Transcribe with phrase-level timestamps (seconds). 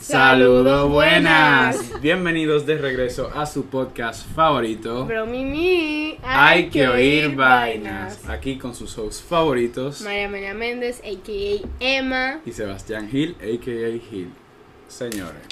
[0.00, 2.00] Saludos buenas.
[2.00, 5.04] Bienvenidos de regreso a su podcast favorito.
[5.04, 8.26] Bro, Mimi, Hay que oír vainas.
[8.28, 10.00] Aquí con sus hosts favoritos.
[10.02, 11.68] María María Méndez, a.k.a.
[11.80, 12.40] Emma.
[12.46, 14.08] Y Sebastián Gil, a.k.a.
[14.08, 14.30] Gil.
[14.86, 15.42] Señores,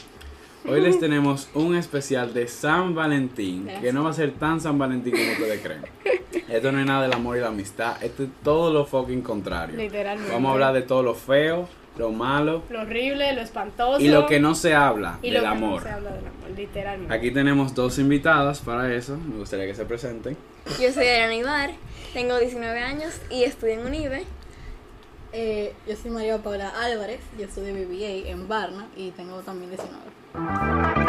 [0.67, 3.69] hoy les tenemos un especial de San Valentín.
[3.81, 5.83] Que no va a ser tan San Valentín como ustedes creen.
[6.49, 8.03] Esto no es nada del amor y la amistad.
[8.03, 9.77] Esto es todo lo fucking contrario.
[9.77, 10.33] Literalmente.
[10.33, 11.69] Vamos a hablar de todo lo feo,
[11.99, 14.01] lo malo Lo horrible, lo espantoso.
[14.01, 15.83] y lo que no se habla y del lo que no amor.
[15.83, 17.15] se habla del amor, literalmente.
[17.15, 19.17] Aquí tenemos dos invitadas para eso.
[19.17, 20.37] Me gustaría que se presenten.
[20.81, 21.71] Yo soy Ariana Ibar,
[22.13, 24.25] tengo 19 años y estudio en UNIBE.
[25.33, 31.06] Eh, yo soy María Paula Álvarez, yo estudio BBA en Barna y tengo también 19.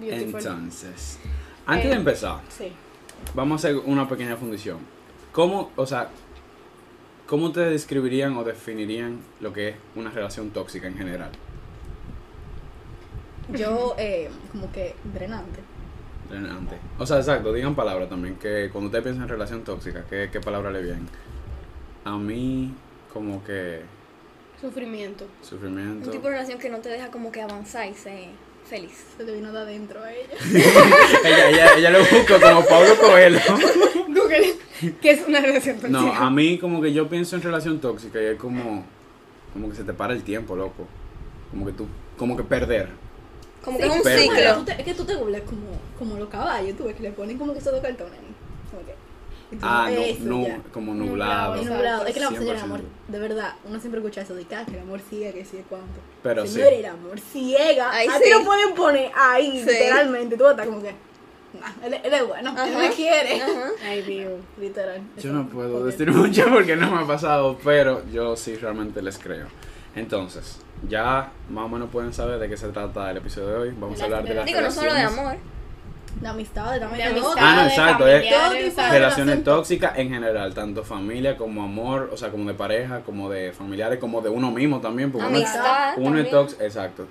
[0.00, 0.40] Beautiful.
[0.40, 1.18] Entonces,
[1.66, 2.72] antes de Eh, empezar, Sí.
[3.34, 4.78] vamos a hacer una pequeña fundición.
[5.32, 6.08] ¿Cómo, o sea,
[7.26, 11.30] cómo ustedes describirían o definirían lo que es una relación tóxica en general?
[13.52, 15.60] Yo, eh, como que drenante.
[16.28, 16.76] Drenante.
[16.98, 20.40] O sea, exacto, digan palabras también, que cuando ustedes piensan en relación tóxica, ¿qué, qué
[20.40, 21.08] palabra le vienen?
[22.04, 22.72] A mí,
[23.12, 23.82] como que
[24.60, 25.26] Sufrimiento.
[25.42, 26.06] sufrimiento.
[26.06, 28.28] Un tipo de relación que no te deja como que avanzar y ser
[28.70, 29.04] feliz.
[29.16, 30.34] Se le vino de adentro a ella.
[31.24, 33.40] ella, ella, ella lo busca como Pablo Coelho.
[34.08, 34.54] Google,
[35.02, 36.00] ¿qué es una relación tóxica?
[36.00, 38.84] No, a mí como que yo pienso en relación tóxica y es como,
[39.52, 40.86] como que se te para el tiempo, loco.
[41.50, 42.88] Como que tú, como que perder.
[43.64, 44.72] Como que es un ciclo.
[44.78, 45.66] es que tú te burlas como,
[45.98, 48.18] como los caballos, tú ves que le ponen como que esos dos cartones.
[48.70, 48.94] Como que,
[49.62, 51.54] Ah, no, no, como nublado.
[51.56, 51.74] Exacto.
[51.74, 52.06] nublado.
[52.06, 52.38] Es que la 100%.
[52.38, 55.32] señora, amor, de verdad, uno siempre escucha eso de que, ah, que el amor ciega,
[55.32, 56.00] que sí de cuánto.
[56.22, 56.52] Pero sí.
[56.54, 57.90] Señor, el amor ciega.
[57.92, 58.24] Ay, a sí.
[58.24, 59.70] ti lo pueden poner ahí, Sí.
[59.70, 60.36] literalmente.
[60.36, 60.94] Tú estás como que,
[61.60, 63.42] nah, él, él es bueno, él me quiere.
[63.42, 63.70] Ajá.
[63.84, 64.32] Ay, Dios.
[64.60, 65.00] Literal.
[65.20, 69.18] Yo no puedo decir mucho porque no me ha pasado, pero yo sí realmente les
[69.18, 69.46] creo.
[69.96, 70.58] Entonces,
[70.88, 73.74] ya más o menos pueden saber de qué se trata el episodio de hoy.
[73.76, 75.36] Vamos a hablar de las Digo, no solo de amor.
[76.20, 76.86] De amistad, de De
[77.38, 78.76] Ah, no, exacto, es-.
[78.90, 83.52] Relaciones tóxicas en general, tanto familia como amor, o sea, como de pareja, como de
[83.52, 85.10] familiares, como de uno mismo también.
[85.10, 85.94] Porque uno es- Amistad.
[85.96, 86.30] Uno es también.
[86.30, 87.08] tóxico, exacto.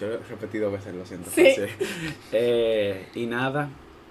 [0.00, 1.30] Yo lo he repetido veces, lo siento.
[1.34, 1.44] Sí.
[2.32, 3.68] Eh, y nada,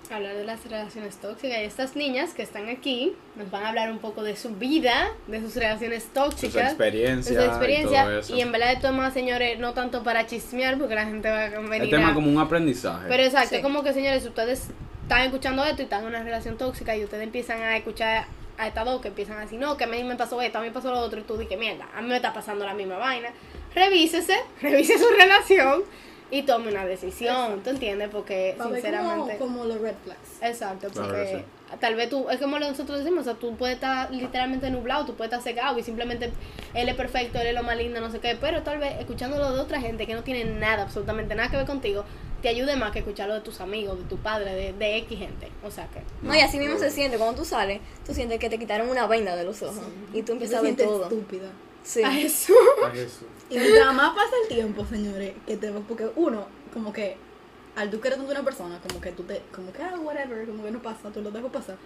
[0.10, 3.92] Hablar de las relaciones tóxicas y estas niñas que están aquí nos van a hablar
[3.92, 6.70] un poco de su vida, de sus relaciones sus tóxicas.
[6.72, 8.36] experiencias de su experiencia y todo eso.
[8.36, 11.50] y en verdad esto más señores no tanto para chismear porque la gente va a
[11.60, 13.06] venir el tema a- como un aprendizaje.
[13.10, 13.56] Pero exacto, Sí.
[13.58, 14.70] es como que señores, si ustedes
[15.04, 18.68] están escuchando esto y están en una relación tóxica y ustedes empiezan a escuchar a
[18.68, 20.68] estas dos que empiezan a decir, no, que a mí me pasó esto, a mí
[20.68, 22.98] me pasó lo otro, y tú dices, mierda, a mí me está pasando la misma
[22.98, 23.30] vaina.
[23.76, 25.84] Revísese, revise su relación
[26.30, 28.10] y tome una decisión, ¿tú entiendes?
[28.10, 29.38] Porque Para ver sinceramente...
[29.38, 30.42] como, como los red flags.
[30.42, 33.76] Exacto, Claro porque que tal vez tú, es como nosotros decimos, o sea, tú puedes
[33.76, 36.32] estar literalmente nublado, tú puedes estar cegado y simplemente
[36.74, 39.54] él es perfecto, él es lo más lindo, no sé qué, pero tal vez escuchándolo
[39.54, 42.06] de otra gente que no tiene nada, absolutamente nada que ver contigo,
[42.42, 45.50] te ayude más que escucharlo de tus amigos, de tu padre, de, de X gente,
[45.64, 46.02] o sea que...
[46.22, 47.18] No, y así mismo se siente.
[47.18, 49.82] Cuando tú sales, tú sientes que te quitaron una venda de los ojos.
[50.14, 51.04] Y tú empiezas a ver todo.
[51.04, 51.50] estúpida.
[51.88, 52.04] Sí.
[52.04, 52.56] A Jesús.
[53.50, 57.16] Y mientras más pasa el tiempo, señores, que te porque uno, como que
[57.78, 60.64] al tú querer tanto una persona, como que tú te, como que ah, whatever, como
[60.64, 61.78] que no pasa, tú lo dejo pasar.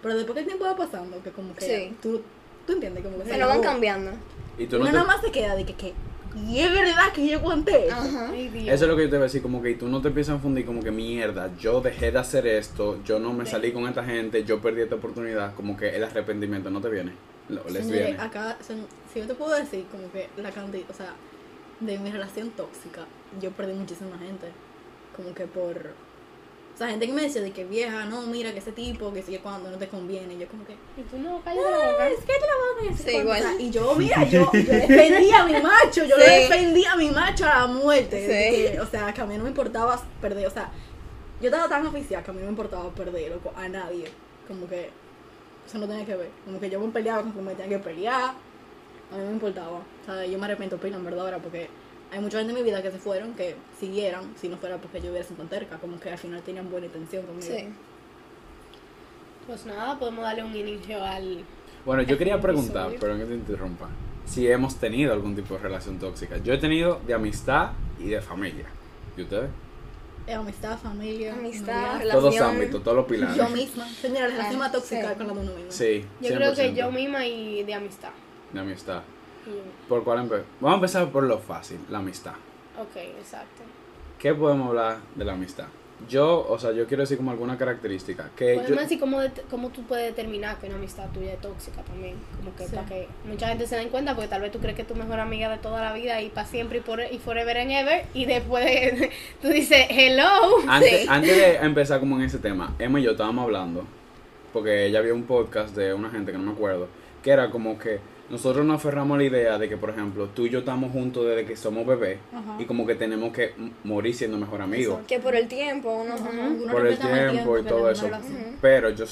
[0.00, 1.96] Pero después que el tiempo va pasando, que como que Sí.
[2.00, 2.22] tú,
[2.66, 4.12] tú entiendes, como que Se lo van cambiando.
[4.56, 5.92] Y tú Uno no te- nada más se queda de que, que
[6.48, 7.96] y es verdad que yo aguanté eso.
[7.96, 8.30] Ajá.
[8.32, 8.66] Ay.
[8.68, 10.36] Eso es lo que yo te voy a decir, como que tú no te empiezas
[10.36, 13.86] a fundir como que mierda, yo dejé de hacer esto, yo no me salí con
[13.88, 17.12] esta gente, yo perdí esta oportunidad, como que el arrepentimiento no te viene,
[17.50, 20.94] lo- les Señores, acá, son- si yo te puedo decir, como que la cantidad, o
[20.94, 21.14] sea,
[21.80, 23.06] de mi relación tóxica,
[23.40, 24.48] yo perdí muchísima gente.
[25.16, 25.76] Como que por.
[26.74, 29.22] O sea, gente que me decía de que vieja, no, mira que ese tipo, que
[29.22, 30.34] sigue cuando no te conviene.
[30.34, 30.72] Y yo, como que.
[30.96, 32.08] Y tú no, cállate la boca.
[32.08, 33.60] Es que te la van a Sí, igual.
[33.60, 36.22] Y yo, mira, yo, yo defendí a mi macho, yo Sí.
[36.22, 38.20] defendí a mi macho a la muerte.
[38.20, 38.72] Sí.
[38.72, 40.70] que, o sea, que a mí no me importaba perder, o sea,
[41.40, 44.04] yo estaba tan oficial que a mí no me importaba perder, loco, a nadie.
[44.48, 44.90] Como que
[45.70, 46.30] eso no tenía que ver.
[46.44, 48.30] Como que yo me peleaba con como me tenía que pelear.
[49.12, 49.78] A mí no me importaba.
[49.78, 51.68] O sea, yo me arrepiento, pino, en verdad, ahora, porque
[52.10, 55.00] hay mucha gente en mi vida que se fueron, que siguieran, si no fuera porque
[55.00, 57.54] yo hubiera sido tan terca, como que al final tenían buena intención conmigo.
[57.54, 57.68] Sí.
[59.46, 61.44] Pues nada, podemos darle un inicio al...
[61.86, 63.00] Bueno, yo quería preguntar, Episodio.
[63.00, 63.88] pero que te interrumpa,
[64.26, 66.36] si hemos tenido algún tipo de relación tóxica.
[66.38, 68.66] Yo he tenido de amistad y de familia.
[69.16, 69.50] ¿Y ustedes?
[70.26, 71.32] Eh, amistad, familia.
[71.32, 71.98] Amistad.
[71.98, 72.12] Relación.
[72.12, 73.36] Todos los ámbitos, todos los pilares.
[73.36, 73.88] Yo misma.
[73.88, 75.14] Señora, la relación más tóxica sí.
[75.16, 75.70] con la de uno mismo.
[75.70, 76.74] Sí, Yo creo que 100%.
[76.74, 78.10] yo misma y de amistad.
[78.52, 79.02] De amistad.
[79.88, 80.44] ¿Por cuál empezar?
[80.60, 82.34] Vamos a empezar por lo fácil, la amistad.
[82.78, 83.62] Ok, exacto.
[84.18, 85.66] ¿Qué podemos hablar de la amistad?
[86.08, 88.30] Yo, o sea, yo quiero decir como alguna característica.
[88.36, 89.18] Que yo, Podemos decir cómo,
[89.50, 92.16] cómo tú puedes determinar que una amistad tuya es tóxica también.
[92.38, 92.74] Como que Sí.
[92.74, 94.94] para que mucha gente se den cuenta, porque tal vez tú crees que es tu
[94.94, 98.04] mejor amiga de toda la vida y para siempre y, por, y forever and ever.
[98.14, 98.64] Y después
[99.42, 100.28] tú dices, hello.
[100.68, 101.06] Antes, Sí.
[101.08, 103.84] antes de empezar como en ese tema, Emma y yo estábamos hablando,
[104.52, 106.88] porque ella vio un podcast de una gente que no me acuerdo,
[107.22, 108.00] que era como que
[108.30, 111.26] nosotros nos aferramos a la idea de que, por ejemplo, tú y yo estamos juntos
[111.26, 112.56] desde que somos bebés Ajá.
[112.60, 113.52] y como que tenemos que
[113.84, 115.00] morir siendo mejor amigos.
[115.08, 116.14] Que por el tiempo uno...
[116.16, 118.08] Uno Por el tiempo y todo eso.
[118.60, 119.04] Pero yo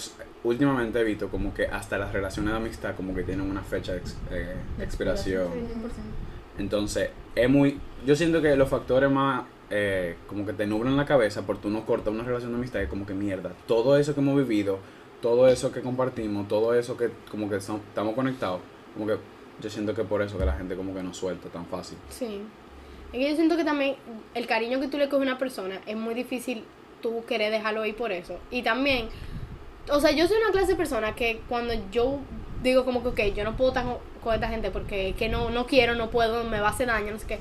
[0.45, 3.93] últimamente he visto como que hasta las relaciones de amistad como que tienen una fecha
[3.93, 5.49] de ex- eh, de expiración.
[5.53, 6.61] Sí, 100%.
[6.61, 7.79] Entonces, es muy.
[8.07, 9.45] Yo siento que los factores más.
[9.71, 12.81] eh, como que te nublan la cabeza por tú no cortas una relación de amistad.
[12.83, 13.51] Es como que mierda.
[13.67, 14.79] Todo eso que hemos vivido,
[15.21, 18.61] todo eso que compartimos, todo eso que como que son- estamos conectados.
[18.95, 19.17] Como que
[19.61, 21.99] yo siento que por eso que la gente como que no suelta tan fácil.
[22.11, 22.41] Sí.
[23.13, 23.97] Es que yo siento que también
[24.35, 26.65] el cariño que tú le coges a una persona es muy difícil
[27.01, 28.39] tú querer dejarlo ir por eso.
[28.51, 29.09] Y también,
[29.91, 32.19] o sea, yo soy una clase de persona que cuando yo
[32.63, 35.65] digo como que, ok, yo no puedo estar con- esta gente porque que no, no
[35.67, 37.39] quiero, no puedo, me va a hacer daño, no sé qué.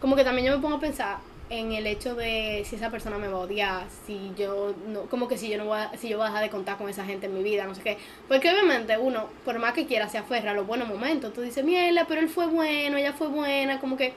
[0.00, 1.18] Como que también yo me pongo a pensar
[1.50, 5.28] en el hecho de si esa persona me va a odiar, si yo no, como
[5.28, 7.04] que si yo no voy a, si yo voy a dejar de contar con esa
[7.04, 7.98] gente en mi vida, no sé qué.
[8.26, 11.32] Porque obviamente uno, por más que quiera, se aferra a los buenos momentos.
[11.32, 14.14] Tú dices, mierda, pero él fue bueno, ella fue buena, como que,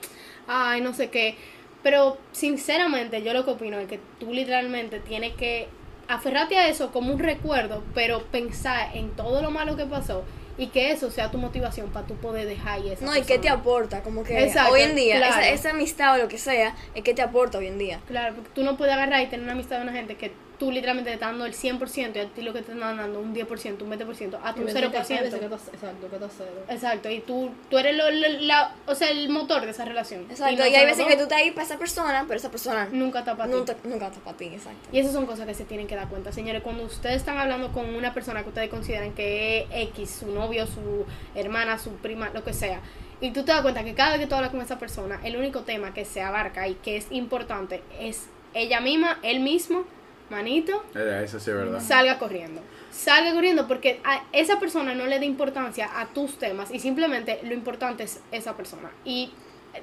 [0.48, 1.36] ay, no sé qué.
[1.84, 5.68] Pero sinceramente yo lo que opino es que tú literalmente tienes que
[6.08, 10.24] aferrarte a eso como un recuerdo, pero pensar en todo lo malo que pasó
[10.62, 13.40] y que eso sea tu motivación para tú poder dejar y esa No, y qué
[13.40, 15.42] te aporta, como que Exacto, hoy en día, claro.
[15.42, 18.00] esa, esa amistad o lo que sea, es que te aporta hoy en día.
[18.08, 20.32] Claro, porque tú no puedes agarrar y tener una amistad de una gente que
[20.62, 23.20] tú literalmente te estás dando el 100% y a ti lo que te están dando
[23.20, 25.24] un 10%, un 20%, a tu Y veces que- hay 0%.
[25.24, 26.52] veces que estás- Exacto, que cero.
[26.70, 30.22] Exacto, y tú, tú eres lo- lo- la, o sea, el motor de esa relación.
[30.30, 32.88] Exacto, no y, hay veces que tú estás ahí para esa persona, pero esa persona
[32.92, 33.58] Nunca está para ti.
[33.58, 34.88] nunca, nunca está para ti, exacto.
[34.92, 36.62] Y esas son cosas que se tienen que dar cuenta, señores.
[36.62, 40.68] Cuando ustedes están hablando con una persona que ustedes consideran que es X, su novio,
[40.68, 42.82] su hermana, su prima, lo que sea,
[43.20, 45.38] y tú te das cuenta que cada vez que tú hablas con esa persona, el
[45.38, 49.86] único tema que se abarca y que es importante es ella misma, él mismo,
[50.32, 51.80] manito, Eh, Eso sí verdad.
[51.80, 52.62] salga corriendo.
[52.90, 57.40] Salga corriendo porque a esa persona no le da importancia a tus temas y simplemente
[57.44, 58.90] lo importante es esa persona.
[59.06, 59.32] Y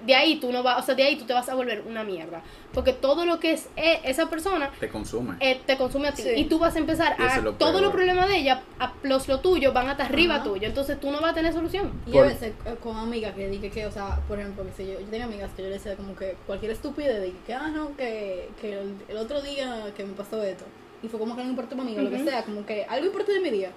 [0.05, 2.05] de ahí tú no vas, o sea, de ahí tú te vas a volver una
[2.05, 2.43] mierda.
[2.75, 5.37] Porque todo lo que es eh, esa persona Te consume.
[5.41, 6.23] eh, te consume a ti.
[6.23, 6.31] Sí.
[6.37, 7.41] Y tú vas a empezar Y a.
[7.41, 10.45] lo Todos los problemas de ella, a, los lo tuyo, van hasta arriba Ajá.
[10.45, 10.67] tuyo.
[10.69, 11.91] Entonces tú no vas a tener solución.
[12.07, 14.73] Y Por- a veces eh, con amigas que dije que, o sea, por ejemplo, que
[14.73, 17.55] sé yo, yo tenía amigas que yo le decía como que cualquier estupidez, de que,
[17.55, 20.65] ah, no, que, que el, el otro día que me pasó esto,
[21.03, 23.07] y fue como que no importó para mí, o lo que sea, como que algo
[23.07, 23.71] importante de mi día,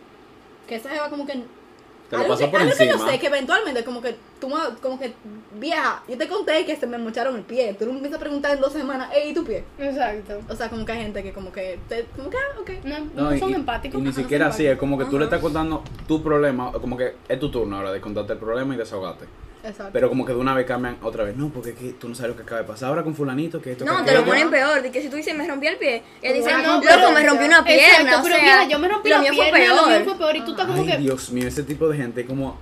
[0.67, 1.43] que esa jeva como que...
[2.11, 4.75] Te lo pasó que, por algo que yo sé, que eventualmente como que tú, me-
[4.81, 5.13] como que,
[5.59, 8.19] vieja, yo te conté que se me mocharon el pie, tú no me empiezas a
[8.19, 9.63] preguntar en dos semanas, ey, ¿y tu pie?
[9.79, 10.39] Exacto.
[10.49, 12.69] O sea, como que hay gente que como que, te, como que, ah, ok.
[12.83, 13.97] No, No, no y, son y- empáticos.
[13.99, 16.97] y ni no siquiera así, es como que tú le estás contando tu problema, como
[16.97, 19.25] que es tu turno ahora de contarte el problema y desahogarte.
[19.63, 19.91] Exacto.
[19.93, 21.35] Pero como que de una vez cambian otra vez.
[21.35, 23.61] No, porque es que tú no sabes lo que acaba de pasar ahora con fulanito,
[23.61, 25.67] que esto No, que te lo ponen peor, de que si tú dices me rompí
[25.67, 28.43] el pie, ella dice, no, loco, pero- me rompí una pierna, Exacto, o pero sea,
[28.43, 29.75] mira, yo me rompí la pierna, fue peor.
[29.75, 30.35] lo mío fue peor.
[30.35, 30.97] Y tú estás como Ay, que.
[30.97, 32.57] Dios mío, ese tipo de gente como...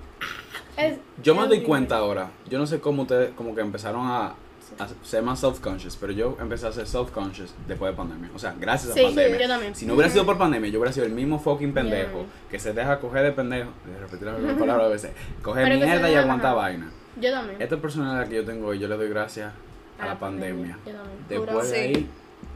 [0.78, 4.06] es- Yo me es doy cuenta ahora, yo no sé cómo ustedes como que empezaron
[4.08, 4.34] a,
[4.78, 8.30] a ser más self-conscious, pero yo empecé a ser self-conscious después de pandemia.
[8.36, 9.40] O sea, gracias Sí, a pandemia.
[9.42, 9.76] yo también.
[9.76, 12.26] Si no hubiera sido por pandemia, yo hubiera sido el mismo fucking pendejo Yeah.
[12.52, 16.10] que se deja coger de pendejo, de repetir la misma palabra a veces, coger mierda
[16.10, 16.56] y aguantar ajá.
[16.56, 16.92] vaina.
[17.20, 17.62] Yo también.
[17.62, 19.54] Esta personalidad que yo tengo hoy, yo le doy gracias
[20.00, 20.78] a, la pandemia.
[20.86, 21.26] Yo también.
[21.28, 22.10] Después de ahí,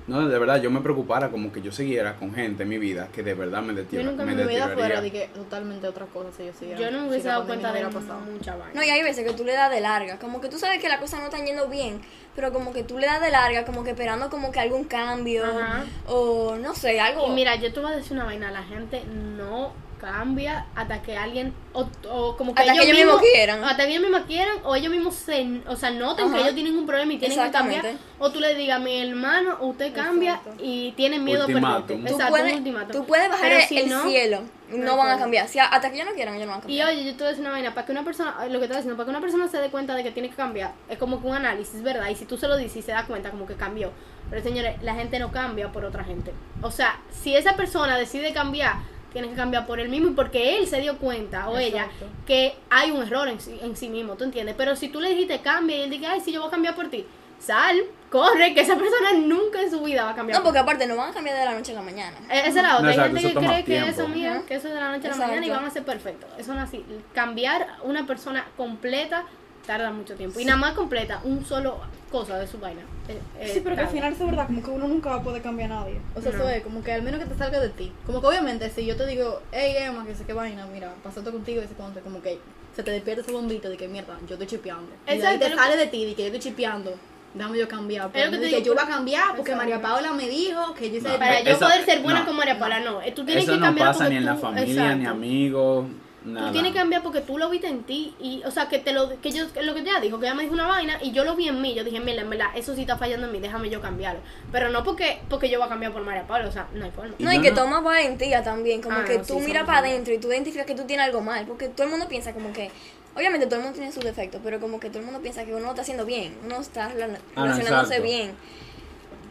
[0.05, 3.07] no, de verdad, yo me preocupara como que yo siguiera con gente en mi vida
[3.13, 4.03] que de verdad me Yo detiera.
[4.03, 6.81] nunca me mi vida fuera de que totalmente otra cosa si yo siguiera.
[6.81, 8.19] Yo no me si hubiese la dado cuenta de hubiera pasado.
[8.19, 8.73] mucha vaina.
[8.73, 10.89] No, y hay veces que tú le das de larga, como que tú sabes que
[10.89, 12.01] las cosas no están yendo bien,
[12.35, 15.45] pero como que tú le das de larga, como que esperando como que algún cambio,
[15.45, 15.85] Ajá.
[16.07, 17.25] o no sé, algo...
[17.27, 19.71] Y mira, yo te voy a decir una vaina, la gente no
[20.03, 23.63] cambia hasta que alguien o, o como que Hasta que ellos mismos quieran.
[23.63, 26.41] hasta que ellos mismos quieran o ellos mismos se o sea noten que Ajá.
[26.43, 28.03] ellos tienen un problema y tienen que cambiar Exactamente.
[28.19, 30.63] o tú le digas mi hermano usted cambia Exacto.
[30.63, 32.03] y tienen miedo a Ultimátum.
[32.03, 34.41] perderte tú, puedes, tú bajar Pero el, si el no- cielo
[34.71, 35.47] y no no van a cambiar.
[35.47, 36.87] Si, hasta que ellos no quieran, ellos no van a y cambiar.
[36.89, 38.73] oye, yo te voy a decir una vaina, para que una persona, lo que te
[38.73, 40.97] voy diciendo, para que una persona se dé cuenta de que tiene que cambiar, es
[40.97, 42.09] como que un análisis, ¿verdad?
[42.09, 43.91] Y si tú se lo dices y se da cuenta, como que cambió.
[44.31, 46.33] Pero señores, la gente no cambia por otra gente.
[46.63, 48.77] O sea, si esa persona decide cambiar,
[49.13, 51.87] tiene que cambiar por él mismo y porque él se dio cuenta, o ella,
[52.25, 54.55] que hay un error en sí, en sí mismo, ¿tú entiendes?
[54.57, 56.75] Pero si tú le dijiste cambia y él dice, ay, sí, yo voy a cambiar
[56.75, 57.05] por ti,
[57.39, 57.77] sal,
[58.09, 60.39] corre, que esa persona nunca en su vida va a cambiar.
[60.39, 62.17] no, por porque aparte no van a cambiar de la noche a la mañana.
[62.29, 62.95] eh, Esa es la otra.
[62.95, 65.11] No, Hay gente que cree que eso, mira, que eso es de la noche a
[65.11, 66.29] la mañana y van a ser perfectos.
[66.37, 66.83] Eso no es así.
[67.13, 69.25] Cambiar una persona completa
[69.65, 70.39] tarda mucho tiempo.
[70.39, 71.77] Y nada más completa un solo
[72.11, 72.81] cosa de su vaina.
[73.07, 75.23] eh, eh, Sí, pero que al final es verdad, como que uno nunca va a
[75.23, 75.99] poder cambiar a nadie.
[76.15, 76.37] O sea, No.
[76.39, 77.91] eso es, como que al menos que te salga de ti.
[78.05, 81.19] Como que obviamente, si yo te digo, hey Emma, que sé qué vaina, mira, pasó
[81.19, 82.39] esto contigo y ese conte, como que
[82.75, 84.91] se te despierta ese bombito de que mierda, yo estoy chipeando.
[85.07, 86.93] Y de ahí te sale de ti, de que yo estoy chipeando.
[87.33, 88.11] Déjame yo cambiar.
[88.13, 89.55] Pero que no te que digo, yo voy a cambiar porque.
[89.55, 92.25] María Paula me dijo que yo No, Para Esa- yo poder ser buena no.
[92.27, 92.99] como María Paula, no.
[93.15, 95.85] Tú tienes Eso que no cambiar pasa porque ni en la familia, ni amigos,
[96.25, 96.47] nada.
[96.47, 98.93] Tú tienes que cambiar porque tú lo viste en ti y, o sea, que te
[98.93, 101.11] lo, que yo, que lo que ella dijo, que ella me dijo una vaina y
[101.11, 103.33] yo lo vi en mí, yo dije, mira, en verdad, eso sí está fallando en
[103.33, 104.21] mí, déjame yo cambiarlo.
[104.51, 106.91] Pero no porque, porque yo voy a cambiar por María Paula, o sea, no hay
[106.91, 107.13] forma.
[107.19, 109.65] No, y yo que no- toma valentía también, como Ah, que no, tú sí, miras
[109.65, 112.33] para adentro y tú identificas que tú tienes algo mal, porque todo el mundo piensa
[112.33, 112.71] como que,
[113.15, 115.51] obviamente todo el mundo tiene sus defectos, pero como que todo el mundo piensa que
[115.53, 116.93] uno lo está haciendo bien, uno está Ah,
[117.35, 118.31] no, relacionándose bien.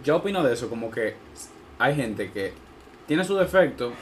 [0.04, 1.14] Yo opino de eso, como que
[1.78, 2.52] hay gente que
[3.06, 3.92] tiene su defecto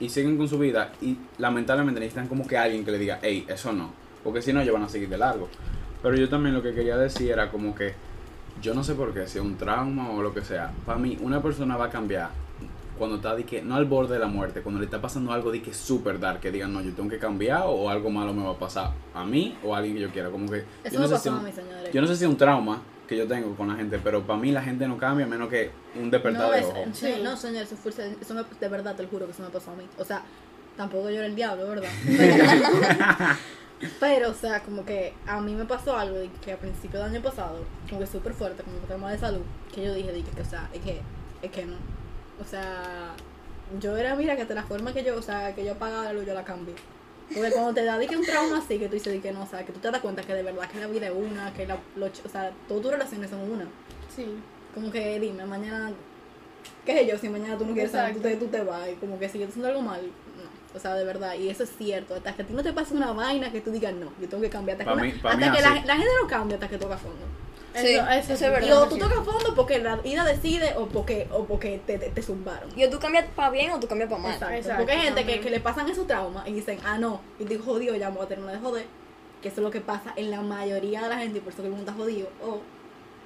[0.00, 3.44] y siguen con su vida y lamentablemente necesitan como que alguien que le diga, hey,
[3.48, 3.90] eso no,
[4.24, 5.48] porque si no ellos van a seguir de largo.
[6.02, 7.94] Pero yo también lo que quería decir era como que
[8.62, 11.16] yo no sé por qué, si es un trauma o lo que sea, para mí
[11.20, 12.30] una persona va a cambiar
[12.98, 15.50] cuando está de que, no al borde de la muerte, cuando le está pasando algo
[15.50, 18.34] de que es súper dark, que digan, no, yo tengo que cambiar o algo malo
[18.34, 20.92] me va a pasar a mí o a alguien que yo quiera, como que Eso
[20.92, 21.92] yo no me sé pasó si a un- mí, señores.
[21.94, 24.38] yo no sé si es un trauma que yo tengo con la gente, pero para
[24.38, 26.84] mí la gente no cambia a menos que un despertar No, de es- ojo.
[26.92, 27.20] sí, Sí.
[27.24, 29.72] no, señor, eso, fue, eso me- de verdad te lo juro que eso me pasó
[29.72, 29.82] a mí.
[29.98, 30.22] O sea,
[30.76, 31.88] tampoco yo era el diablo, ¿verdad?
[32.06, 32.44] Pero,
[34.00, 37.08] pero, o sea, como que a mí me pasó algo de que a principio del
[37.14, 39.40] año pasado, como que súper fuerte, como un tema de salud,
[39.74, 41.00] que yo dije, dije que, o sea, es que,
[41.42, 41.76] es que no.
[42.40, 43.10] O sea,
[43.80, 46.12] yo era, mira, que de la forma que yo, o sea, que yo pagaba la
[46.12, 46.74] luz, yo la cambié.
[47.34, 49.42] Porque cuando te da de que un trauma así, que tú dices de que no,
[49.42, 51.52] o sea, que tú te das cuenta que de verdad que la vida es una,
[51.54, 53.66] que la, lo- o sea, todas tus relaciones son una.
[54.14, 54.26] Sí.
[54.74, 55.92] Como que dime, mañana,
[56.84, 58.94] qué sé yo, si mañana tú no quieres salir, tú te, tú te vas, y
[58.94, 60.76] como que si yo estoy haciendo algo mal, no.
[60.76, 62.94] O sea, de verdad, y eso es cierto, hasta que a ti no te pase
[62.94, 65.22] una vaina que tú digas, no, yo tengo que cambiar, hasta Pa' que, mí- una-
[65.22, 67.26] pa' mí hasta que la, la gente no cambia hasta que toca fondo.
[67.74, 68.68] Sí, Eso, eso, eso es verdad.
[68.68, 72.10] Y o tú tocas fondo porque la vida decide o porque, o porque te, te,
[72.10, 72.68] te zumbaron.
[72.76, 74.32] Y o tú cambias para bien o tú cambias para mal.
[74.32, 74.54] Exacto.
[74.56, 77.44] Exacto, Porque hay gente que, que le pasan esos traumas y dicen, ah, no, y
[77.44, 78.86] digo, jodido, ya me voy a terminar de joder.
[79.40, 81.62] Que eso es lo que pasa en la mayoría de la gente y por eso
[81.62, 82.28] que el mundo está jodido.
[82.44, 82.60] O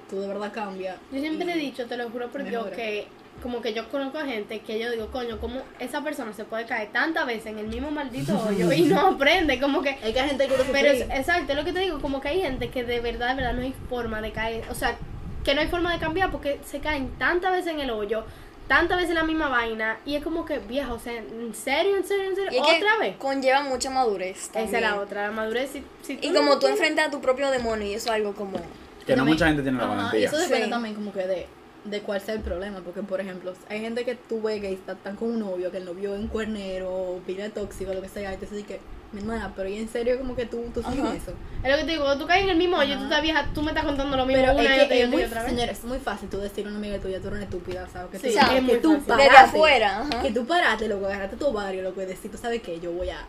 [0.09, 0.97] tú de verdad cambias.
[1.11, 3.07] Yo siempre y- he dicho, te lo juro por Dios, que
[3.43, 6.65] como que yo conozco a gente que yo digo, coño, como esa persona se puede
[6.65, 9.89] caer tantas veces en el mismo maldito hoyo y no aprende, como que...
[10.03, 12.21] Hay que hay gente que lo Pero es, exacto, es lo que te digo, como
[12.21, 14.97] que hay gente que de verdad, de verdad no hay forma de caer, o sea,
[15.43, 18.25] que no hay forma de cambiar porque se caen tantas veces en el hoyo,
[18.67, 21.97] tantas veces en la misma vaina y es como que, vieja, o sea, ¿en serio,
[21.97, 22.51] en serio, en serio?
[22.51, 23.15] Y es que ¿Otra vez?
[23.17, 24.49] conlleva mucha madurez.
[24.55, 25.69] Esa es la otra, la madurez.
[25.71, 28.15] Si, si Y no como tú tienes- enfrentas a tu propio demonio y eso es
[28.15, 28.57] algo como...
[29.05, 30.25] Que no mucha gente tiene la valentía.
[30.27, 30.69] Eso depende Sí.
[30.71, 31.45] también como que de,
[31.85, 34.93] de cuál sea el problema, porque por ejemplo, hay gente que tú ves que está,
[34.93, 38.09] están con un novio, que el novio es un cuernero, o pila tóxico, lo que
[38.09, 38.79] sea, y te dices que,
[39.11, 41.15] mi hermana, pero y en serio como que tú, tú sigues Ajá.
[41.15, 41.31] eso.
[41.63, 43.47] Es lo que te digo, cuando tú caes en el mismo hoyo, tú estás vieja,
[43.53, 45.51] tú me estás contando lo mismo Pero una es y que es muy, otra vez.
[45.51, 48.09] señores, es muy fácil tú decir a una amiga tuya, tú eres una estúpida, ¿sabes?
[48.11, 49.05] Que Sí, tú, es que muy tú fácil.
[49.07, 50.21] paraste, Desde afuera, ajá.
[50.23, 53.09] que tú paraste, loco, agarraste tu barrio, loco, y decir, tú sabes que yo voy
[53.09, 53.19] a,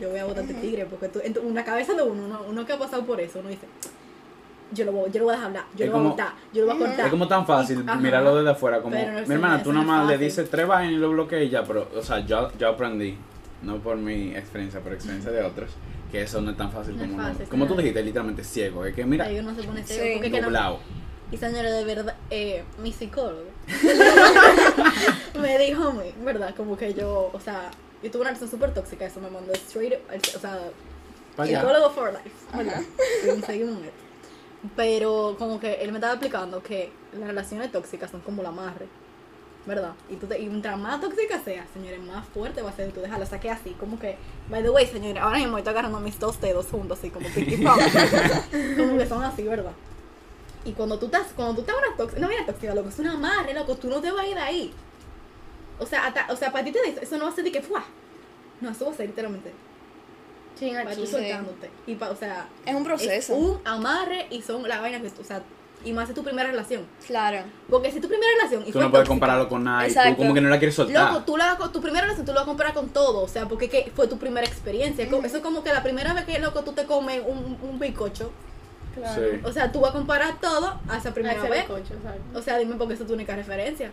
[0.00, 2.64] yo voy a botarte tigre, porque tú, en tu- una cabeza de uno, uno, uno
[2.66, 3.66] que ha pasado por eso, uno dice,
[4.72, 6.10] yo lo voy, yo lo voy a dejar hablar, yo Es lo voy a como-
[6.10, 7.04] botar, yo lo voy a cortar.
[7.06, 7.98] Es como tan fácil Ajá.
[8.00, 10.96] mirarlo desde afuera, como, no, mi hermana, tú nada más le dices tres vainas y
[10.96, 13.16] lo bloqueas y ya, pero, o sea, yo, yo aprendí,
[13.62, 15.70] no por mi experiencia, por experiencia de otros,
[16.12, 18.94] que eso no es tan fácil No como fácil, Como tú dijiste, literalmente ciego, es
[18.94, 19.94] que mira, Ahí uno se pone Sí.
[19.94, 20.78] ciego, porque es que no- doblado.
[21.30, 23.42] Y señores, de verdad, eh, mi psicólogo
[25.40, 26.54] me dijo a mí, ¿verdad?
[26.56, 27.70] Como que yo, o sea,
[28.02, 29.94] yo tuve una relación súper tóxica, eso me mandó straight,
[30.34, 30.58] o sea,
[31.44, 32.80] psicólogo for life, ¿verdad?
[33.22, 34.07] Y seguimos en esto.
[34.76, 38.86] Pero como que él me estaba explicando que las relaciones tóxicas son como la amarre,
[39.66, 39.92] ¿verdad?
[40.10, 43.00] Y, tú te, y mientras más tóxica sea, señores, más fuerte va a ser tú
[43.00, 43.24] dejarla.
[43.24, 44.16] Saqué así, como que,
[44.50, 47.80] by the way, señores, ahora mismo estoy agarrando mis dos dedos juntos, así como pong.
[48.76, 49.72] como que son así, ¿verdad?
[50.64, 53.12] Y cuando tú estás, cuando tú estás una tóxica, no viene tóxica, loco, es una
[53.12, 54.74] amarre, loco, tú no te vas a ir de ahí.
[55.78, 57.52] O sea, hasta- o sea, para ti te dice, eso no va a ser de
[57.52, 57.84] que fuá.
[58.60, 59.52] No, eso va a ser literalmente.
[60.58, 61.70] Chinga, Para tú soltándote.
[61.86, 63.10] Y pa, o sea, Es un proceso.
[63.12, 65.42] es un amarre y son las vainas que tú, o sea,
[65.84, 66.84] y más si tu primera relación.
[67.06, 67.42] Claro.
[67.70, 69.94] Porque si tu primera relación y Tú fue no puedes tóxica, compararlo con nada y
[69.94, 71.12] tú como que no la quieres soltar.
[71.12, 73.46] Loco, tú la, tu primera relación tú lo vas a comparar con todo, o sea,
[73.46, 75.08] porque que fue tu primera experiencia.
[75.08, 77.78] Co- Eso es como que la primera vez que, loco, tú te comes un, un
[77.78, 78.32] bizcocho,
[78.96, 79.22] Claro.
[79.30, 79.40] Sí.
[79.44, 81.66] o sea, tú vas a comparar todo a esa primera A ese vez.
[82.34, 83.92] O sea, dime porque esa es tu única referencia.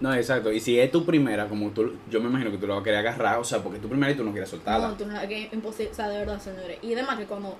[0.00, 0.50] No, exacto.
[0.50, 2.84] Y si es tu primera, como tú, yo me imagino que tú lo vas a
[2.84, 4.88] querer agarrar, o sea, porque es tu primera y tú no quieres soltarla.
[4.88, 6.78] No, tú no, que es imposible, o sea, de verdad, señores.
[6.82, 7.56] Y además que cuando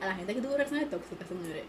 [0.00, 1.62] a la gente que tuvo relaciones tóxicas, señores,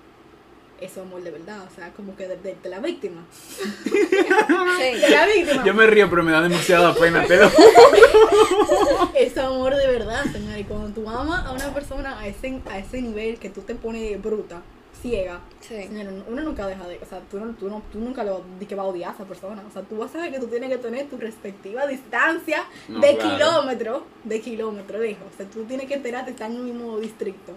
[0.82, 3.24] eso es amor de verdad, o sea, como que de, de- de la víctima.
[3.86, 5.12] De Sí.
[5.12, 5.64] la víctima.
[5.64, 7.50] Yo me río, pero me da demasiada pena, te lo
[9.16, 10.58] Es amor de verdad, señor.
[10.60, 13.76] Y cuando tú amas a una persona a ese, a ese nivel que tú te
[13.76, 14.62] pones bruta,
[15.00, 15.76] ciega, Sí.
[15.88, 16.98] señor, uno nunca deja de.
[17.02, 19.14] O sea, tú, no, tú, no, tú nunca lo di que va a odiar a
[19.16, 19.64] esa persona.
[19.68, 23.00] O sea, tú vas a ver que tú tienes que tener tu respectiva distancia No,
[23.00, 23.36] de claro.
[23.38, 25.22] kilómetro, de kilómetro, dijo.
[25.32, 27.54] O sea, tú tienes que enterarte, están en el mismo distrito.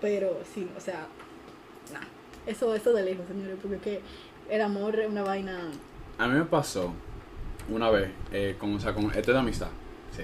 [0.00, 1.06] Pero sí, o sea,
[1.92, 2.06] nada.
[2.46, 4.00] Eso, eso de lejos, señores, porque es que
[4.50, 5.70] el amor es una vaina.
[6.18, 6.92] A mí me pasó
[7.70, 9.68] una vez, eh, con, o sea, con, esto es de amistad,
[10.14, 10.22] sí.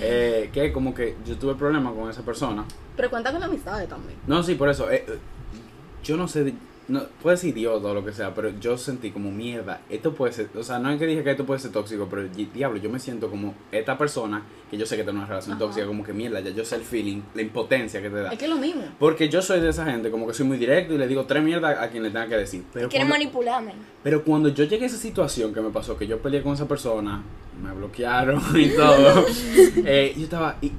[0.00, 2.64] Eh, que como que yo tuve problemas con esa persona.
[2.96, 4.18] Pero cuenta con amistades también.
[4.26, 4.90] No, sí, por eso.
[4.90, 5.04] eh,
[6.02, 6.52] yo no sé,
[6.88, 9.82] no, puede ser idiota o lo que sea, pero yo sentí como mierda.
[9.88, 12.24] Esto puede ser, o sea, no es que dije que esto puede ser tóxico, pero
[12.28, 15.52] di- diablo, yo me siento como esta persona que yo sé que tiene una relación
[15.54, 15.60] Ajá.
[15.64, 18.32] tóxica, como que mierda, ya yo sé el feeling, la impotencia que te da.
[18.32, 18.82] Es que es lo mismo.
[18.98, 21.42] Porque yo soy de esa gente, como que soy muy directo y le digo tres
[21.42, 22.64] mierdas a quien le tenga que decir.
[22.72, 23.72] Pero Quieren cuando- manipularme.
[24.02, 26.66] pero cuando yo llegué a esa situación que me pasó, que yo peleé con esa
[26.66, 27.22] persona,
[27.62, 29.24] me bloquearon y todo,
[29.86, 30.72] eh, yo estaba, y,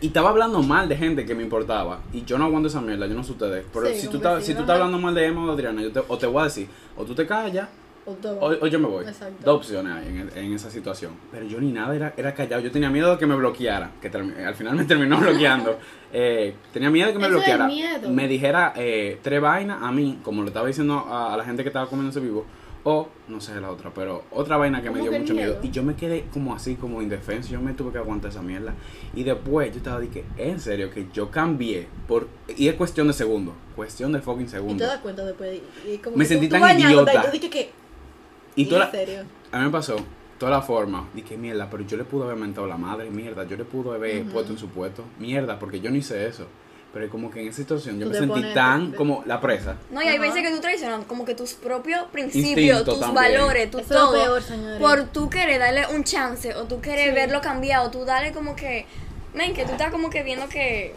[0.00, 2.00] y estaba hablando mal de gente que me importaba.
[2.12, 3.64] Y yo no aguanto esa mierda, yo no sé ustedes.
[3.72, 5.82] Pero Sí, si, tú estás, si tú estás hablando mal de Emma o de Adriana,
[5.82, 7.68] yo te, o te voy a decir, o tú te callas,
[8.06, 8.38] O todo.
[8.40, 9.04] o, o yo me voy.
[9.04, 9.34] Exacto.
[9.44, 11.12] Dos opciones hay en, en esa situación.
[11.30, 12.62] Pero yo ni nada, era, era callado.
[12.62, 15.78] Yo tenía miedo de que me bloqueara, que al final me terminó bloqueando.
[16.12, 17.68] Eh, tenía miedo de que me Eso bloqueara.
[18.08, 21.62] Me dijera eh, tres vainas a mí, como le estaba diciendo a, a la gente
[21.62, 22.46] que estaba comiéndose vivo.
[22.82, 25.52] O, no sé la otra, pero otra vaina que me ¿Cómo dio mucho miedo.
[25.54, 25.60] miedo?
[25.62, 27.50] Y yo me quedé como así, como indefenso.
[27.50, 28.72] Yo me tuve que aguantar esa mierda.
[29.14, 31.88] Y después yo estaba de que, en serio, que yo cambié.
[32.08, 33.54] por Y es cuestión de segundos.
[33.76, 34.88] Cuestión de fucking Y te segundos.
[34.88, 35.60] das cuenta después.
[35.86, 37.12] Y como Me que sentí tú- tan tú idiota.
[37.12, 37.70] Y yo dije que.
[38.56, 39.20] Y ¿y toda en la- serio.
[39.52, 39.96] A mí me pasó
[40.38, 41.06] toda la forma.
[41.14, 43.44] Dije, mierda, pero yo le pude haber mentado la madre, mierda.
[43.44, 46.46] Yo le pude haber puesto en su puesto, mierda, porque yo no hice eso.
[46.92, 49.40] Pero como que en esa situación yo Tú me sentí pones- tan te- como la
[49.40, 49.76] presa.
[49.90, 50.22] No, y hay Ajá.
[50.26, 53.32] veces que tú traicionas como que tus propios principios, Instinto tus también.
[53.40, 54.40] valores, tu Eso es lo todo.
[54.40, 57.14] peor, por tú querer darle un chance o tú querer Sí.
[57.14, 58.86] verlo cambiado, tú darle como que,
[59.34, 60.94] ven, que tú estás como que viendo que,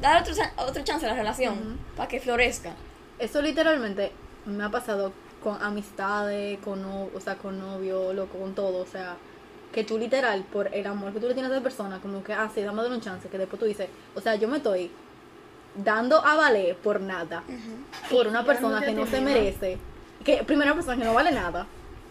[0.00, 0.32] dar otro,
[0.66, 1.76] otro chance a la relación Ujú.
[1.96, 2.72] para que florezca.
[3.18, 4.12] Eso literalmente
[4.46, 8.78] me ha pasado con amistades, con, no- o sea, con novio, loco, con todo.
[8.78, 9.16] O sea,
[9.72, 12.32] que tú literal, por el amor que tú le tienes a esa persona, como que,
[12.32, 14.90] ah, sí, dame un chance, que después tú dices, o sea, yo me estoy
[15.74, 17.42] dando a valer por nada,
[18.10, 19.30] por una persona que no se misma.
[19.30, 19.78] merece,
[20.24, 21.66] que primero una persona que no vale nada,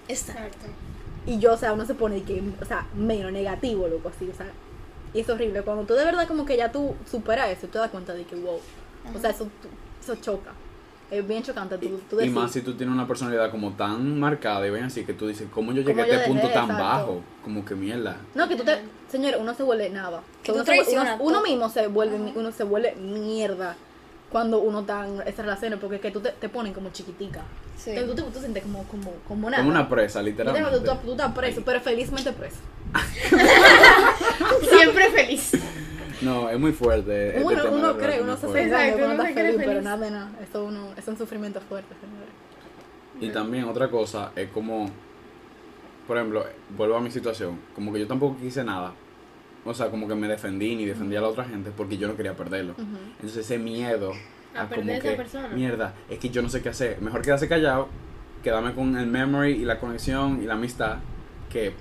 [0.08, 0.34] Está.
[0.34, 0.68] Exacto.
[1.26, 4.36] y yo, o sea, uno se pone que, o sea, menos negativo, loco, así, o
[4.36, 4.48] sea,
[5.14, 5.62] y es horrible.
[5.62, 8.36] Cuando tú de verdad como que ya tú superas eso, te das cuenta de que,
[8.36, 8.60] wow,
[9.16, 9.48] o sea, eso,
[10.02, 10.52] eso choca.
[11.14, 11.78] Es bien chocante.
[11.78, 15.04] Tú, tú Y más si tú tienes una personalidad como tan marcada y ven así
[15.06, 16.84] que tú dices, ¿cómo yo llegué ¿Cómo a este punto tan Exacto.
[16.84, 17.22] bajo?
[17.44, 18.18] Como que mierda.
[18.34, 18.80] No, que tú te,
[19.12, 20.22] señor, uno se vuelve nada.
[20.48, 23.76] Uno, tú se uno, uno mismo se vuelve, uno se vuelve mierda
[24.32, 27.42] cuando uno está en esas relaciones porque es que tú te, te ponen como chiquitica.
[27.78, 27.92] Sí.
[27.94, 29.62] Te- Tú, te, tú sientes como, como, como nada.
[29.62, 31.02] Como una presa, Literalmente, literalmente.
[31.02, 31.64] tú, tú estás preso, Ay.
[31.66, 32.58] pero felizmente preso.
[34.70, 35.52] Siempre feliz.
[36.22, 37.38] No, es muy fuerte.
[37.38, 39.98] este Uno, uno cree, uno se Exacto, cuando uno está se cree feliz, pero nada
[39.98, 40.32] de nada.
[40.42, 42.30] Eso, uno, es un sufrimiento fuerte, señores.
[43.20, 44.90] Y también otra cosa es como,
[46.08, 46.46] por ejemplo,
[46.76, 48.94] vuelvo a mi situación, como que yo tampoco quise nada.
[49.66, 52.18] O sea, como que me defendí ni defendí a la otra gente porque yo no
[52.18, 52.76] quería perderlo.
[52.78, 54.12] Entonces ese miedo
[54.54, 55.48] A a, perder como a esa que, persona.
[55.50, 57.02] mierda, es que yo no sé qué hacer.
[57.02, 57.88] Mejor quedarse callado,
[58.44, 60.98] quedarme con el memory y la conexión y la amistad
[61.50, 61.74] que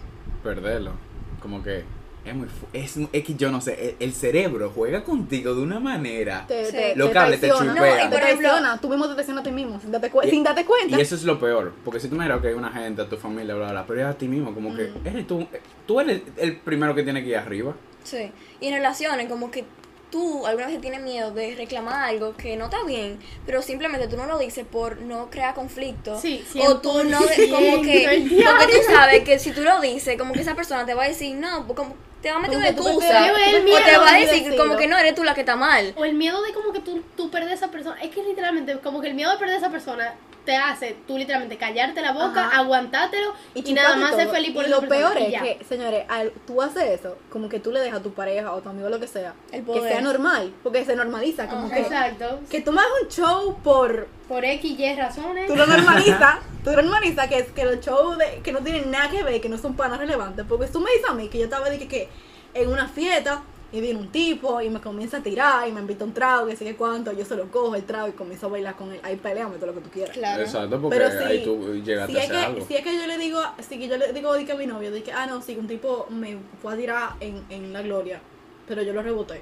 [0.44, 0.92] perderlo.
[1.40, 1.82] Como que
[2.24, 2.48] es muy...
[2.72, 6.44] Es, es que yo no sé, el, el cerebro juega contigo de una manera...
[6.46, 7.74] Te, te, Los te cables te traiciona.
[7.74, 7.98] chupean.
[7.98, 8.78] No, y te por ejemplo-.
[8.80, 10.98] Tú mismo te traicionas a ti mismo sin darte, Y- sin darte cuenta.
[10.98, 13.08] Y eso es lo peor, porque si tú me dirás que hay una gente, a
[13.08, 15.46] tu familia, bla, bla, bla, pero es a ti mismo, como que eres tú,
[15.86, 17.74] tú eres el primero que tiene que ir arriba.
[18.04, 18.30] Sí.
[18.60, 19.64] Y en relaciones, como que
[20.10, 24.16] tú alguna vez tienes miedo de reclamar algo que no está bien, pero simplemente tú
[24.18, 26.20] no lo dices por no crear conflicto.
[26.20, 30.18] Sí, O tú no, 100%, como que, porque tú sabes que si tú lo dices,
[30.18, 32.56] como que esa persona te va a decir, no, pues como te va a meter
[32.56, 33.32] una excusa.
[33.32, 35.92] O te va a decir como que no eres tú la que está mal.
[35.96, 38.00] O el miedo de como que tú, tú perder a esa persona.
[38.00, 41.16] Es que literalmente, como que el miedo de perder a esa persona te hace tú
[41.16, 42.58] literalmente callarte la boca, Ajá.
[42.58, 46.60] aguantártelo y, nada más ser feliz por y lo peor es que, señores, al, tú
[46.60, 48.98] haces eso, como que tú le dejas a tu pareja o a tu amigo lo
[49.00, 51.74] que sea, El que sea normal, porque se normaliza, como Ajá.
[51.74, 52.40] que, Exacto.
[52.50, 55.46] que tú me hagas un show por, Por X, Y razones.
[55.46, 58.90] tú lo normalizas, tú lo normalizas que es que los shows de, que no tienen
[58.90, 61.38] nada que ver, que no son panas relevantes, porque tú me dices a mí que
[61.38, 62.08] yo estaba de que, que
[62.54, 63.42] en una fiesta
[63.72, 66.56] y viene un tipo y me comienza a tirar y me invita un trago, que
[66.56, 69.00] sé qué cuánto, yo se lo cojo el trago y comienzo a bailar con él,
[69.02, 70.14] ahí peleamos todo lo que tú quieras.
[70.14, 70.42] Claro.
[70.42, 72.66] Exacto, porque Pero sí, ahí tú llegaste si a es hacer que, algo.
[72.66, 74.92] Si es que yo le digo, si que yo le digo que a mi novio,
[74.92, 77.80] di que, ah, no, sí, que un tipo me fue a tirar en, en la
[77.82, 78.20] gloria,
[78.68, 79.40] pero yo lo reboté.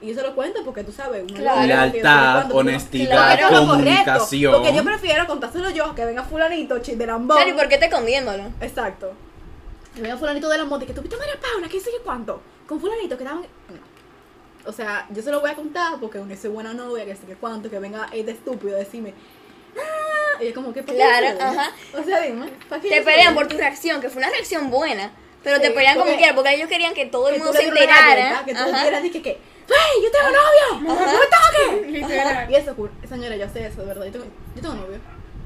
[0.00, 1.66] Y yo se lo cuento porque tú sabes, uno Claro.
[1.66, 3.48] Lealtad, cuando- honestidad, Claro.
[3.48, 4.52] Correcto, comunicación.
[4.54, 7.36] Porque yo prefiero contárselo yo, que venga fulanito, chinderambón.
[7.36, 8.44] Claro, ¿y por qué te escondiéndolo?
[8.60, 9.12] Exacto.
[9.96, 11.90] Y venga fulanito de la moto y que tú viste a María Paula, que sé
[11.92, 12.40] yo cuánto.
[12.66, 13.24] Con fulanito que.
[13.24, 13.42] No.
[14.64, 17.26] O sea, yo se lo voy a contar porque aunque soy buena novia, que sé
[17.26, 19.12] que cuánto, que venga este estúpido a decirme.
[19.76, 21.72] Ah, y es como que ¿para qué Claro, ajá.
[21.98, 25.10] O sea, dime, ¿para qué Te pelean por tu reacción, que fue una reacción buena.
[25.42, 27.64] Pero te Sí, pelean como porque- quiera, porque ellos querían que todo el mundo se
[27.64, 28.44] enterara.
[28.44, 30.94] Que tú quieras decir que, que, ¡Hey, yo tengo novio!
[30.94, 32.50] ¡No me toques!
[32.50, 32.76] Y eso,
[33.08, 34.04] señora, yo sé eso, de verdad.
[34.06, 34.24] Yo tengo,
[34.54, 34.98] yo tengo novio.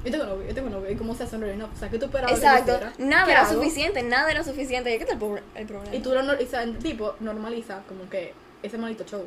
[0.06, 0.90] Yo tengo novio, yo tengo novio.
[0.90, 1.56] ¿Y cómo se hace un novio?
[1.56, 2.72] No, o sea, ¿qué tú esperabas que Exacto.
[2.72, 2.92] hiciera?
[2.98, 3.54] Nada ¿Qué era hago?
[3.54, 4.94] suficiente, nada era suficiente.
[4.94, 5.94] ¿Y qué tal el pro- el problema?
[5.94, 9.24] Y tú lo, o sea, el tipo normaliza como que ese maldito show.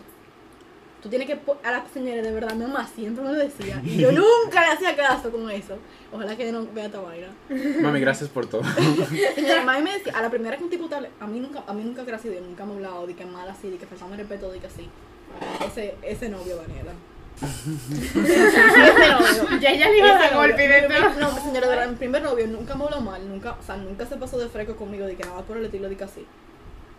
[1.01, 3.81] Tú tienes que, a la señora de verdad, mi mamá siempre me lo decía.
[3.85, 5.77] Y yo nunca le hacía caso con eso.
[6.11, 7.27] Ojalá que no vea esta vaina.
[7.81, 8.61] Mami, gracias por todo.
[9.35, 11.73] Señora, mami me decía, a la primera que un tipo tal, a mí nunca, a
[11.73, 14.19] mí nunca, gracias nunca me ha hablado de que mal así, de que faltaba el
[14.19, 14.89] respeto, de que así.
[15.65, 16.91] Ese, ese novio, Daniela.
[19.62, 20.67] Ya ella le iba a dar golpe.
[21.19, 24.06] No, señora, de verdad, mi primer novio nunca me habló mal, nunca, o sea, nunca
[24.06, 26.25] se pasó de fresco conmigo, de que nada por el estilo, de que así.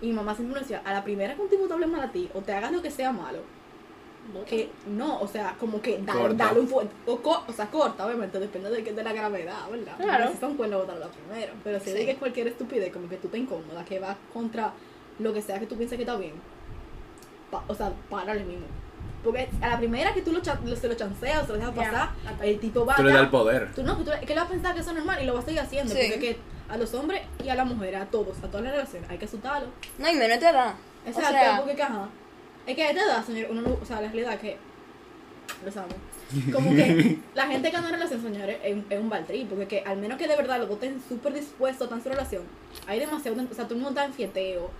[0.02, 2.00] Y mi mamá siempre me decía, a la primera que un tipo te hable mal
[2.02, 3.38] a ti, o te hagas lo que sea malo,
[4.46, 8.38] que no, o sea, como que dale, un fuerte, o, co- o sea, corta, obviamente,
[8.38, 9.96] depende de, que- de la gravedad, ¿verdad?
[9.98, 10.30] Claro.
[10.32, 11.92] Si son cuernos, botarla primero, pero si Sí.
[11.92, 14.72] de que cualquier estupidez, como que tú te incómoda, que va contra
[15.18, 16.32] lo que sea que tú pienses que está bien,
[17.50, 18.66] pa- o sea, párale mismo.
[19.24, 21.58] Porque a la primera que tú lo, cha- lo- se lo chanceas o se lo
[21.58, 22.10] dejas pasar,
[22.42, 23.72] el tipo va Tú le das el poder.
[23.74, 25.40] Tú no, tú, que él va a pensar que eso es normal y lo va
[25.40, 25.92] a seguir haciendo.
[25.94, 26.00] Sí.
[26.10, 29.10] Porque que a los hombres y a las mujeres, a todos, a todas las relaciones,
[29.10, 29.68] hay que asustarlos.
[29.98, 30.74] No, y menos te da.
[31.06, 32.08] Exacto, o sea, porque que, ajá.
[32.66, 34.56] Es que a esta edad, señor, uno no, o sea, la realidad es que
[35.64, 35.96] lo sabemos.
[36.52, 39.66] Como que la gente que anda en relación, señores, es, un- es un baltrí, porque
[39.66, 42.08] que al menos que de verdad los dos estén súper dispuestos a estar en su
[42.08, 42.42] relación,
[42.86, 44.70] hay demasiado, o sea, todo el mundo está en fieteo,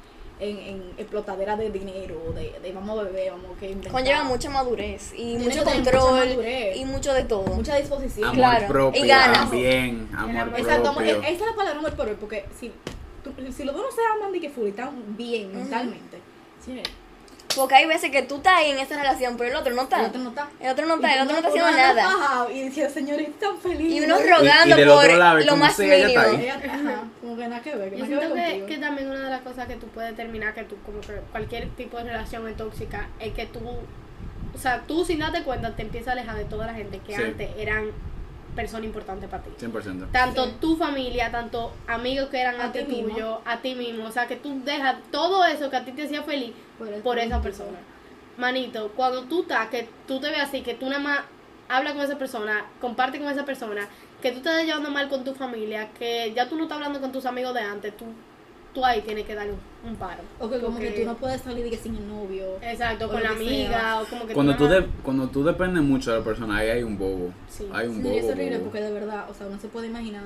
[0.40, 3.92] en, en explotadera de dinero, de, de vamos a beber, vamos que inventar.
[3.92, 6.76] conlleva mucha madurez y Tiene mucho control madurez.
[6.76, 7.42] y mucho de todo.
[7.54, 8.28] mucha disposición.
[8.30, 9.38] Amor Claro, propio y ganas.
[9.38, 10.08] también.
[10.16, 11.18] Amor Exacto, propio.
[11.18, 12.72] esa es la palabra amor propio, porque si,
[13.22, 16.18] tú- si los dos no se aman de que full y están bien mentalmente,
[16.64, 16.80] sí,
[17.56, 20.00] Porque hay veces que tú estás ahí en esa relación, pero el otro no está.
[20.00, 20.48] el otro no está.
[20.60, 22.48] El otro no está, el otro no está haciendo nada.
[22.52, 23.92] Y dice, señorita, tan feliz.
[23.92, 24.22] Y uno ¿no?
[24.36, 26.38] rogando Y- y por lado, es lo más si ella está mínimo.
[26.38, 26.44] ahí.
[26.44, 29.30] Ella- Ajá, como que nada que ver, que Yo siento que, que también una de
[29.30, 32.56] las cosas que tú puedes determinar que tú, como que cualquier tipo de relación es
[32.56, 33.60] tóxica, es que tú,
[34.54, 37.16] o sea, tú sin darte cuenta te empiezas a alejar de toda la gente que
[37.16, 37.22] Sí.
[37.22, 37.90] antes eran
[38.60, 39.50] personas importantes para ti.
[39.58, 40.06] 100%.
[40.12, 40.54] Tanto Sí.
[40.60, 43.14] tu familia, tanto amigos que eran A antes ti mismo.
[43.14, 44.04] tuyo, a ti mismo.
[44.06, 46.52] O sea, que tú dejas todo eso que a ti te hacía feliz
[47.02, 47.78] Por esa persona.
[48.36, 51.20] Manito, cuando tú estás, que tú te ves así, que tú nada más
[51.68, 53.86] hablas con esa persona, comparte con esa persona,
[54.22, 57.00] que tú te estás llevando mal con tu familia, que ya tú no estás hablando
[57.00, 58.06] con tus amigos de antes, tú,
[58.74, 60.22] tú ahí tienes que darle un, un paro.
[60.38, 62.56] O que como Porque- que tú no puedes salir de que sin el novio.
[62.62, 64.00] Exacto, o con la amiga, sea.
[64.00, 66.82] o como que Cuando tú, de, cuando tú dependes mucho de la persona, ahí hay
[66.82, 67.32] un bobo.
[67.48, 67.68] Sí.
[67.72, 68.14] Hay un Sí, bobo.
[68.18, 68.64] es horrible bobo.
[68.70, 70.22] porque de verdad, o sea, uno se puede imaginar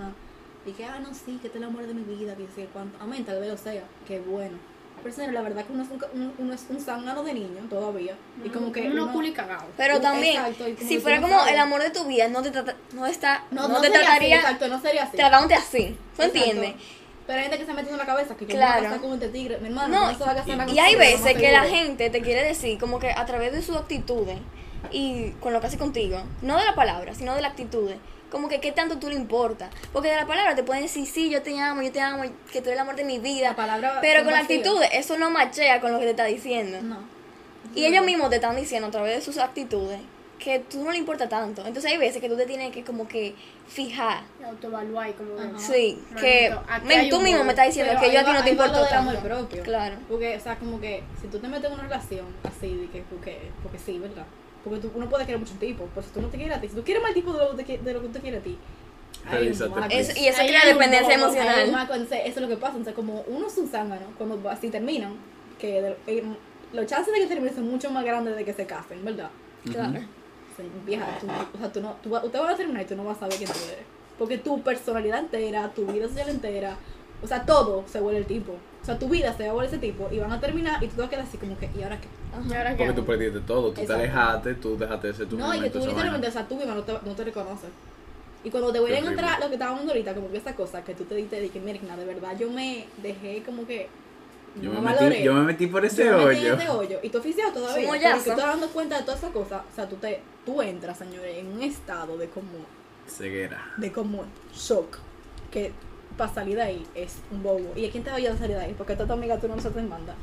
[0.66, 2.68] y que, ah, no, sí, que este es el amor de mi vida, que sé
[2.72, 2.96] cuánto.
[3.02, 4.56] Amén, tal vez lo sea, que bueno.
[5.02, 8.14] Pero la verdad que uno es un, uno, uno es un zángano de niño todavía.
[8.42, 8.88] Y como que.
[8.88, 9.66] uno uno- y cagado.
[9.76, 12.74] Pero también, exacto, y si fuera como el amor de tu vida, no te, trata,
[12.94, 15.16] no está, No, no, no, te sería así, trataría exacto, no sería así.
[15.18, 15.96] tratándote así.
[16.16, 16.38] ¿Tú Exacto.
[16.38, 16.74] entiendes?
[17.26, 18.72] Pero hay gente que se mete en la cabeza que yo Claro.
[18.78, 19.58] voy a casar con este tigre.
[19.58, 22.20] Mi hermano, No, no, se va a casar y- hay veces que la gente te
[22.20, 24.36] quiere decir, como que a través de sus actitudes
[24.90, 27.96] y con lo que hace contigo, no de la palabra, sino de las actitudes,
[28.30, 29.70] como que qué tanto tú le importa.
[29.92, 32.60] Porque de la palabra te pueden decir, sí, yo te amo, yo te amo, que
[32.60, 33.50] tú eres el amor de mi vida.
[33.50, 34.58] La palabra pero con la vacías.
[34.60, 36.78] actitud, eso no machea con lo que te está diciendo.
[36.82, 36.98] No.
[37.74, 40.00] Y ellos mismos te están diciendo a través de sus actitudes
[40.38, 41.64] que tú no le importa tanto.
[41.66, 43.34] Entonces hay veces que tú te tienes que como que
[43.68, 44.22] fijar.
[44.44, 45.58] Autoevaluar y como Ajá.
[45.58, 46.54] Sí, Manito, que
[46.94, 49.20] hay tú mismo me estás diciendo que yo a ti no te importa tanto.
[49.20, 49.62] propio.
[49.62, 49.96] Claro.
[50.08, 53.02] Porque, o sea, como que si tú te metes en una relación así, de que,
[53.02, 54.26] porque, porque sí, ¿verdad?
[54.64, 56.60] Porque tú, uno puede querer mucho un tipo, pero si tú no te quieres a
[56.60, 58.40] ti, si tú quieres mal tipo de lo, que te- de lo que tú quieres
[58.40, 58.58] a ti.
[59.90, 61.68] Es- y eso Ahí crea dependencia emocional.
[61.68, 65.16] entonces, eso es lo que pasa, entonces como uno es un zángano, cuando así terminan,
[65.58, 66.24] que de- eh,
[66.72, 69.30] los chances de que terminen son mucho más grandes de que se casen, ¿verdad?
[69.70, 70.00] Claro.
[70.84, 73.04] Vieja, tú, o sea, tú no, tú, va- ustedes van a terminar y tú no
[73.04, 73.84] vas a saber quién tú eres.
[74.18, 76.76] Porque tu personalidad entera, tu vida social entera,
[77.22, 78.52] o sea, todo se vuelve el tipo.
[78.52, 80.88] O sea, tu vida se va a volver ese tipo y van a terminar y
[80.88, 82.08] tú te vas a quedar así como que, ¿y ahora qué?
[82.48, 83.72] ¿Y ahora qué Porque tú perdiste todo.
[83.72, 86.30] Tú te alejaste, tú dejaste de ser tu No, y que tú esa literalmente, o
[86.30, 87.70] sea, tú misma no te, no te reconoces.
[88.44, 90.84] Y cuando te vuelven a entrar lo que estábamos hablando ahorita, como que esta cosa,
[90.84, 93.88] que tú te diste, dije, mira, de verdad yo me dejé como que.
[94.60, 96.54] Yo no me, metí, yo me metí por ese Yo me metí en hoyo.
[96.54, 96.98] este hoyo.
[97.02, 97.88] Y tú oficial todavía.
[97.88, 99.62] Porque tú estás dando cuenta de todas esas cosas.
[99.70, 102.48] O sea, tú, te, tú entras, señores, en un estado de como,
[103.08, 103.72] Ceguera.
[103.76, 104.98] de como shock.
[105.50, 105.72] Que
[106.16, 107.72] para salir de ahí es un bobo.
[107.74, 108.74] ¿Y a quién te va a ayudar a salir de ahí?
[108.78, 110.14] Porque esta tu amiga tú no se te manda.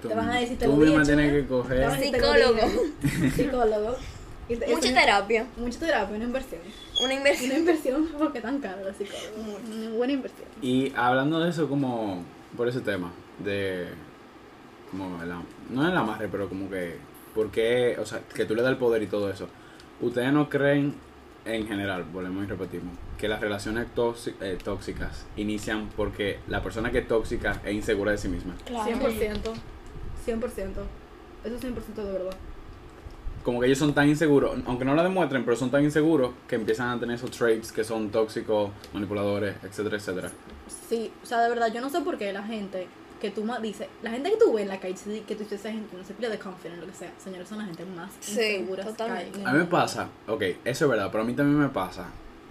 [0.00, 1.90] Tú, Te van a decir, te tú lo misma tienes que coger.
[2.00, 2.60] Psicólogo.
[3.34, 3.96] Psicólogo.
[4.48, 6.60] Mucha terapia, Mucha terapia, una inversión.
[7.00, 7.56] una Una inversión.
[7.58, 9.28] inversión porque tan caro la psicóloga.
[9.70, 10.48] Una buena inversión.
[10.62, 12.22] Y hablando de eso como
[12.56, 13.12] por ese tema
[13.44, 13.88] de
[14.90, 15.28] como el
[15.70, 16.96] no el amarre, pero como que
[17.34, 19.48] por qué, o sea, que tú le das el poder y todo eso.
[20.00, 20.94] ¿Ustedes no creen
[21.44, 26.90] en general, volvemos y repetimos, que las relaciones tóxi- eh, tóxicas inician porque la persona
[26.90, 28.54] que es tóxica es insegura de sí misma?
[28.66, 28.84] Claro.
[28.90, 29.52] 100%.
[30.26, 30.82] 100%.
[31.44, 32.36] Eso es 100% de verdad.
[33.44, 36.56] Como que ellos son tan inseguros, aunque no lo demuestren, pero son tan inseguros que
[36.56, 40.30] empiezan a tener esos traits que son tóxicos, manipuladores, etcétera, etcétera.
[40.88, 42.88] Sí, o sea, de verdad, yo no sé por qué la gente
[43.20, 45.42] que tú más dices, la gente que tú ves en la calle, sí, que tú
[45.44, 47.84] dices, esa gente no se pide de confident, lo que sea, señores, son la gente
[47.84, 48.84] más Sí, insegura.
[48.84, 49.44] totalmente.
[49.44, 52.06] A mí me pasa, ok, eso es verdad, pero a mí también me pasa,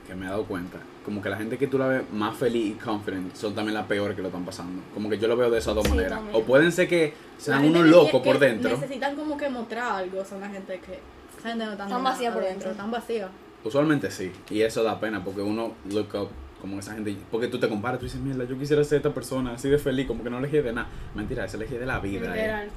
[0.05, 2.71] que me he dado cuenta, como que la gente que tú la ves más feliz
[2.75, 4.81] y confident son también las peores que lo están pasando.
[4.93, 6.19] Como que yo lo veo de esas dos Sí, maneras.
[6.19, 6.35] también.
[6.35, 8.69] O pueden ser que sean unos locos por dentro.
[8.71, 10.99] Necesitan como que mostrar algo, son la gente que,
[11.39, 12.71] esa gente no está Están vacía por dentro.
[12.71, 13.29] Están vacía.
[13.63, 16.29] Usualmente sí, y eso da pena porque uno look up
[16.61, 19.53] como esa gente, porque tú te comparas, tú dices, mierda, yo quisiera ser esta persona
[19.53, 20.87] así de feliz, como que no elegí de nada.
[21.15, 22.27] Mentira, eso elegí de la vida.
[22.35, 22.41] eh.
[22.41, 22.69] Literal.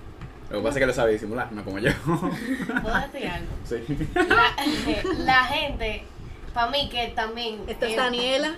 [0.51, 1.91] Lo que pasa es que lo sabe disimular, no como yo.
[2.05, 3.53] ¿Puedo decir algo?
[3.65, 4.09] sí.
[4.15, 6.03] La, la gente,
[6.53, 7.61] para mí que también...
[7.69, 8.57] Esta es eh, Daniela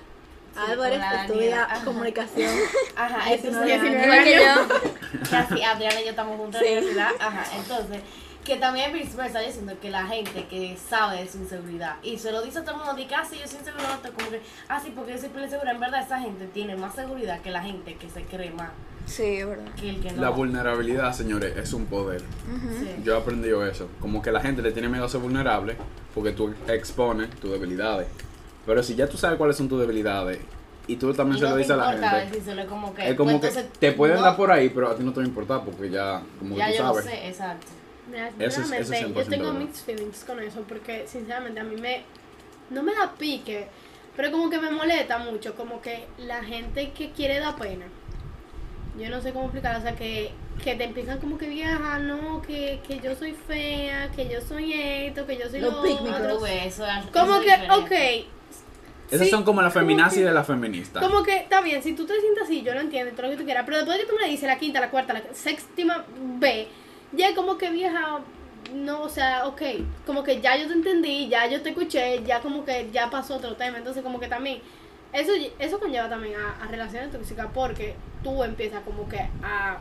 [0.57, 1.85] Álvarez, estudia Daniela, ajá.
[1.85, 2.51] comunicación.
[2.97, 3.81] Ajá, 19 entonces...
[3.81, 4.05] años.
[4.05, 5.21] Igual que yo.
[5.31, 7.11] Casi Adriana y yo estamos juntos en la universidad.
[7.21, 8.01] Ajá, entonces,
[8.45, 12.19] que también es viceversa, yo siento que la gente que sabe de su inseguridad y
[12.19, 14.31] se lo dice a todo el mundo, dice, ah, sí, yo soy insegura, otro, como
[14.31, 15.71] que, ah, sí, porque yo soy pila segura.
[15.73, 18.71] En verdad, esa gente tiene más seguridad que la gente que se cree más
[19.07, 19.65] Sí, es verdad.
[19.81, 20.23] que el que no.
[20.23, 22.21] La vulnerabilidad, señores, es un poder.
[22.21, 22.89] Sí.
[23.05, 23.89] Yo he aprendido eso.
[24.01, 25.77] Como que la gente le tiene miedo a ser vulnerable
[26.15, 28.07] porque tú expones tus debilidades.
[28.65, 30.39] Pero si ya tú sabes cuáles son tus debilidades
[30.87, 33.17] y tú también Y se no lo dices a la gente, decírselo, como que, es
[33.17, 35.19] como pues, que entonces, te pueden no, dar por ahí, pero a ti no te
[35.19, 37.05] va a importar porque ya, como que Ya tú yo lo sabes.
[37.05, 37.67] sé, exacto.
[38.11, 39.61] Mira, Eso es- eso es sinceramente, yo 100% tengo verdad.
[39.61, 42.03] mixed feelings con eso porque sinceramente a mí me
[42.71, 43.67] no me da pique,
[44.17, 47.85] pero como que me molesta mucho, como que la gente que quiere dar pena.
[48.99, 50.31] Yo no sé cómo explicar, o sea, que,
[50.63, 54.73] que te empiezan como que vieja, no, que, que yo soy fea, que yo soy
[54.75, 56.47] esto, que yo soy Los lo otro.
[56.47, 58.27] eso es- Como eso que, ok.
[59.11, 61.03] Esas sí, son como feminazis que- de las feministas.
[61.03, 63.37] Como que está bien, si tú te sientes así, yo lo entiendo, todo lo que
[63.39, 66.05] tú quieras, pero después de que tú me dices la quinta, la cuarta, la séptima
[66.39, 66.69] B,
[67.13, 68.21] ya como que vieja,
[68.75, 69.63] no, o sea, ok,
[70.07, 73.37] como que ya yo te entendí, ya yo te escuché, ya como que ya pasó
[73.37, 74.61] otro tema, entonces como que también,
[75.13, 77.95] eso, eso conlleva también a, a relaciones tóxicas porque
[78.25, 79.79] tú empiezas como que a,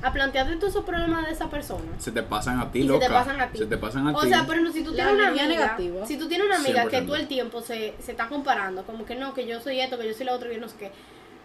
[0.00, 1.84] a plantearte todos esos problemas de esa persona.
[1.98, 3.06] Se te pasan a ti, Y se loca.
[3.08, 3.58] te pasan a ti.
[3.58, 4.28] Se te pasan a O ti.
[4.28, 6.06] sea, ejemplo, si tú La tienes una amiga, negativa.
[6.06, 7.06] si tú tienes una amiga que 100%.
[7.06, 10.06] todo el tiempo se, se está comparando, como que no, que yo soy esto, que
[10.08, 10.92] yo soy lo otro, que yo no sé qué.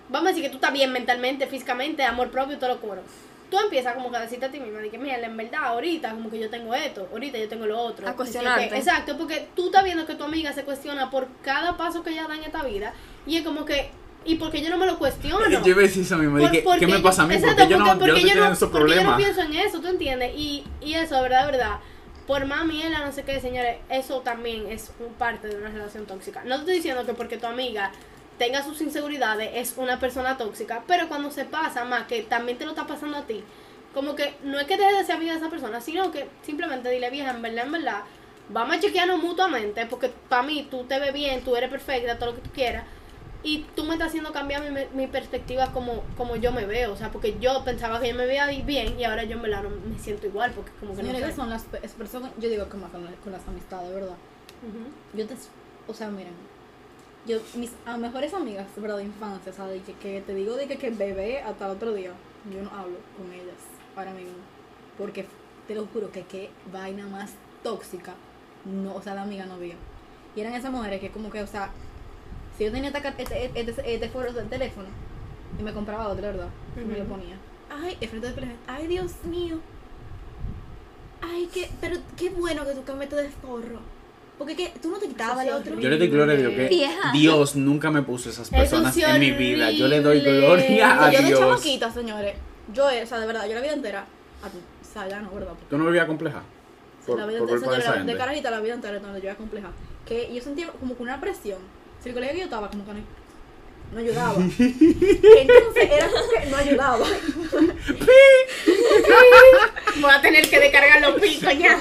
[0.10, 3.02] Vamos a decir que tú estás bien mentalmente, físicamente, amor propio todo lo coro.
[3.54, 6.10] Tú empiezas como que a decirte a ti misma, de que mira, en verdad, ahorita
[6.10, 8.08] como que yo tengo esto, ahorita yo tengo lo otro.
[8.10, 8.70] A cuestionarte.
[8.70, 12.10] que- exacto, porque tú estás viendo que tu amiga se cuestiona por cada paso que
[12.10, 12.94] ella da en esta vida
[13.28, 13.92] y es como que,
[14.26, 15.38] ¿y por qué yo no me lo cuestiono?
[15.64, 16.40] Yo iba a decir eso mismo.
[16.40, 17.36] porque ¿Qué me pasa a mí?
[17.36, 19.88] exacto, porque yo no, porque- yo no porque esos porque yo pienso en eso, ¿tú
[19.88, 20.32] entiendes?
[20.36, 21.80] Y, y eso, de verdad, verdad.
[22.26, 26.06] Por más mierda, no sé qué, señores, eso también es un parte de una relación
[26.08, 26.42] tóxica.
[26.46, 27.92] No te estoy diciendo que porque tu amiga
[28.38, 32.66] tenga sus inseguridades es una persona tóxica, pero cuando se pasa más, que también te
[32.66, 33.44] lo está pasando a ti,
[33.94, 36.90] como que no es que dejes de ser amiga de esa persona, sino que simplemente
[36.90, 38.02] dile, vieja, en verdad, en verdad,
[38.50, 42.32] vamos a chequearnos mutuamente, porque para mí tú te ves bien, tú eres perfecta, todo
[42.32, 42.86] lo que tú quieras,
[43.44, 46.96] y tú me estás haciendo cambiar mi, mi perspectiva como, como yo me veo, o
[46.96, 49.70] sea, porque yo pensaba que yo me veía bien y ahora yo en verdad no
[49.70, 51.34] me siento igual, porque como que no sé.
[51.34, 54.16] son las personas, yo digo como con, con las amistades, ¿verdad?
[55.14, 55.36] Yo te,
[55.88, 56.34] o sea, miren,
[57.26, 58.98] yo, mis a mejores amigas, ¿verdad?
[58.98, 61.72] De infancia, o sea, de que, que te digo de que, que bebé hasta el
[61.72, 62.12] otro día,
[62.52, 63.56] yo no hablo con ellas
[63.96, 64.34] ahora mismo,
[64.98, 65.26] porque
[65.68, 67.32] te lo juro que qué vaina más
[67.64, 68.14] tóxica,
[68.66, 69.76] no, o sea, de amiga no había.
[70.36, 71.72] Y eran esas mujeres que como que, o sea,
[72.58, 74.88] si yo tenía este, este, este, este foro del teléfono
[75.60, 76.50] y me compraba otro, ¿verdad?
[76.76, 77.38] Y me lo ponía.
[77.70, 79.60] Ay, el frente del ay, Dios mío.
[81.22, 83.80] Ay, qué, pero qué bueno que tú cambiaste de forro.
[84.38, 85.80] Porque que tú no te quitabas es otro.
[85.80, 87.12] Yo le doy gloria a Dios que Vieja.
[87.14, 89.72] Dios nunca me puso esas personas en mi vida.
[89.72, 91.40] Yo le doy gloria a yo de Dios.
[91.40, 92.36] chamaquita, señores.
[92.74, 94.06] Yo, eh, o sea, de verdad, yo la vida entera.
[94.42, 95.50] a- O sea, ya no, ¿verdad?
[95.50, 96.42] Porque ¿Tú no vivías compleja?
[97.06, 98.18] Por, la vida por entera, de señora, de gente.
[98.18, 99.72] carajita la vida entera donde yo era compleja.
[100.06, 101.60] Que yo sentía como que una presión.
[102.02, 103.00] Si el colegio que yo estaba, como que no,
[103.94, 104.36] no ayudaba.
[104.38, 107.06] Entonces era como que no ayudaba.
[110.02, 111.80] Voy a tener que descargar los picos ya.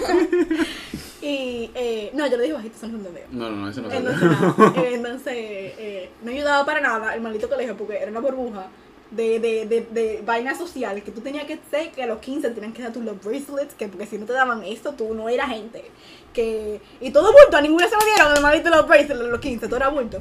[1.22, 3.26] Y, eh, no, yo le dije bajito, eso no se entendía.
[3.30, 7.20] No, no, no, eso no Entonces, nada, eh, entonces eh, no ayudaba para nada el
[7.20, 8.66] maldito colegio porque era una burbuja.
[9.12, 12.50] de, de, de, de vaina social, que tú tenías que ser que a los 15
[12.50, 15.28] tenían que dar tus los bracelets, que porque si no te daban esto, tú no
[15.28, 15.84] eras gente.
[16.32, 19.38] Que, y todo bulto, a ninguna se lo dieron, además diste los bracelets a los
[19.40, 20.20] 15, todo era bulto.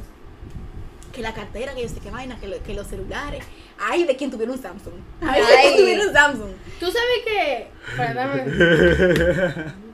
[1.13, 3.43] Que la cartera, que yo sé qué vaina, que, lo- que los celulares.
[3.79, 4.93] Ay, de quien tuviera un Samsung.
[5.21, 6.51] Ay, de quien tuviera un Samsung.
[6.79, 7.67] Tú sabes que.
[7.97, 9.73] Dame-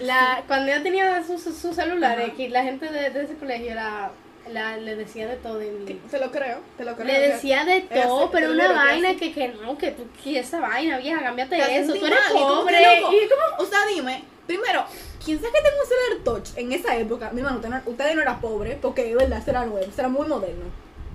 [0.00, 2.36] La, cuando yo tenía sus sus- sus celulares, Ajá.
[2.36, 4.10] que la gente de, de ese colegio la,
[4.52, 5.62] la, le decía de todo.
[5.62, 7.06] y- Te lo creo, te lo creo.
[7.06, 10.60] le decía de Era todo, pero una vaina que, que no, que tú, que esa
[10.60, 12.98] vaina, vieja, cámbiate Te eso, tú eres mal, y como que pobre.
[13.00, 14.84] Y como, O sea, dime, primero,
[15.24, 17.30] ¿quién sabe que tengo un celular touch en esa época?
[17.32, 20.26] Mi hermano, ustedes no- ustedes no eran pobres, porque de verdad, será nuevo, será muy
[20.26, 20.64] moderno.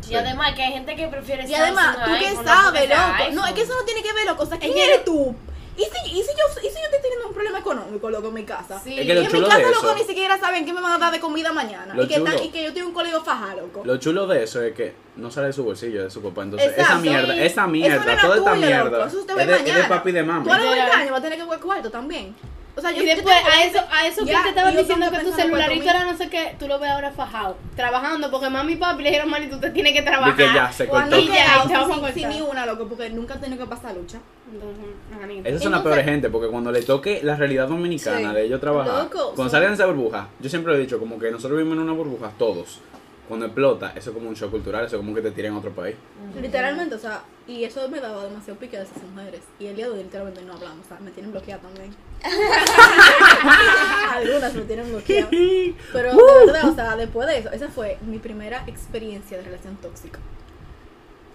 [0.10, 3.32] Y además que hay gente que prefiere Y además, ¿tú qué sabes, loco?
[3.34, 4.44] No, es que eso no tiene que ver, loco.
[4.44, 5.36] O sea, ¿quién Es que- eres tú?
[5.78, 8.34] ¿Y si, y, si yo, ¿Y si yo estoy teniendo un problema económico, loco, en
[8.34, 8.80] mi casa?
[8.84, 8.94] Sí.
[9.00, 10.82] Es Y que lo en mi casa, de loco, eso- ni siquiera saben qué me
[10.82, 11.94] van a dar de comida mañana.
[11.96, 13.82] Lo Y que, y yo tengo un colegio faja, loco.
[13.86, 16.44] Lo chulo de eso es que no sale de su bolsillo, de su papá.
[16.44, 17.02] Entonces, esa Exacto.
[17.02, 19.06] mierda, esa Eso no mierda, era toda esta tuyo, mierda loco.
[19.06, 19.88] Eso usted es de, es de mañana.
[19.90, 20.44] papi y de mami.
[20.46, 21.00] Tú a los 20 Literal.
[21.02, 22.36] años vas a tener que jugar cuarto también.
[22.76, 25.20] O sea, yo, y después, a eso, a eso Ya, que te estaban diciendo que
[25.20, 28.76] tu celularito era no sé qué, tú lo ves ahora fajado, trabajando, porque mami y
[28.78, 30.36] papi le dijeron, manito, usted tiene que trabajar.
[30.38, 31.32] que ya, se Cuando cortó.
[31.32, 34.20] Y ya, te sin, sin ni una, loco, porque nunca han tenido que pasar lucha.
[34.52, 35.46] Entonces.
[35.46, 38.36] Esas son las peores gente, porque cuando le toque la realidad dominicana Sí.
[38.36, 41.20] de ellos trabajar, Loco, cuando salgan de esa burbuja, yo siempre lo he dicho, como
[41.20, 42.80] que nosotros vivimos en una burbuja, todos.
[43.28, 45.60] Cuando explota, eso es como un shock cultural, eso es como que te tiran a
[45.60, 45.96] otro país.
[46.42, 49.42] Literalmente, o sea, y eso me daba demasiado pique de esas mujeres.
[49.58, 51.96] Y el día de hoy literalmente no hablamos, o sea, me tienen bloqueada también.
[54.14, 55.30] Algunas me tienen bloqueada.
[55.94, 59.76] Pero de verdad, o sea, después de eso, esa fue mi primera experiencia de relación
[59.78, 60.20] tóxica.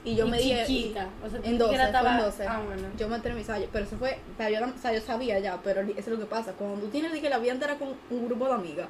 [0.05, 0.64] Y yo Y me dije.
[0.66, 2.46] chiquita, o sea, en ni 12, siquiera fue en estabas- 12.
[2.46, 2.83] ah, bueno.
[2.96, 5.01] Yo me enteré en mis años, pero eso fue, o sea, yo, o sea, yo
[5.01, 6.53] sabía ya, pero eso es lo que pasa.
[6.53, 8.87] Cuando tú tienes que la vida entera con un grupo de amigas,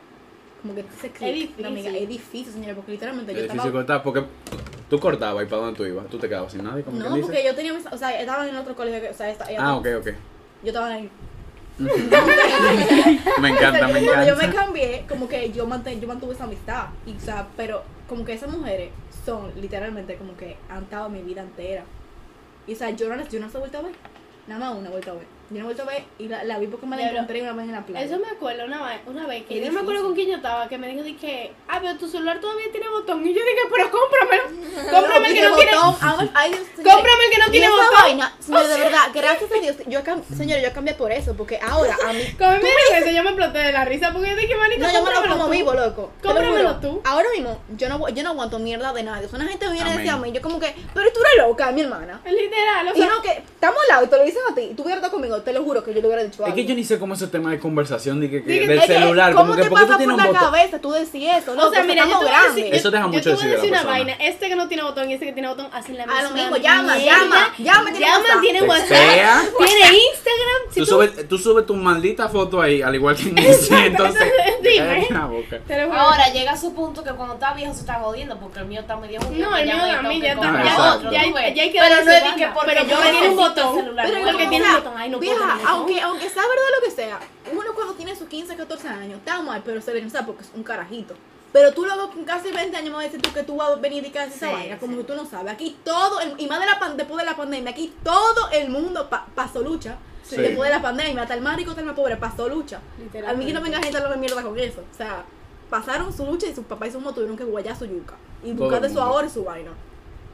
[0.60, 1.62] como que se click, difícil.
[1.62, 4.24] la amiga, es difícil, señora, porque literalmente Es yo difícil estaba cortar, porque
[4.90, 7.14] tú cortabas y para dónde tú ibas, tú te quedabas sin nadie, como No, quien
[7.14, 7.26] dice.
[7.26, 9.60] porque yo tenía mis, o sea, estaba en otro colegio que, o sea, esta- ella-
[9.62, 10.06] Ah, ok, ok.
[10.64, 11.08] yo estaba en
[11.78, 14.54] Me encanta, me Cuando yo me encanta.
[14.64, 16.86] cambié, como que yo, manten- yo mantuve esa amistad.
[17.06, 18.90] Y, o sea, pero como que esas mujeres
[19.24, 21.84] son literalmente como que han estado mi vida entera.
[22.66, 23.92] Y o sea, yo no, yo no se he vuelto a ver.
[24.46, 25.26] Nada más una vuelta a ver.
[25.50, 27.18] Yo no he vuelto a ver y la, la vi porque me la Diablo.
[27.20, 28.04] encontré una vez en la playa.
[28.04, 30.04] Eso me acuerdo una vez, una vez que Qué yo no me acuerdo difícil.
[30.06, 32.88] con quién yo estaba, que me dijo de que, ah, pero tu celular todavía tiene
[32.88, 33.24] botón.
[33.26, 34.42] Y yo dije, pero cómpramelo.
[34.90, 35.72] Cómprame el que no tiene.
[35.76, 35.96] botón.
[36.02, 36.94] Ay, ay, Dios, señores.
[36.94, 37.94] Cómprame el que no Y tiene esa botón.
[38.02, 41.58] vaina, señores, de verdad, gracias a Dios, yo cam- señores, yo cambié por eso, porque
[41.62, 44.36] ahora a mí Como me dijo eso, yo me exploté de la risa porque yo
[44.36, 45.50] dije, manito, No, yo me lo cómpramelo como tú".
[45.52, 46.10] vivo, loco.
[46.20, 46.80] Te lo Cómpramelo juro.
[46.80, 47.00] tú.
[47.04, 49.26] Ahora mismo, yo no, yo no aguanto mierda de nadie.
[49.26, 50.32] O sea, una gente me viene a decir a Amén.
[50.32, 52.20] mí, yo como que, pero tú eres loca, mi hermana.
[52.24, 54.60] Literal, o Y sea, no, que estamos lado y te lo dicen a ti.
[54.70, 56.54] Y tú hubieras estado conmigo, te lo juro que yo le hubiera dicho Es algo.
[56.56, 58.94] que yo ni sé cómo ese tema de conversación de que, que- del Es que,
[58.94, 60.40] celular, ¿Cómo como que te porque tú pasa por un la botón.
[60.42, 61.52] cabeza tú decís eso?
[61.52, 61.70] o loco?
[61.72, 62.74] sea, mira, yo te voy a decir.
[62.74, 63.90] Eso deja yo mucho te voy a decir una persona.
[63.90, 66.30] vaina, este que no tiene botón y este que tiene botón hacen la A lo
[66.30, 68.88] misma mismo, llama, llama, llama, tiene llama, tiene WhatsApp,
[69.58, 73.22] tiene Instagram, si Tú tú, subes, tú subes tu maldita foto ahí, al igual que
[73.30, 74.24] en ese, entonces.
[74.62, 75.08] Dime.
[75.92, 78.80] Ahora llega a su punto que cuando está viejo se está jodiendo porque el mío
[78.80, 79.20] está medio.
[79.20, 82.46] No, el mío a mí ya está, Ah, ya, hay que Pero no es que
[82.54, 85.30] porque yo tiene un botón, celular, Pero porque tiene sea, un botón, ay no puedo
[85.32, 85.68] vieja, tener botón.
[85.80, 87.20] aunque, aunque sea verdad lo que sea,
[87.52, 90.50] uno cuando tiene sus 15, 14 años, está mal, pero se le nota porque es
[90.54, 91.14] un carajito.
[91.52, 93.70] Pero tú luego con casi 20 años me vas a decir tú que tú vas
[93.70, 94.98] a venir y que haces esa Sí, vaina, como sí.
[94.98, 95.52] que tú no sabes.
[95.52, 98.68] Aquí todo, el- y más de la pan- después de la pandemia, aquí todo el
[98.68, 99.96] mundo pa- pasó lucha.
[100.22, 100.36] Sí.
[100.36, 102.80] Después de la pandemia, hasta el más rico, hasta el más pobre, pasó lucha.
[103.26, 104.82] A mí que no venga gente a hablar mierda con eso.
[104.92, 105.24] O sea,
[105.70, 108.14] pasaron su lucha y sus papás y sus mamás tuvieron que guayar su yuca.
[108.44, 109.70] Y buscar de su ahorro y su vaina.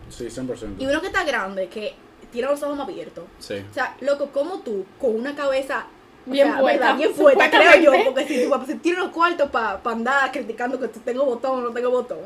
[0.09, 0.76] Sí, 100%.
[0.83, 1.94] Y uno que está grande, que
[2.33, 3.25] tiene los ojos más abiertos.
[3.38, 3.64] Sí.
[3.71, 5.87] O sea, loco, como tú, con una cabeza
[6.27, 9.11] o Bien sea, puesta, bien puesta, creo yo, porque si tu papá se tiene los
[9.11, 12.18] cuartos para andar criticando que tengo botón o no tengo botón,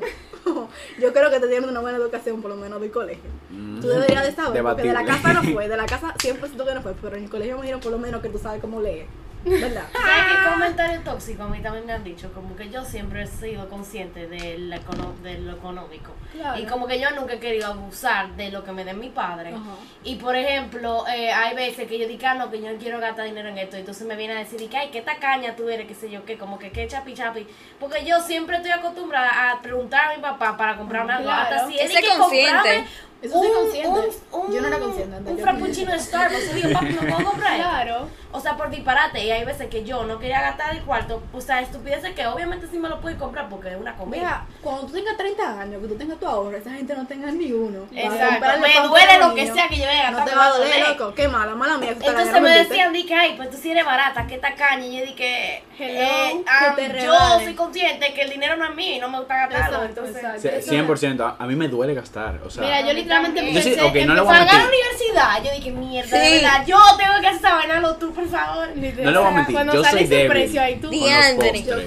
[1.01, 3.31] yo creo que te dieron una buena educación, por lo menos del colegio.
[3.51, 3.81] Mm.
[3.81, 5.23] Tú deberías de saber, porque de la Debatible.
[5.23, 7.63] casa no fue, de la casa 100% que no fue, pero en el colegio me
[7.63, 9.07] dijeron por lo menos que tú sabes cómo leer,
[9.47, 9.85] ¿verdad?
[9.93, 12.33] ¿Sabes qué comentario tóxico a mí también me han dicho?
[12.33, 16.13] Como que yo siempre he sido consciente de, la econo- de lo económico.
[16.33, 16.59] Claro.
[16.61, 19.51] Y como que yo nunca he querido abusar de lo que me den mi padre.
[19.51, 19.77] Ajá.
[20.05, 22.99] Y por ejemplo, eh, hay veces que yo digo, ah, no, que yo no quiero
[23.01, 23.77] gastar dinero en esto.
[23.77, 26.25] Y entonces me viene a decir, que, ay, qué tacaña tú eres, qué sé yo,
[26.25, 27.47] qué, como que qué chapi chapi.
[27.81, 31.25] Porque yo siempre estoy acostumbrada a preguntar a mi papá para comprarme algo.
[31.31, 31.55] Claro.
[31.57, 32.53] Hasta si él tiene que consciente.
[32.53, 32.87] comprarme
[33.23, 33.89] Eso soy un- consciente.
[34.33, 35.33] un- yo no era un- consciente antes.
[35.33, 36.51] Un frappuccino de Starbucks.
[36.51, 38.09] Y digo, papi, ¿me puedo comprar esto?" Claro.
[38.33, 39.25] O sea, por disparate.
[39.25, 42.67] Y hay veces que yo no quería gastar el cuarto, o sea, estupideces que obviamente
[42.71, 44.17] sí me lo puedo comprar porque es una comida.
[44.21, 47.31] Mira, cuando tú tengas 30 años, que tú tengas tu ahorro, esa gente no tenga
[47.31, 47.87] ni uno.
[47.95, 50.89] Exacto, me duele lo que sea que yo vaya a No te va a doler,
[50.89, 51.15] loco.
[51.15, 51.93] Qué mala, mala mía.
[51.93, 54.85] Entonces me decían, di que, ay, pues tú sí eres barata, que tacaña.
[54.87, 56.45] Y yo dije, Hello, eh,
[56.77, 59.47] que te yo soy consciente que el dinero no es mío y no me gusta
[59.47, 59.67] gastarlo.
[59.85, 60.41] Exacto, entonces, exacto.
[60.43, 61.25] Sí, Eso- 100%.
[61.25, 62.41] A, a mí me duele gastar.
[62.45, 64.47] O sea, Mira, yo literalmente Yo empecé, sí, ok, no le voy a empecé Pagar
[64.47, 64.69] la mentir.
[64.75, 66.33] universidad, yo dije, mierda, de Sí.
[66.35, 68.69] verdad, yo tengo que hacer esa vaina, no tú, por favor.
[68.77, 70.29] literal, No le voy a mentir, Cuando yo sale soy ese débil.
[70.31, 70.89] precio ahí tú.
[70.91, 71.65] Di- con los postres.
[71.67, 71.75] Yo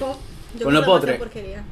[0.58, 1.18] yo Con los como postres.
[1.18, 1.64] demasiada porquería.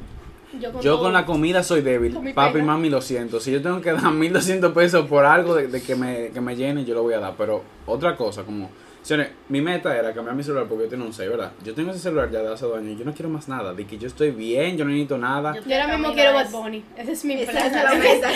[0.59, 1.03] Yo con, Yo todo.
[1.03, 2.33] con la comida soy débil.
[2.33, 3.39] Papi, mami, lo siento.
[3.39, 6.55] Si yo tengo que dar 1200 pesos por algo de, de que, me, que me
[6.55, 7.33] llene, yo lo voy a dar.
[7.37, 8.69] Pero otra cosa, como.
[9.01, 11.51] Señores, mi meta era cambiar mi celular porque yo tengo un 6, ¿verdad?
[11.63, 13.73] Yo tengo ese celular ya de hace dos años y yo no quiero más nada.
[13.73, 15.55] De que yo estoy bien, yo no necesito nada.
[15.55, 16.83] Yo- Yo ahora mismo quiero Bad Bunny.
[16.97, 17.65] Ese es mi Esa plan.
[17.67, 18.31] esa es la meta.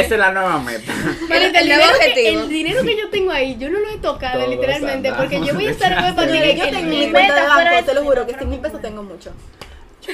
[0.00, 0.92] Esa es la nueva meta.
[1.30, 2.40] El, El nuevo dinero que, objetivo.
[2.42, 5.54] el dinero que yo tengo ahí, yo no lo he tocado Todos literalmente, porque yo
[5.54, 6.32] voy a estar de Bad Bunny.
[6.32, 8.60] Mire, yo tengo mi de Meta fuera banco, te lo de- juro que sin mil
[8.60, 9.30] pesos tengo mucho.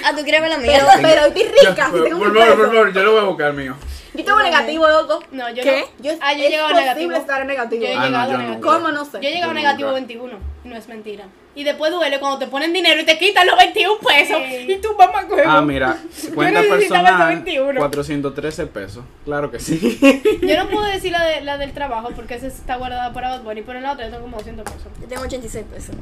[0.04, 0.86] Ah, tú quieres ver la Pero, mía.
[1.02, 3.74] pero estoy rica, por favor, por favor, yo lo voy a buscar mío.
[4.14, 5.22] Yo tengo negativo, loco.
[5.30, 5.84] No, yo ¿Qué?
[5.98, 6.04] no.
[6.04, 7.12] Yo, Ah, yo he es llegado negativo.
[7.12, 7.82] estar en negativo.
[7.82, 8.72] Yo he Ah, no, llegado yo negativo.
[8.72, 8.88] ¿Cómo?
[8.88, 9.18] No sé.
[9.20, 10.00] Yo he llegado a Yo negativo nunca.
[10.00, 10.38] 21.
[10.64, 11.24] No es mentira.
[11.54, 14.38] Y después duele cuando te ponen dinero y te quitan los 21 pesos.
[14.48, 14.66] Sí.
[14.72, 15.42] Y tu mamá coge.
[15.44, 15.96] Ah, mira,
[16.34, 16.88] cuenta necesitaba esos
[17.18, 17.80] personal, 21.
[17.80, 19.04] 413 pesos.
[19.24, 19.98] Claro que sí.
[20.42, 23.42] Yo no puedo decir la, de, la del trabajo porque esa está guardada para Bad
[23.42, 24.92] Bunny, pero en la otra yo tengo como 200 pesos.
[25.00, 25.94] Yo tengo 86 pesos.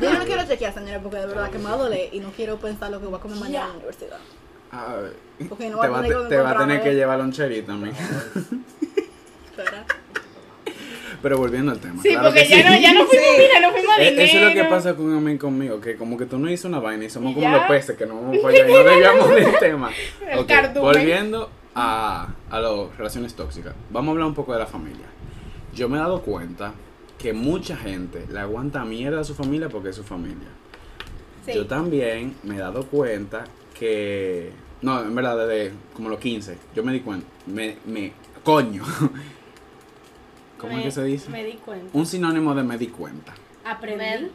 [0.00, 2.30] Yo no quiero chequear, señora, porque de verdad que me va a doler y no
[2.30, 4.18] quiero pensar lo que voy a comer mañana en la universidad.
[4.72, 5.16] A ver,
[5.48, 7.18] Porque no te va va, a tener te- que te va a tener que llevar
[7.18, 7.74] loncherita.
[7.74, 9.84] Espera.
[11.22, 12.00] Pero volviendo al tema.
[12.02, 12.62] Sí, claro porque que ya, sí.
[12.64, 13.42] no, ya no fuimos Sí.
[13.42, 15.96] mira, no fuimos a Eh, Eso es lo que pasa con a mí conmigo, que
[15.96, 18.14] como que tú no hizo una vaina y somos Y como los peces que no
[18.14, 19.90] vamos para allá y no debíamos del tema.
[20.26, 20.82] El Ok, cardumen.
[20.82, 25.06] volviendo a, a las relaciones tóxicas, vamos a hablar un poco de la familia.
[25.74, 26.72] Yo me he dado cuenta
[27.18, 30.48] que mucha gente le aguanta mierda a su familia porque es su familia.
[31.44, 31.52] Sí.
[31.54, 33.44] Yo también me he dado cuenta
[33.80, 34.52] que...
[34.82, 37.26] No, en verdad, desde como los 15, yo me di cuenta.
[37.46, 37.76] Me...
[37.86, 38.12] me
[38.44, 38.84] coño.
[40.58, 41.30] ¿Cómo es que se dice?
[41.30, 41.86] Me di cuenta.
[41.92, 43.34] Un sinónimo de me di cuenta.
[43.64, 44.30] Aprendí.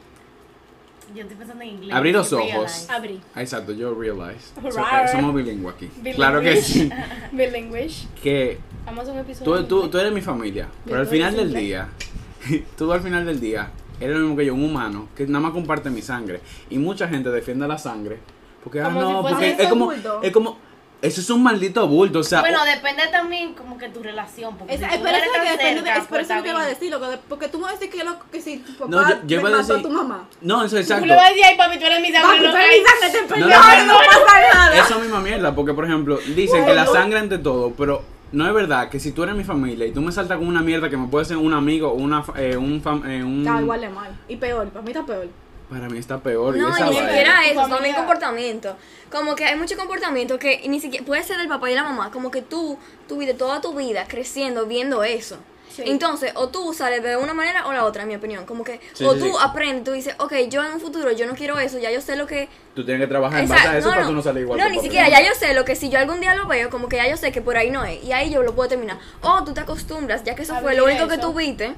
[1.14, 1.94] Yo estoy pensando en inglés.
[1.96, 2.58] Abrir los realize.
[2.58, 2.88] ojos.
[2.90, 3.22] Abrí.
[3.36, 4.54] Ah, Exacto, yo realize.
[4.62, 4.74] Right.
[4.76, 5.86] eh, somos bilingües aquí.
[5.86, 6.16] Bilingüe.
[6.16, 6.90] Claro que sí.
[7.32, 8.08] Bilinguish.
[8.24, 9.66] Que Vamos a un episodio.
[9.66, 11.90] tú, tú, tú eres mi familia, pero al final del día,
[12.78, 13.70] tú al final del día,
[14.00, 16.40] eres lo mismo que yo, un humano, que nada más comparte mi sangre.
[16.72, 18.18] Y mucha gente defiende la sangre.
[18.66, 20.20] Porque, ah, Como si no, fuese porque es como, bulto.
[20.24, 20.58] es como,
[21.02, 22.20] eso es un maldito bulto.
[22.20, 24.58] O sea, Bueno, depende también como que tu relación.
[24.58, 26.36] Porque Es, si es tú por no eso que depende cerca, es por pues eso
[26.44, 28.42] que te va a decir, loco, porque tú me vas a decir que, lo, que
[28.42, 30.28] si tu papá No, yo- yo me iba a mató decir- a tu mamá.
[30.42, 31.06] no, eso es Tú exacto.
[31.06, 32.28] le vas a decir, ay, papi, tú eres mi sangre.
[32.28, 32.80] Papi, no tú eres caes".
[32.82, 34.78] mi sangre, te No, pelearon, no, no pasa nada.
[34.80, 38.02] Eso misma mierda, porque por ejemplo, dicen que la sangre ante todo, pero
[38.32, 40.62] no es verdad que si tú eres mi familia y tú me saltas con una
[40.64, 43.62] mierda que me puede ser un amigo o una, eh, un, fam- eh, un- Está
[43.62, 44.10] igual de mal.
[44.28, 45.28] Y peor, para mí está peor.
[45.70, 46.56] Para mí está peor.
[46.56, 48.78] y No, esa ni siquiera eso, familia- también comportamiento.
[49.12, 52.12] Como que hay mucho comportamiento que ni siquiera puede ser del papá y la mamá.
[52.12, 55.38] Como que tú, tu vida, toda tu vida creciendo viendo eso.
[55.76, 55.84] Sí.
[55.88, 58.46] Entonces, o tú sales de una manera o la otra, en mi opinión.
[58.46, 59.34] Como que, Sí, o sí, tú sí.
[59.42, 62.16] aprendes, tú dices, ok, yo en un futuro, yo no quiero eso, ya yo sé
[62.16, 62.48] lo que...
[62.76, 64.58] Tú tienes que trabajar en base a eso para tú no salir igual.
[64.58, 66.88] No, ni siquiera, ya yo sé lo que si yo algún día lo veo, como
[66.88, 68.02] que ya yo sé que por ahí no es.
[68.06, 69.00] Y ahí yo lo puedo terminar.
[69.22, 71.74] O tú te acostumbras, ya que eso fue lo único que tú viste.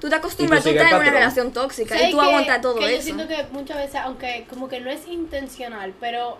[0.00, 2.26] Tú te acostumbras, tú estás en una relación tóxica ¿Sabes y tú qué?
[2.26, 3.02] aguantas todo que Yo eso.
[3.02, 6.38] siento que muchas veces, aunque como que no es intencional, pero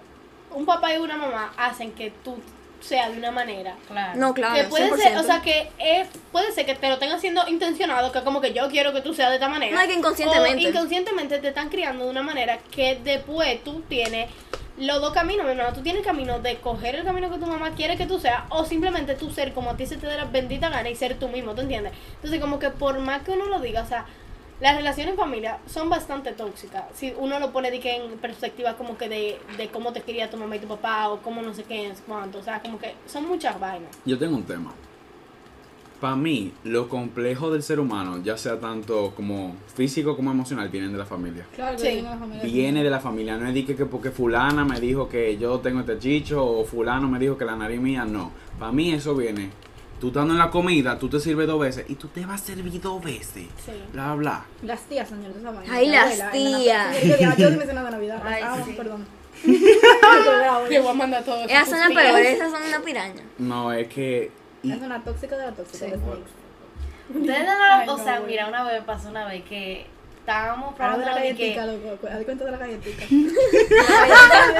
[0.51, 2.37] un papá y una mamá hacen que tú
[2.81, 3.75] seas de una manera.
[3.89, 4.19] Claro.
[4.19, 4.55] No, claro.
[4.55, 5.21] que puede ser, 100%.
[5.21, 8.53] o sea, que es, puede ser que te lo estén haciendo intencionado, que como que
[8.53, 9.75] yo quiero que tú seas de esta manera.
[9.75, 10.67] No, es que inconscientemente.
[10.67, 14.29] O inconscientemente te están criando de una manera que después tú tienes
[14.79, 15.73] los dos caminos, mi hermano.
[15.73, 18.43] Tú tienes el camino de coger el camino que tu mamá quiere que tú seas,
[18.51, 21.19] o simplemente tú ser como a ti se te dé la bendita gana y ser
[21.19, 21.93] tú mismo, ¿te entiendes?
[22.17, 24.07] Entonces, como que por más que uno lo diga, o sea,
[24.61, 26.85] las relaciones en familia son bastante tóxicas.
[26.95, 30.57] Si uno lo pone en perspectiva como que de, de cómo te quería tu mamá
[30.57, 32.39] y tu papá, o cómo no sé qué, cuánto.
[32.39, 33.91] O sea, como que son muchas vainas.
[34.05, 34.73] Yo tengo un tema.
[36.01, 40.93] Para mí, lo complejo del ser humano, ya sea tanto como físico como emocional, vienen
[40.93, 41.47] de la familia.
[41.55, 41.85] Claro Sí.
[41.89, 42.43] viene de la familia.
[42.45, 43.37] Viene de la familia.
[43.39, 46.65] No es de que, que porque fulana me dijo que yo tengo este chicho o
[46.65, 48.31] fulano me dijo que la nariz mía, no.
[48.59, 49.51] Para mí eso viene.
[50.01, 52.45] Tú estando en la comida, tú te sirves dos veces y tú te vas a
[52.45, 53.47] servir dos veces.
[53.65, 53.73] Sí.
[53.95, 54.45] Bla, bla.
[54.63, 55.73] Las tías, señor, de esa vaina.
[55.75, 57.39] Ay, las abuela, en la- tías.
[57.39, 58.23] Yo me de Navidad.
[58.27, 58.73] Ay, ah, sí.
[58.77, 59.07] perdón.
[60.69, 61.43] Le voy a mandar todo.
[61.45, 62.03] Esas son las tías.
[62.03, 63.23] peores, esas son una piraña.
[63.39, 64.31] No, es que.
[64.67, 65.87] Y- Es una tóxica de la tóxica.
[65.87, 65.91] Sí.
[65.93, 65.99] de.
[67.21, 69.87] Ustedes no, Ay, o no, sea, mira, una vez pasó una vez que
[70.27, 71.55] estábamos de probando la de que...
[71.55, 72.07] galletica, loco.
[72.11, 72.59] Haz de cuenta de la.
[72.59, 73.07] La galletica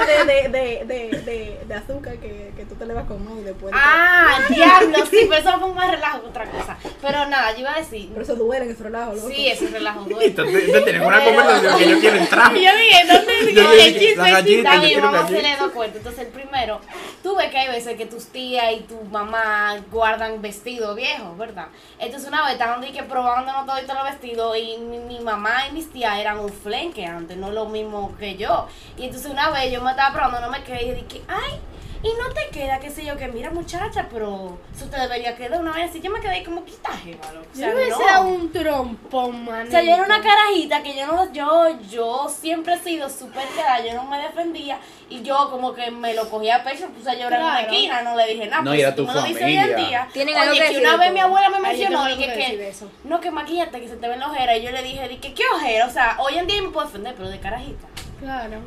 [0.07, 3.43] de, de, de, de, de azúcar que, que tú te le vas a comer y
[3.43, 3.73] después.
[3.75, 6.77] Ah, diablo, sí, pero eso fue más relajo que otra cosa.
[7.01, 9.27] Pero nada, yo iba a decir, Pero eso duele, eso relajo, loco.
[9.29, 10.01] sí, eso es relajo.
[10.07, 10.31] Duele.
[10.31, 12.55] te tienen una conversación que yo quiero entrar.
[12.55, 15.97] Y yo dije, ¿dónde Yo el la bien, quiero vamos a hacerle dos cuentos.
[15.97, 16.79] Entonces, el primero,
[17.21, 21.67] tú ves que hay veces que tus tías y tu mamá guardan vestidos viejos, ¿verdad?
[21.99, 25.19] Entonces, una vez estaban que probándonos todo los vestidos y mi, mi
[25.65, 28.67] y mis tías eran un flenque antes, no lo mismo que yo.
[28.97, 31.59] Y entonces, una vez yo me estaba probando, no me quedé y dije, ay.
[32.03, 35.59] Y no te queda, qué sé yo, que mira muchacha, pero eso te debería quedar
[35.59, 35.99] una vez así.
[35.99, 37.41] Yo me quedé como quitaje, malo.
[37.41, 37.97] O sea, Yo me no.
[37.97, 39.67] sea un trompón, man.
[39.67, 43.47] O sea, yo era una carajita que yo no, yo, yo siempre he sido súper
[43.49, 44.79] queda, yo no me defendía
[45.09, 47.71] y yo como que me lo cogía a pecho, puse a llorar en una Claro.
[47.73, 48.61] esquina, no le dije nada.
[48.61, 49.87] No, pues, era si tu me lo dices hoy en familia.
[49.87, 52.21] día, Tienen algo oye, que que decir una vez mi abuela me Ay, mencionó tengo
[52.21, 52.91] y que, eso.
[53.05, 55.33] no, que maquillate, que se te ven las ojeras, y yo le dije, di que
[55.33, 57.87] qué ojera, o sea, hoy en día me puedo defender, pero de carajita.
[58.19, 58.59] Claro.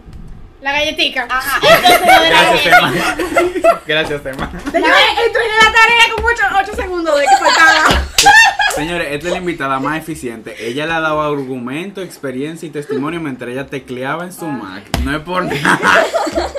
[0.61, 1.27] La galletica.
[1.31, 3.61] Ajá, entonces lo de la Gracias, gente.
[3.61, 3.81] Tema.
[3.87, 4.51] Gracias, Tema.
[4.71, 4.97] Señores,
[5.27, 6.29] estoy en la tarea como
[6.61, 8.03] 8, segundos de que faltaba.
[8.75, 10.55] Señores, esta es la invitada más eficiente.
[10.59, 14.85] Ella le ha dado argumento, experiencia y testimonio mientras ella tecleaba en su Mac.
[15.03, 16.05] No es por nada.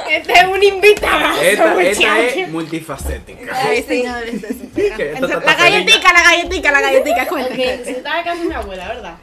[0.09, 1.41] Este es un invitado.
[1.41, 3.55] Esta, esta es multifacética.
[3.55, 4.41] Ay, señores.
[4.75, 7.27] Que esta La galletica, la galletica, la galletica.
[7.27, 7.85] Cuenta, Ok, cuenta.
[7.85, 9.13] se estaba casi mi abuela, ¿verdad?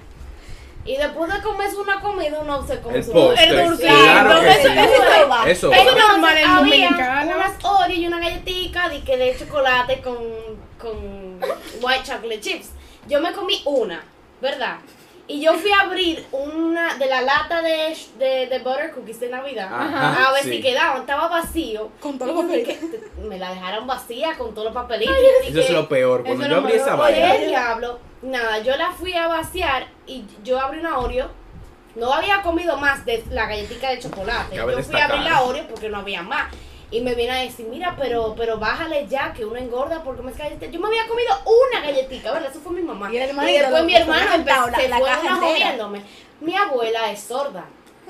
[0.84, 3.44] Y después de comerse una comida, uno se come El su postre.
[3.44, 3.86] El dulce.
[3.86, 4.78] Claro Eso- sí.
[4.78, 5.50] eso va.
[5.50, 5.90] Eso Eso va.
[6.00, 6.56] es normal en había
[6.88, 7.36] Dominicana.
[7.36, 10.16] unas Oreo y una galletica de, que de chocolate con,
[10.80, 11.40] con
[11.82, 12.70] white chocolate chips.
[13.06, 14.02] Yo me comí una,
[14.40, 14.76] ¿verdad?
[15.30, 19.28] Y yo fui a abrir una de la lata de, de, de butter cookies de
[19.28, 20.52] Navidad Ajá, a ver sí.
[20.52, 21.02] si quedaban.
[21.02, 21.90] Estaba vacío.
[22.00, 22.74] Con todos los papelitos.
[23.28, 25.14] Me la dejaron vacía con todos los papelitos.
[25.46, 26.24] Eso es lo peor.
[26.24, 27.34] Cuando yo abrí esa vaina.
[27.34, 27.98] diablo.
[28.22, 31.30] Nada, yo la fui a vaciar y yo abrí una Oreo.
[31.94, 34.56] No había comido más de la galletita de chocolate.
[34.56, 36.52] Cabe Yo fui a abrir la Oreo porque no había más.
[36.90, 40.32] Y me viene a decir, mira, pero pero bájale ya, que uno engorda porque me
[40.32, 40.66] galletita.
[40.70, 42.50] Yo me había comido una galletita, ¿verdad?
[42.50, 43.12] Eso fue mi mamá.
[43.12, 45.48] Y el Y hermanito después mi hermano empezó, la- se la fue caja una entera.
[45.66, 46.02] jodiéndome.
[46.40, 47.66] Mi abuela es sorda.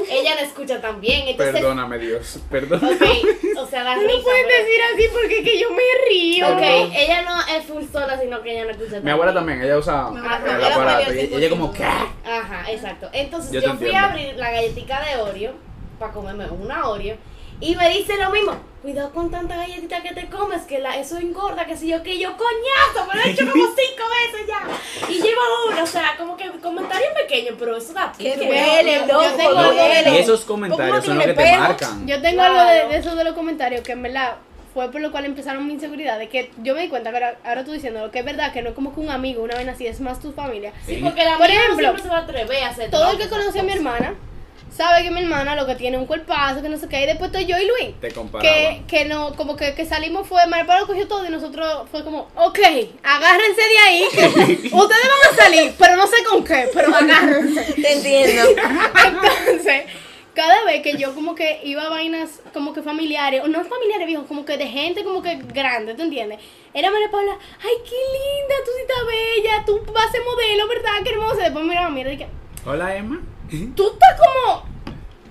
[0.08, 1.26] Ella no escucha tan bien.
[1.26, 2.38] Entonces, Perdóname, Dios.
[2.48, 2.94] Perdóname.
[2.94, 4.22] ok, o sea, la No risa.
[4.24, 6.46] pero- decir así porque que yo me río.
[6.46, 6.92] Ok, Perdón.
[6.94, 9.40] ella no es full sorda, sino que ella no escucha tan Mi abuela bien.
[9.40, 10.72] también, ella usa el también.
[10.72, 11.12] aparato.
[11.14, 11.82] Y Ella como, ¿qué?
[11.82, 13.08] Ajá, exacto.
[13.12, 13.98] Entonces Yo yo, fui entiendo.
[13.98, 15.52] a abrir la galletita de Oreo
[15.98, 17.16] para comerme una Oreo
[17.60, 18.52] y me dice lo mismo.
[18.82, 22.16] Cuidado con tanta galletita que te comes, que la, eso engorda, que si yo que
[22.16, 25.08] yo coñazo, me lo he hecho como cinco veces ya.
[25.10, 28.36] Y llevo una, o sea, como que comentario pequeño, pero eso da pique.
[28.36, 30.10] duele, yo loco, tengo algo de- duele.
[30.10, 32.06] Y esos ¿Cómo comentarios no son los que te marcan.
[32.06, 32.58] Yo tengo Claro.
[32.60, 34.36] algo de, de eso de los comentarios que en verdad
[34.72, 36.16] fue por lo cual empezaron mi inseguridad.
[36.20, 38.52] De que yo me di cuenta que ahora, ahora tú diciendo lo que es verdad,
[38.52, 40.72] que no es como que un amigo, una vez así, es más tu familia.
[40.86, 43.18] Sí, porque la Por no ejemplo, siempre se va a atrever a hacer Todo el
[43.18, 43.76] que conoce a mi cosas.
[43.76, 44.14] hermana
[44.78, 47.06] sabe que mi hermana lo que tiene es un cuerpazo, que no sé qué, y
[47.06, 48.00] después estoy yo y Luis.
[48.00, 51.88] Te Que, que no, como que, que salimos fue, María Paula cogió todo y nosotros
[51.90, 52.58] fue como, ok,
[53.02, 57.72] agárrense de ahí, ustedes van a salir, pero no sé con qué, pero agárrense.
[57.82, 58.50] Te entiendo.
[59.04, 59.82] Entonces,
[60.32, 64.06] cada vez que yo como que iba a vainas como que familiares, o no familiares
[64.06, 66.38] viejos, como que de gente como que grande, ¿tú entiendes?
[66.72, 70.68] Era María Paula, ay, qué linda, tú sí estás bella, tú vas a ser modelo,
[70.68, 70.92] ¿verdad?
[71.02, 71.42] Qué hermosa.
[71.42, 72.28] Después miraba, mira, y que,
[72.64, 73.20] Hola, Emma.
[73.74, 74.64] Tú estás como,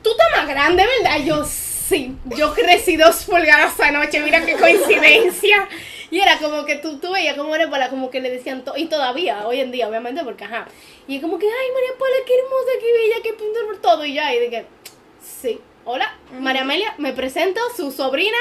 [0.04, 1.20] tú estás más grande, ¿verdad?
[1.26, 5.68] Yo sí, yo crecí dos pulgadas anoche, mira qué coincidencia.
[6.10, 8.78] Y era como que tú, tú veías como María Paula, como que le decían, to-
[8.78, 10.66] y todavía, hoy en día, obviamente, porque ajá.
[11.06, 14.06] Y como que, ay, María Paula, qué hermosa, qué bella, qué pintor por todo.
[14.06, 14.66] Y ya, y de que,
[15.22, 18.38] sí, hola, María Amelia, me presento, su sobrina.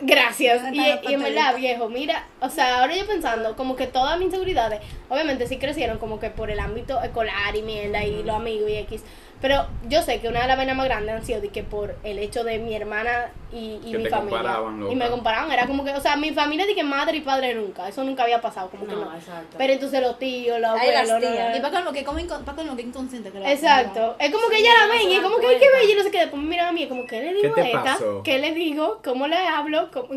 [0.00, 0.62] Gracias.
[0.62, 4.18] ¿Dónde Y, y en verdad, viejo, mira, o sea, ahora yo pensando, como que todas
[4.18, 8.36] mis inseguridades, obviamente sí crecieron como que por el ámbito escolar y mierda y los
[8.36, 9.02] amigos y X.
[9.40, 11.94] Pero yo sé que una de las vainas más grandes han sido de que por
[12.02, 14.38] el hecho de mi hermana y, y Que mi te familia.
[14.38, 14.92] comparaban, loca.
[14.92, 17.54] y me comparaban, era como que, o sea, mi familia de que madre y padre
[17.54, 19.14] nunca, eso nunca había pasado, como que No, no.
[19.16, 19.54] exacto.
[19.56, 21.08] Pero entonces los tíos, los abuelos.
[21.22, 24.16] los- Y para con lo que come, para con lo que inconsciente que la Exacto.
[24.18, 25.78] Es como que ella la no ven y es como que, ay, qué cuenta.
[25.78, 26.18] bella, y no sé qué.
[26.18, 27.82] Después me miran a mí, y como, ¿qué le digo te a esta?
[27.84, 28.22] pasó?
[28.24, 29.00] ¿Qué le digo?
[29.04, 29.90] ¿Cómo le hablo?
[29.92, 30.08] ¿Cómo-?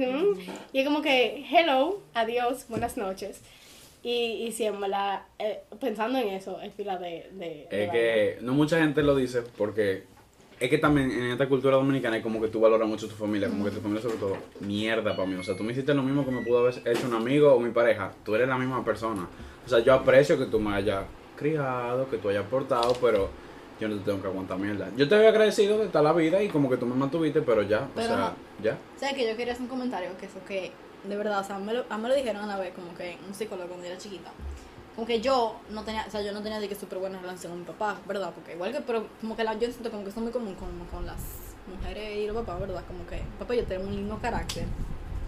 [0.74, 3.41] Y es como que, hello, adiós, buenas noches.
[4.04, 7.30] Y, y siempre la, eh, pensando en eso, es fila de...
[7.34, 10.04] de, de Es que no mucha gente lo dice porque
[10.62, 13.49] es que también en esta cultura dominicana es como que tú valoras mucho tu familia,
[13.49, 15.34] como que tu familia sobre todo, mierda para mí.
[15.34, 17.60] O sea, tú me hiciste lo mismo que me pudo haber hecho un amigo o
[17.60, 18.12] mi pareja.
[18.24, 19.28] Tú eres la misma persona.
[19.66, 21.04] O sea, yo aprecio que tú me hayas
[21.36, 23.30] criado, que tú hayas portado, pero
[23.80, 24.89] yo no te tengo que aguantar mierda.
[24.95, 27.64] Yo te había agradecido de toda la vida y como que tú me mantuviste, pero
[27.64, 28.78] ya, Pero o sea, ya.
[28.97, 30.12] ¿Sabes que yo quería hacer un comentario?
[30.20, 30.72] Que eso que,
[31.08, 32.74] de verdad, o sea, a mí me lo, a mí me lo dijeron una vez,
[32.74, 34.32] como que un psicólogo cuando yo era chiquita.
[34.95, 37.52] como que yo no tenía, o sea, yo no tenía de que súper buena relación
[37.54, 38.32] con mi papá, ¿verdad?
[38.36, 40.54] Porque igual que, pero como que la, yo siento como que eso es muy común
[40.56, 41.18] con, con las
[41.76, 42.84] mujeres y los papás, ¿verdad?
[42.88, 44.66] Como que, papá, yo tengo un lindo carácter.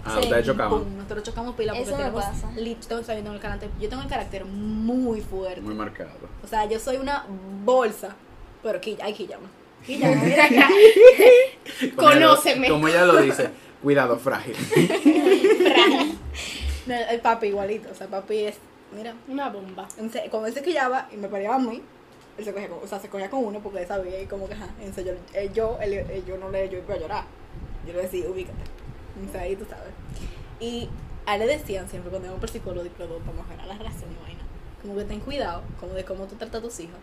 [0.05, 0.79] Ah, Sí, ustedes chocaban.
[0.83, 2.51] Pum, nosotros chocamos pila porque Eso tenemos, pasa.
[2.57, 5.61] lit- yo tengo, o sea, yo tengo el carácter, yo tengo el carácter muy fuerte.
[5.61, 6.09] Muy marcado.
[6.43, 7.25] O sea, yo soy una
[7.63, 8.13] bolsa,
[8.61, 9.47] pero aquí, ay, que llama.
[9.85, 10.69] Quilla, mira acá.
[11.95, 12.69] Conóceme.
[12.69, 13.49] Como ella lo dice,
[13.81, 14.55] cuidado, frágil.
[16.85, 18.55] No, El papi igualito, o sea, papi es,
[18.95, 19.87] mira, Una bomba.
[19.97, 21.81] Entonces, cuando él se quillaba y me pareaba a mí,
[22.37, 24.47] él se cogía con, o sea, se cogía con uno porque él sabía y como
[24.47, 25.13] que, ajá, entonces yo,
[25.53, 27.23] yo, él- yo no le, yo iba a llorar.
[27.87, 28.57] Yo le decía, ubícate.
[29.15, 29.93] Entonces ahí tú sabes.
[30.59, 30.89] Y
[31.25, 34.41] a él le decían siempre cuando íbamos por psicólogo, para mejorar la relación y vaina,
[34.81, 36.97] como que ten cuidado, como de cómo tú tratas a tus hijos.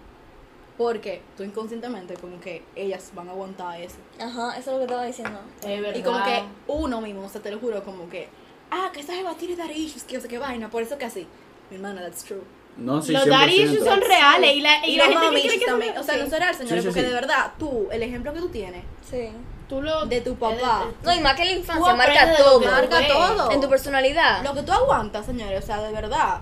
[0.81, 3.97] Porque tú inconscientemente como que ellas van a aguantar eso.
[4.19, 5.39] Ajá, eso es lo que estaba diciendo.
[5.63, 5.99] Es verdad.
[5.99, 8.31] Y como que uno mismo, o sea, te lo juro, como que,
[8.71, 11.27] ah, que jeva tiene daddy issues, que no sé qué vaina, por eso que así.
[11.69, 12.41] Mi hermana, that's true.
[12.79, 13.29] No, sí, los 100%.
[13.29, 15.93] daddy issues son reales y la, y Y, la gente que cree que también.
[15.93, 16.21] son- O sea, sí.
[16.21, 17.07] no es real, señores, Sí, sí, porque sí.
[17.09, 19.29] de verdad, tú, el ejemplo que tú tienes Sí.
[19.69, 20.07] Tú lo...
[20.07, 22.59] de tu papá, No, y más que la infancia, marca todo.
[22.61, 23.51] marca todo.
[23.51, 24.43] En tu personalidad.
[24.43, 26.41] Lo que tú aguantas, señores, o sea, de verdad.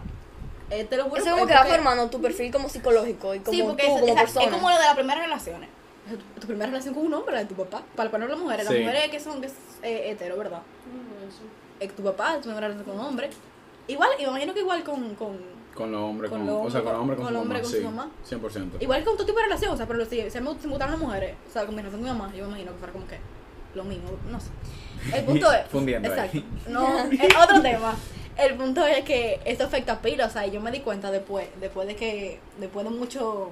[0.70, 1.16] Eh, te lo juro.
[1.16, 3.92] Eso es como que va formando tu perfil como psicológico y como Sí, porque tú
[3.94, 4.44] es, como es- persona.
[4.46, 5.68] es como lo de las primeras relaciones.
[6.08, 7.82] Tu, tu primera relación con un hombre, la de tu papá.
[7.96, 8.80] Para poner las mujeres, las Sí.
[8.80, 10.60] mujeres que son que es, eh, hetero, ¿verdad?
[11.80, 13.30] Es tu papá, tu primera relación con un hombre.
[13.86, 15.38] Igual, y me imagino que igual con, con
[15.74, 17.60] Con los hombres, Con con, los o sea, con los hombres con, su mamá.
[17.60, 18.10] con sí, su mamá.
[18.28, 18.70] 100%.
[18.80, 21.36] Igual con todo tipo de relación, o sea, pero si se me, gustan las mujeres,
[21.48, 23.18] o sea, con mi relación con mi mamá, yo me imagino que fuera como que
[23.74, 24.48] lo mismo, no sé.
[25.14, 25.66] El punto es.
[25.68, 26.18] Fundiendo ahí.
[26.18, 26.42] Exacto.
[26.70, 27.94] No, es otro tema.
[28.38, 31.10] El punto es que esto afecta a pila, o sea, y yo me di cuenta
[31.10, 33.50] después, después de que, después de mucho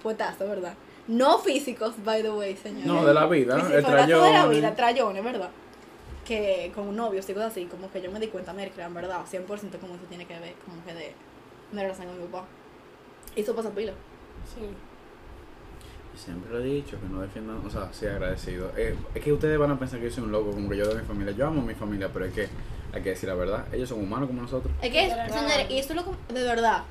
[0.00, 0.74] puetazo, ¿verdad?
[1.08, 2.86] No físicos, by the way, señores.
[2.86, 4.50] No, de la vida, el Físicos, de la trayón.
[4.50, 5.50] vida, trayones, ¿verdad?
[6.24, 9.24] Que con novios y cosas así, como que yo me di cuenta, mezcla, en verdad,
[9.24, 9.46] 100%
[9.80, 11.12] como eso tiene que ver, como que de
[11.72, 12.46] mi relación con mi papá.
[13.34, 13.92] Y eso pasa pila.
[14.54, 14.68] Sí.
[16.16, 18.70] Siempre lo he dicho, que no defiendan, o sea, sea agradecido.
[18.76, 20.86] Eh, es que ustedes van a pensar que yo soy un loco, como que yo
[20.86, 21.32] de mi familia.
[21.32, 22.48] Yo amo a mi familia, pero es que
[22.98, 23.64] hay que decir la verdad.
[23.72, 24.72] Ellos son humanos como nosotros.
[24.82, 26.82] Es que, señores, y esto es lo que, de verdad,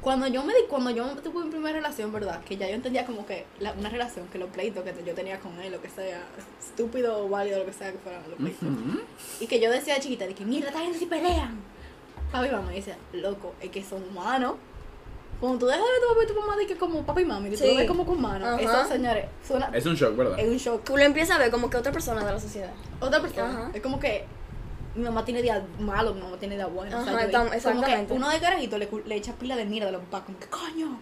[0.00, 2.40] cuando yo me di, cuando yo tuve mi primera relación, ¿verdad?
[2.44, 5.40] Que ya yo entendía como que la- una relación, que los pleitos que yo tenía
[5.40, 6.22] con él, lo que sea,
[6.60, 8.62] estúpido o válido, lo que sea que fueran los pleitos.
[8.62, 9.00] Ujú.
[9.40, 11.58] Y que yo decía de chiquita, de que mierda, esta gente si pelean.
[12.32, 14.54] A mi mamá me decía, loco, es que son humanos.
[15.40, 17.24] Cuando tú dejas de ver tu papá y tu mamá, de que como papá y
[17.26, 17.66] mami, y tú Sí.
[17.68, 18.60] lo ves como con mano, Ajá.
[18.60, 20.38] eso, señores, suena, Es un shock, ¿verdad?
[20.38, 20.84] es un shock.
[20.84, 22.70] Tú lo empiezas a ver como que otra persona de la sociedad.
[23.00, 23.48] Otra persona.
[23.50, 23.70] Ajá.
[23.74, 24.24] Es como que
[24.96, 27.00] mi mamá tiene días malos, mi mamá tiene días buenos.
[27.00, 28.12] o sea, Ajá, yo- tam- como que exactamente.
[28.14, 30.98] uno de carajito le, le echa pila de mierda a los papás, como que coño.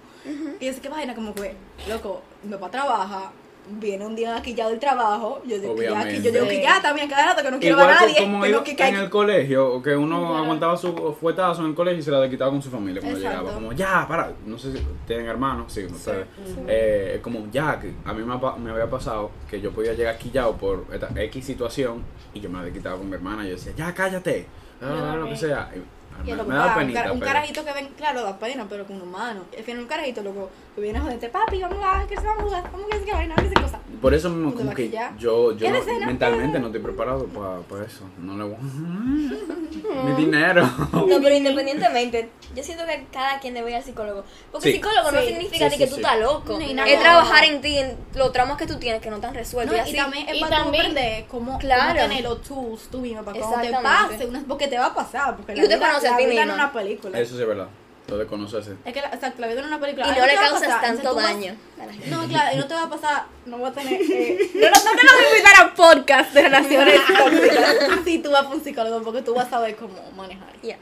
[0.61, 1.55] Y yo sé que vaina, como que,
[1.89, 3.31] loco, mi papá trabaja,
[3.69, 5.41] viene un día ya del trabajo.
[5.47, 7.77] Yo digo que ya, que yo digo que ya también cada rato que no quiero
[7.77, 8.23] ver a Igual nadie.
[8.23, 11.75] como que no, que, que en el colegio, que uno aguantaba su fuetazo en el
[11.75, 13.41] colegio y se la quitaba con su familia cuando Exacto.
[13.41, 13.55] llegaba.
[13.55, 16.27] Como, ya, para, no sé si tienen hermanos, sí, ustedes.
[16.69, 20.19] Eh, es como, ya, que a mí me, me había pasado que yo podía llegar
[20.19, 22.03] quillado por esta X situación
[22.33, 24.47] y yo me había quitado con mi hermana y yo decía, ya, cállate,
[24.83, 25.71] ah, lo que sea.
[25.75, 25.83] Y,
[26.25, 28.97] y me, da un, penita, un pero- carajito que ven, claro, da pena, pero con
[28.97, 29.43] un humano.
[29.57, 32.41] Al final un carajito, loco, que viene a joderte, papi, vamos a que se vamos
[32.45, 33.81] a jugar, vamos a que vaina, vamos a hacer cosas.
[34.01, 38.05] Por eso mismo, como que yo, yo ¿Qué no- mentalmente no estoy preparado para eso.
[38.19, 38.57] No le voy
[40.05, 40.69] Mi dinero.
[40.93, 44.25] No, pero independientemente, yo siento que cada quien debe ir al psicólogo.
[44.53, 44.75] Porque Sí.
[44.75, 45.27] psicólogo no Sí.
[45.29, 46.01] significa Sí, ni sí, que tú sí.
[46.01, 46.59] estás loco.
[46.59, 49.77] Ni Es trabajar en ti, en los traumas que tú tienes que no están resueltos.
[49.77, 51.95] No, y y también es y para también- aprender cómo, Claro.
[52.01, 54.95] cómo tener los tools tú mismo para cuando te pase, una- porque te va a
[54.95, 55.69] pasar, porque Y la tú
[56.09, 57.19] a la ti vida es una película.
[57.19, 57.69] Eso sí es verdad.
[58.07, 58.75] Lo de conocerse.
[58.85, 60.07] Es que, la, exacto, la vida es una película.
[60.07, 61.57] y no le a causas pasar, tanto vas- daño.
[61.81, 62.11] a la gente.
[62.11, 64.67] No, claro, y no te va a pasar, no voy a tener, eh, no, no,
[64.71, 67.75] no te lo voy a invitar a podcast de relaciones tóxicas.
[68.05, 70.53] Sí, tú vas para un psicólogo porque tú vas a saber cómo manejar.
[70.63, 70.77] Ya.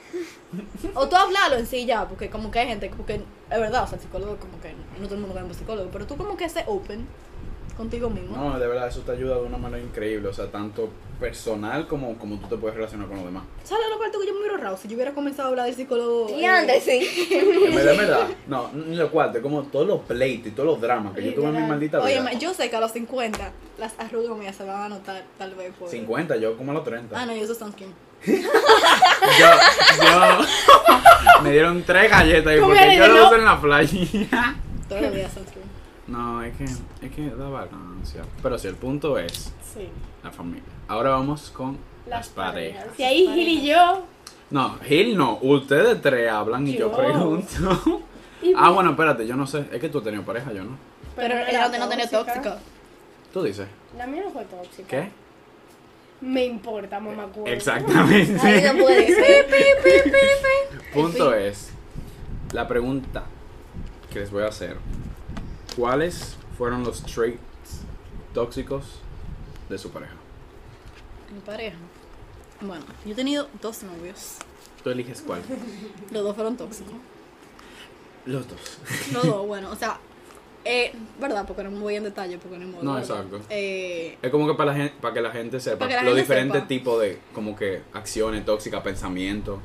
[0.94, 3.86] O tú hablarlo en sí ya, porque como que hay gente, porque es verdad, o
[3.86, 6.16] sea, el psicólogo como que no todo el mundo va a un psicólogo, pero tú
[6.16, 7.06] como que sé open
[7.74, 8.36] contigo mismo.
[8.36, 10.28] No, de verdad, eso te ayuda de una manera increíble.
[10.28, 13.44] O sea, tanto personal como, como tú te puedes relacionar con los demás.
[13.64, 15.74] ¿Sabes lo cual que yo me hubiera ahorrado si yo hubiera comenzado a hablar del
[15.74, 16.28] psicólogo?
[16.36, 17.28] Y eh, antes, sí.
[17.30, 18.28] En verdad, en verdad.
[18.46, 21.34] No, ni lo cuarto, es como todos los pleitos y todos los dramas que yo
[21.34, 22.32] tuve en mi maldita Oye, vida.
[22.34, 25.72] yo sé que a los 50 las arrugas mías se van a notar tal vez
[25.78, 25.88] por...
[25.88, 27.18] 50, yo como a los 30.
[27.18, 27.94] Ah, no, yo uso sunscreen.
[28.24, 29.46] Yo,
[30.02, 33.98] yo, me dieron tres galletas y ¿Cómo porque yo lo uso en la playa.
[34.88, 35.61] Todos los días sunscreen.
[36.12, 38.22] No, es que, es que da vagancia.
[38.42, 39.88] Pero sí, el punto es Sí.
[40.22, 40.62] la familia.
[40.86, 42.86] Ahora vamos con las, parejas.
[42.96, 44.04] Si ahí Gil y yo.
[44.50, 48.02] No, Gil no, ustedes tres hablan y yo, pregunto.
[48.42, 49.66] Y ah, bueno, espérate, yo no sé.
[49.70, 50.76] Es que tú has tenido pareja, yo no.
[51.14, 52.58] Pero ella no tenía tóxica.
[53.32, 54.88] Tú dices, La mía no fue tóxica.
[54.88, 55.10] ¿qué?
[56.20, 57.28] Me importa, mamá.
[57.46, 58.72] Exactamente.
[58.72, 59.46] no puede ser.
[60.92, 61.70] Punto es,
[62.52, 63.22] la pregunta
[64.12, 64.76] que les voy a hacer,
[65.76, 67.38] ¿cuáles fueron los traits
[68.34, 68.84] tóxicos
[69.68, 70.14] de su pareja?
[71.32, 71.76] Mi pareja.
[72.60, 74.36] Bueno, yo he tenido dos novios.
[74.84, 75.42] Tú eliges cuál.
[76.10, 76.94] Los dos fueron tóxicos.
[78.26, 78.78] Los dos.
[79.12, 79.98] Los dos, bueno, o sea,
[80.64, 81.44] eh, ¿verdad?
[81.46, 83.10] Porque no me voy en detalle, porque no modo, No, ¿verdad?
[83.16, 83.40] exacto.
[83.50, 87.00] Eh, Es como que para, la gente, para que la gente sepa los diferentes tipos
[87.00, 89.58] de como que acciones tóxicas, pensamientos.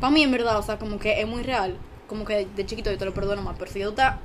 [0.00, 1.76] para mí, en verdad, o sea, como que es muy real.
[2.06, 4.16] Como que de chiquito yo te lo perdono más, pero si tú estás,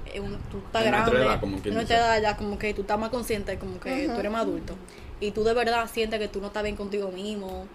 [0.52, 3.10] tú nuestra grande, edad, como quien no te da ya como que tú estás más
[3.10, 4.76] consciente, como que tú eres más adulto.
[5.20, 7.66] Y tú de verdad sientes que tú no estás bien contigo mismo,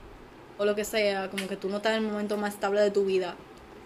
[0.59, 2.91] o lo que sea, como que tú no estás en el momento más estable de
[2.91, 3.35] tu vida,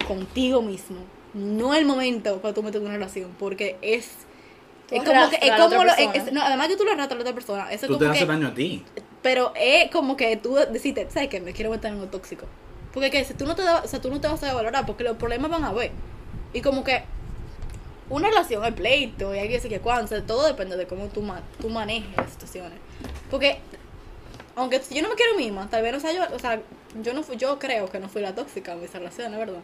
[0.06, 0.98] contigo mismo.
[1.32, 4.10] No el momento cuando tú metes en una relación, porque es...
[4.90, 7.12] Es como que, es a la como lo, es- no, además que tú lo arrastras
[7.12, 8.84] a la otra persona, eso es Tú te como haces que, daño a ti.
[9.22, 11.40] pero es como que tú deciste, ¿sabes qué?
[11.40, 12.46] Me quiero meter en algo tóxico.
[12.92, 15.04] Porque que si tú no te o sea, tú no te vas a valorar porque
[15.04, 15.92] los problemas van a ver.
[16.52, 17.04] Y como que
[18.08, 20.86] una relación es pleito y hay que decir que cuándo, o sea, todo depende de
[20.86, 22.78] cómo tú, ma- tú manejes las situaciones.
[23.30, 23.58] Porque
[24.56, 26.60] aunque yo no me quiero misma, tal vez no sea yo, o sea,
[27.02, 29.60] yo no fui, yo creo que no fui la tóxica en mis relaciones, ¿verdad?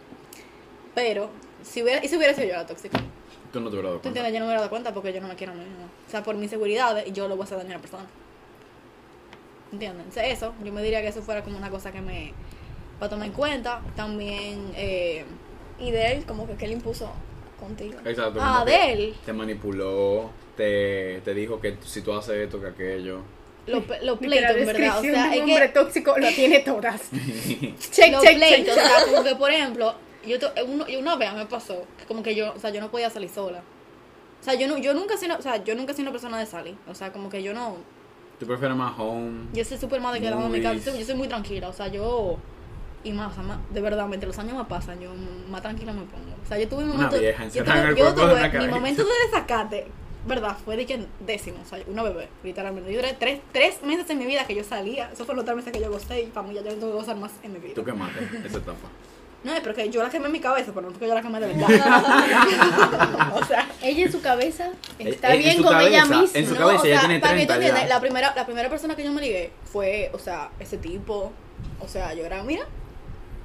[0.94, 1.28] Pero
[1.64, 2.98] si hubiera y si hubiera sido yo la tóxica.
[3.52, 4.08] Tú no te hubieras dado ¿Tú cuenta.
[4.20, 4.32] entiendes?
[4.34, 5.84] Yo no me he dado cuenta porque yo no me quiero a mí misma.
[6.06, 8.04] O sea, por mi seguridad yo lo voy a hacer daño a la persona.
[9.72, 10.02] ¿Entienden?
[10.02, 12.32] Entonces, eso, yo me diría que eso fuera como una cosa que me
[13.00, 13.80] va a tomar en cuenta.
[13.94, 15.24] También, eh,
[15.78, 17.10] Y de él, como que, que él impuso
[17.60, 17.98] contigo.
[18.04, 18.38] Exacto.
[18.42, 22.68] ah, que de él, Te manipuló, te, te dijo que si tú haces esto, que
[22.68, 23.20] aquello.
[23.66, 24.98] los Que la pleitos, en verdad.
[24.98, 27.02] O sea, un hombre que tóxico lo tiene todas.
[27.90, 28.84] check, los check, pleitos, check.
[28.84, 29.94] o sea, como que, por ejemplo,
[30.26, 32.80] yo to- uno, y una vez me pasó que como que yo, o sea, yo
[32.80, 33.62] no podía salir sola.
[34.40, 36.12] O sea, yo, no, yo nunca he sido, o sea, yo nunca he sido una
[36.12, 36.76] persona de salir.
[36.88, 37.76] O sea, como que yo no,
[38.38, 39.46] Tú prefieres más home.
[39.54, 40.74] Yo soy súper más de quedarme en mi casa.
[40.74, 40.84] Yo Movies.
[40.92, 41.68] soy, yo soy muy tranquila.
[41.68, 42.36] O sea, yo.
[43.06, 45.10] Y más, o sea, más- de verdad, mientras los años me pasan, yo
[45.50, 46.34] más tranquila me pongo.
[46.44, 47.18] O sea, yo tuve un momento.
[47.18, 49.86] vieja yo en tuve, yo de mi momento de desacate,
[50.26, 50.56] ¿verdad?
[50.64, 52.90] Fue de que en décimo, o sea, una bebé, literalmente.
[52.92, 55.06] Yo duré tres, tres meses en mi vida que yo salía.
[55.12, 56.92] Eso fueron los tres meses que yo gocé y para mí ya yo no tengo
[56.92, 57.74] que gozar más en mi vida.
[57.74, 58.88] Tú quemaste esa etapa.
[59.44, 61.38] No, es porque yo la quemé en mi cabeza, pero no porque yo la quemé
[61.38, 61.68] de verdad.
[63.40, 63.68] o sea.
[63.82, 66.38] Ella en su cabeza está Eh, en bien su con ella cabeza, misma.
[66.40, 68.34] en su No, cabeza o ella sea, tiene para que tú 30 entiendas, la primera,
[68.34, 71.32] la primera persona que yo me ligué fue, o sea, ese tipo.
[71.80, 72.64] O sea, yo era, mira,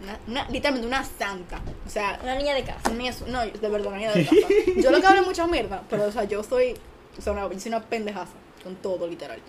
[0.03, 1.61] una, una- literalmente una santa.
[1.85, 2.89] O sea, Una niña de casa.
[2.89, 4.47] una niña no, de verdad, una niña de casa.
[4.77, 6.75] Yo lo que hablo es mucha mierda, pero, o sea, yo soy,
[7.17, 8.33] o sea, una, yo soy una pendejaza
[8.63, 9.39] con todo, literal.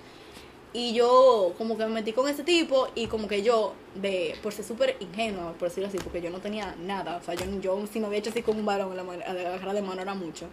[0.75, 4.55] Y yo como que me metí con ese tipo y como que yo, de por
[4.55, 7.17] ser súper ingenua, por decirlo así, porque yo no tenía nada.
[7.17, 9.35] O sea, yo, yo si me había hecho así con un varón, la, mano- a
[9.35, 10.47] la agarrar de mano era mucho.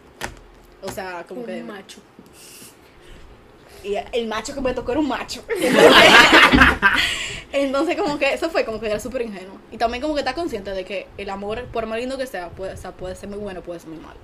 [0.81, 1.61] O sea, como que...
[1.61, 1.99] Un macho.
[3.83, 5.41] Y el macho que me tocó era un macho.
[7.51, 9.57] Entonces, como que eso fue como que era súper ingenuo.
[9.71, 12.49] Y también como que está consciente de que el amor, por más lindo que sea,
[12.49, 14.17] puede, o sea, puede ser muy bueno, puede ser muy malo.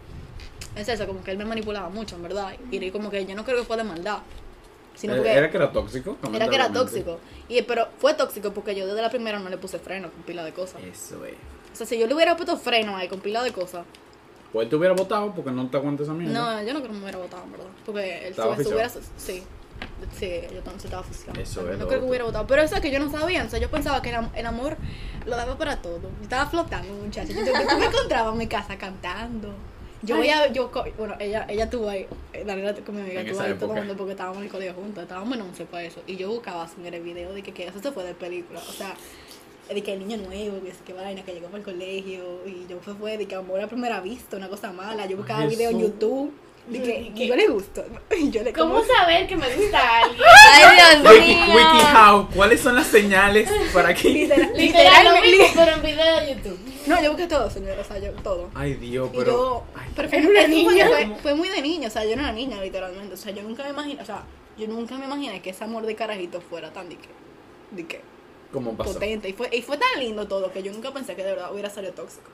[0.76, 2.53] Es eso, como que él me manipulaba mucho, en verdad.
[2.70, 4.20] Y como que yo no creo que fue de maldad.
[4.95, 6.18] Sino Eh, porque ¿Era que era tóxico?
[6.34, 7.20] era que era tóxico.
[7.49, 10.43] Y, pero fue tóxico porque yo desde la primera no le puse freno con pila
[10.43, 10.82] de cosas.
[10.84, 11.34] Eso es.
[11.74, 13.86] O sea, si yo le hubiera puesto freno ahí con pila de cosas,
[14.56, 16.34] Pues te hubiera votado porque no te aguantas esa mierda.
[16.34, 17.68] no, yo no creo que me hubiera votado, en verdad.
[17.86, 18.89] Porque él ¿Estaba se, se oficial?
[18.95, 19.08] hubiera.
[19.18, 19.43] Sí.
[20.18, 21.38] Sí, yo también se estaba oficial.
[21.38, 22.47] Eso no es lo creo que hubiera votado.
[22.47, 23.43] Pero eso es que yo no sabía.
[23.43, 24.78] O sea, yo pensaba que el, am- el amor
[25.26, 25.99] lo daba para todo.
[26.01, 27.34] Yo estaba flotando, muchacha.
[27.34, 29.53] Yo, yo me encontraba en mi casa cantando.
[30.01, 30.47] Yo voy a.
[30.53, 32.08] Yo, bueno, ella, ella estuvo ahí.
[32.32, 35.03] eh, Daniela con mi amiga estuvo ahí el mundo porque estábamos en el colegio juntos.
[35.03, 35.99] Estábamos en once para eso.
[36.08, 38.60] Y yo buscaba señores video de que, que eso se fue de película.
[38.60, 38.93] O sea,
[39.74, 42.41] de que el niño nuevo, que, que vaina, que llegó para el colegio.
[42.45, 45.05] Y yo fue, fue de que amor a primera vista, una cosa mala.
[45.07, 45.80] Yo buscaba Ay, video en.
[45.80, 46.32] YouTube.
[46.68, 47.86] De que yo le gusto.
[48.32, 50.24] Yo le ¿Cómo como- saber que me gusta alguien?
[50.51, 51.55] Ay, Dios Wiki, mío.
[51.55, 54.09] WikiHow, ¿cuáles son las señales para que.?
[54.09, 55.38] Literal- Literal, lo literalmente.
[55.38, 56.59] mismo, pero en video de YouTube.
[56.88, 58.49] No, yo busqué todo, señora, o sea, yo todo.
[58.55, 59.32] Ay, Dios, Y pero.
[59.32, 60.88] yo, ay, pero fue, una niña.
[60.88, 63.13] Fue, fue muy de niña, o sea, yo no era niña, literalmente.
[63.13, 64.24] O sea, yo nunca me imaginé, o sea,
[64.57, 67.07] yo nunca me imaginé que ese amor de carajito fuera tan de que,
[67.72, 68.01] de que
[68.52, 68.93] ¿Cómo pasó?
[68.93, 69.30] potente.
[69.30, 71.70] Y fue, y fue tan lindo todo que yo nunca pensé que de verdad hubiera
[71.70, 72.30] salido tóxico.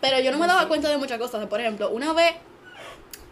[0.00, 1.46] Pero yo no me daba cuenta de muchas cosas.
[1.46, 2.34] Por ejemplo, una vez,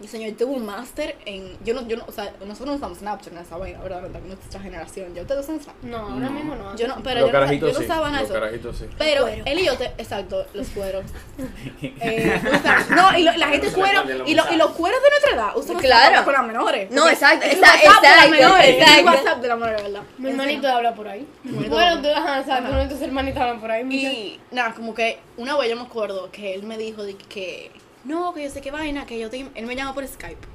[0.07, 1.57] señor tuvo un máster en.
[1.65, 4.03] Yo no, yo no, o sea, nosotros no usamos Snapchat en esa vaina, ¿verdad?
[4.27, 5.13] Nuestra generación.
[5.15, 5.83] ¿Ya ustedes usan Snapchat?
[5.83, 6.31] No, ahora No.
[6.31, 6.77] mismo no.
[6.77, 7.85] Yo no, pero los yo no, carajitos yo no sí.
[7.87, 8.41] usaba nada de Los eso.
[8.41, 8.85] carajitos sí.
[8.97, 9.43] Pero Cuero.
[9.45, 11.05] él y yo, te, exacto, los cueros.
[11.81, 15.33] Eh, usan- no, y lo- la gente cuero, y, lo- y los cueros de nuestra
[15.35, 16.25] edad usan Claro.
[16.25, 16.91] Con las menores.
[16.91, 19.05] No, exacto, es exacto, de exacto, es exacto.
[19.05, 20.03] WhatsApp de las menores, ¿verdad?
[20.19, 21.27] Mi hermanito habla por ahí.
[21.45, 23.83] Bueno, tú, ajá, o sea, tú y tus hermanitos hablan por ahí.
[23.91, 27.71] Y nada, como que una vez yo me acuerdo que él me dijo de que
[28.05, 30.47] no, que yo sé qué vaina, que yo te, él me llama por Skype.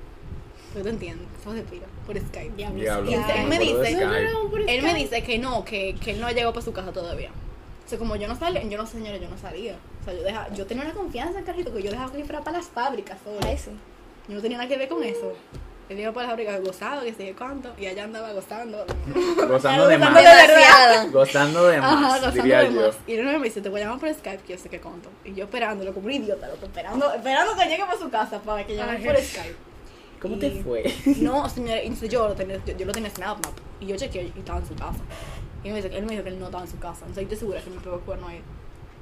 [0.76, 2.56] Yo te entiendo, sos de pira, por Skype.
[2.56, 3.12] Diablo, Diablo.
[3.12, 3.96] Y él me dice-.
[3.96, 6.66] No, no, por Él me dice que no, que, que él no ha llegado para
[6.66, 7.30] su casa todavía.
[7.86, 9.76] O sea, como yo no salía, yo no sé, señora, yo no salía.
[10.02, 12.44] O sea, yo, dejaba, yo tenía una confianza en Carlito que yo dejaba que fuera
[12.44, 13.40] para las fábricas solo.
[13.58, 13.72] Sí.
[14.28, 15.34] Yo no tenía nada que ver con eso.
[15.90, 18.86] Él iba para las fábricas gozado, que sé cuánto, y allá andaba gozando.
[19.48, 20.24] Gozando de Gozando más.
[20.24, 21.12] Demasiado.
[21.12, 22.82] Gozando de Ajá, más, gozando diría de yo.
[22.88, 22.96] más.
[23.06, 25.10] Y él me dice, te voy a llamar por Skype, que yo sé que conto.
[25.26, 28.66] Y yo esperándolo como un idiota, loco, esperando, esperando que llegue para su casa para
[28.66, 29.56] que llame por Skype.
[30.22, 30.84] ¿Cómo Y- te fue?
[31.18, 33.54] No, señora, yo lo tenía, yo, yo lo tenía en SnapMap.
[33.82, 35.00] Y yo chequeé y estaba en su casa.
[35.64, 37.00] Y él me, dice, él me dijo que él no estaba en su casa.
[37.02, 38.42] Entonces yo estoy segura que me pegó el cuerno ahí.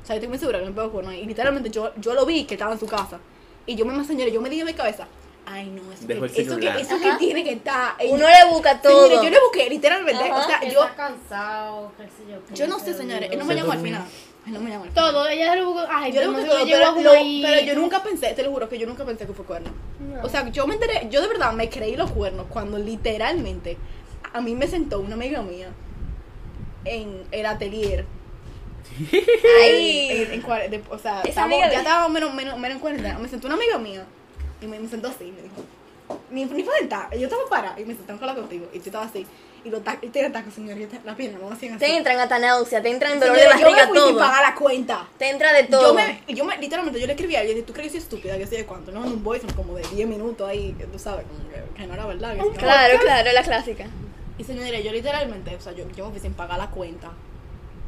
[0.01, 1.19] O sea, yo estoy muy segura que me pegó el cuerno ahí.
[1.21, 3.19] Y literalmente yo, yo lo vi que estaba en su casa.
[3.67, 5.07] Y yo me señora, yo me dije en mi cabeza,
[5.45, 6.47] ay no, eso, Dejó que, el
[6.81, 7.95] eso, que, tiene que estar.
[8.07, 9.03] Uno le busca todo.
[9.07, 10.23] Señores, yo le busqué literalmente.
[10.23, 10.35] Ajá.
[10.35, 12.37] O sea, yo, Está cansado, qué sé yo.
[12.47, 13.29] qué yo no sé, se señores.
[13.31, 14.03] Él no me llamó al final.
[14.47, 15.11] Él no me llamó al final.
[15.11, 15.87] Todo, ella se lo buscó.
[15.89, 17.41] Ay, Yo le no busqué sé, todo, lo pero, lo- ahí.
[17.45, 19.71] pero yo nunca pensé, te lo juro que yo nunca pensé que fue cuerno.
[19.99, 20.23] No.
[20.23, 23.77] O sea, yo me enteré, yo de verdad me creí los cuernos cuando literalmente
[24.33, 25.69] a mí me sentó una amiga mía
[26.85, 28.05] en el atelier.
[29.61, 30.27] Ay.
[30.33, 33.19] En, en o sea, de- ya estábamos menos, menos, menos en cuarentena.
[33.19, 34.05] Me sentó una amiga mía
[34.61, 35.55] y me, me sentó así y me dijo,
[36.29, 39.05] ni, ni sentar, yo estaba parada y me senté con la contigo y yo estaba
[39.05, 39.25] así.
[39.63, 41.85] Y los tacos, y tiene tacos, señor, y las piernas no hacían así.
[41.85, 44.17] Te entran hasta náusea, te entran dolor de Señores, yo me barriga, fui sin todo.
[44.17, 45.07] pagar la cuenta.
[45.19, 45.93] Te entra de Yo todo.
[45.93, 48.03] me, yo me, literalmente, yo le escribí a ella y dije, ¿tú crees que soy
[48.05, 48.37] estúpida?
[48.39, 49.05] Que sé de cuánto, ¿no?
[49.05, 52.07] En un voice como de 10 minutos ahí, tú sabes, como que, que no era
[52.07, 52.33] verdad.
[52.33, 53.85] Que Claro, claro, la clásica.
[54.39, 57.11] Y señora, yo literalmente, o sea, yo, yo me fui sin pagar la cuenta.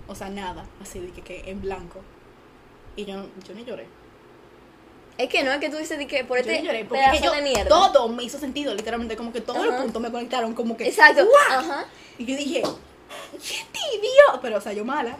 [0.07, 2.01] O sea, nada, así de que, que en blanco.
[2.95, 3.87] Y yo, yo ni lloré.
[5.17, 6.99] Es que no, es que tú dices de que por Yo este ni lloré, porque
[7.03, 7.69] pedazo es que yo- de mierda.
[7.69, 10.87] todo me hizo sentido, literalmente, como que todos los puntos me conectaron, como que.
[10.87, 11.27] Exacto.
[12.17, 12.61] Y yo dije,
[13.31, 14.39] ¡qué tibio!
[14.41, 15.17] Pero, o sea, yo mala,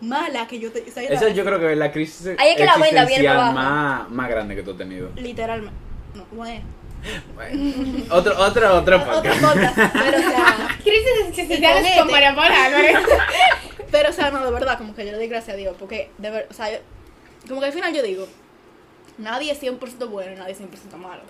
[0.00, 0.82] mala, que yo te.
[0.88, 3.26] o sea, Esa yo creo que es la crisis Ahí es que la venda viene
[3.26, 3.58] existencial para abajo.
[4.04, 5.10] más, más grande que tú has tenido.
[5.16, 5.74] Literalmente.
[6.14, 6.64] No, bueno.
[7.36, 7.72] Bueno,
[8.10, 9.40] otro, otro, otro Otra podcast.
[9.40, 9.92] cosa.
[9.94, 10.68] Pero, o sea.
[10.82, 12.10] Crisis existenciales con.
[12.10, 13.02] María Paula.
[13.90, 16.10] Pero, o sea, no, de verdad, como que yo le doy gracias a Dios, porque,
[16.18, 16.78] de ver, o sea, yo-
[17.48, 18.26] como que al final yo digo,
[19.16, 21.22] nadie es 100% bueno y nadie es 100% malo.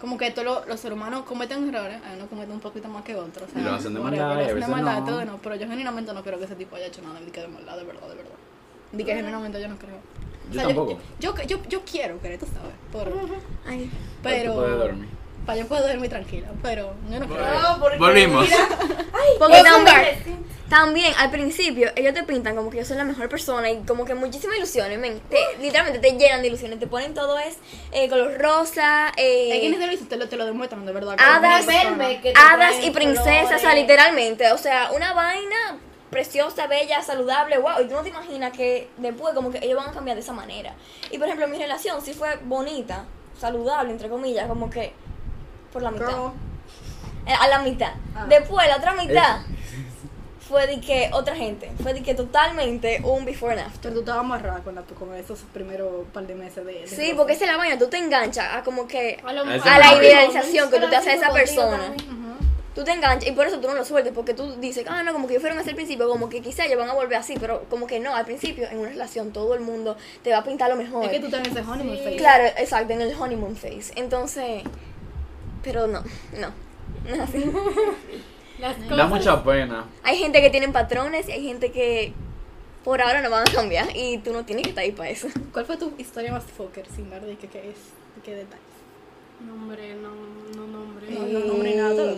[0.00, 3.14] Como que todos los, los seres humanos cometen errores, uno comete un poquito más que
[3.14, 3.46] otro.
[3.46, 5.06] O sea, Y lo hacen de maldad, y a veces maldad, no.
[5.06, 7.40] todo no, pero yo genuinamente no creo que ese tipo haya hecho nada de que
[7.40, 8.30] de maldad, de verdad, de verdad.
[8.92, 9.96] De que genuinamente yo no creo.
[9.96, 10.98] O Yo sea, tampoco.
[11.18, 13.10] Yo, yo, yo, yo quiero creer, tú sabes, por,
[13.66, 13.90] Ay.
[14.22, 14.52] pero...
[14.52, 15.08] Tú puedes dormir.
[15.46, 17.60] Para yo puedo dormir tranquila, pero yo no creo.
[17.62, 18.44] No, porque Volvimos.
[18.48, 18.68] mira,
[19.38, 23.70] Porque también, también al principio ellos te pintan como que yo soy la mejor persona
[23.70, 25.20] y como que muchísimas ilusiones, men.
[25.30, 27.58] Te- literalmente te llenan de ilusiones, te ponen todo es
[27.92, 30.84] eh, color rosa, eh, Es que ni te lo dicen, te lo, te lo demuestran,
[30.84, 31.14] de verdad.
[31.16, 34.50] que Hadas, verme que te y princesas, o sea, literalmente.
[34.50, 35.78] O sea, una vaina
[36.10, 37.80] preciosa, bella, saludable, wow.
[37.82, 40.32] Y tú no te imaginas que después como que ellos van a cambiar de esa
[40.32, 40.74] manera.
[41.12, 43.04] Y por ejemplo, mi relación sí fue bonita,
[43.38, 44.92] saludable, entre comillas, como que
[45.76, 46.08] por la mitad.
[46.08, 46.32] Girl.
[47.26, 47.92] Eh, A la mitad.
[48.14, 48.24] Ah.
[48.28, 49.40] Después, la otra mitad
[50.48, 51.70] fue de que otra gente.
[51.82, 53.80] Fue de que totalmente un before and after.
[53.82, 56.72] Pero tú estabas amarrada con, la, con esos primeros par de meses de.
[56.72, 57.16] de Sí, rosa.
[57.16, 59.78] porque esa es la vaina, tú te enganchas a como que A lo A a
[59.78, 61.92] la idealización que tú te haces de esa persona.
[62.74, 65.14] Tú te enganchas y por eso tú no lo sueltes, porque tú dices, ah, no,
[65.14, 67.34] como que ellos fueron así al principio, como que quizá ellos van a volver así,
[67.40, 70.44] pero como que no, al principio en una relación todo el mundo te va a
[70.44, 71.04] pintar lo mejor.
[71.06, 72.16] Es que tú estás en ese honeymoon phase.
[72.16, 73.92] Claro, exacto, en el honeymoon phase.
[73.96, 74.62] Entonces,
[75.66, 76.00] pero no,
[76.38, 76.52] no,
[77.08, 77.44] no es así.
[78.60, 79.84] Las Da mucha pena.
[80.04, 82.14] Hay gente que tienen patrones y hay gente que
[82.84, 85.26] por ahora no van a cambiar y tú no tienes que estar ahí para eso.
[85.52, 87.76] ¿Cuál fue tu historia más fucker sin dar de qué, qué es?
[88.14, 88.64] de ¿Qué detalles?
[89.44, 90.10] Nombre, no,
[90.54, 91.10] no nombre.
[91.10, 92.16] No, no, nombre nada, todo.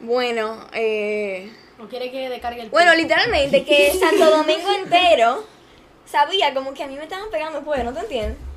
[0.00, 5.44] Bueno, eh, No quiere que descargue el bueno, literalmente que Santo Domingo entero
[6.06, 8.49] sabía como que a mí me estaban pegando pues, ¿no te entiendes?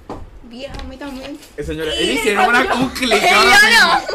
[0.44, 1.40] Vieja, a mí también.
[1.58, 2.76] Eh, Señores, ellos hicieron una, ahora no.
[2.76, 2.92] mismo.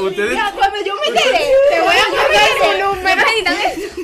[0.06, 0.34] Ustedes.
[0.34, 3.94] Ya, cuando yo me enteré, Te voy a cambiar el eso.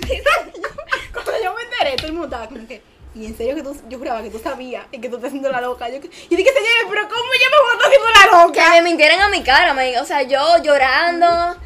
[1.12, 2.82] cuando yo me enteré, todo el mundo estaba como que.
[3.14, 5.48] Y en serio que tú, yo juraba que tú sabías y que tú estás haciendo
[5.50, 5.88] la loca.
[5.88, 6.00] Yo, y
[6.36, 8.70] dije, señores, pero ¿cómo yo me voy a estar haciendo la Que loca?
[8.74, 9.86] me mintieran a mi cara, man.
[10.00, 11.56] O sea, yo llorando.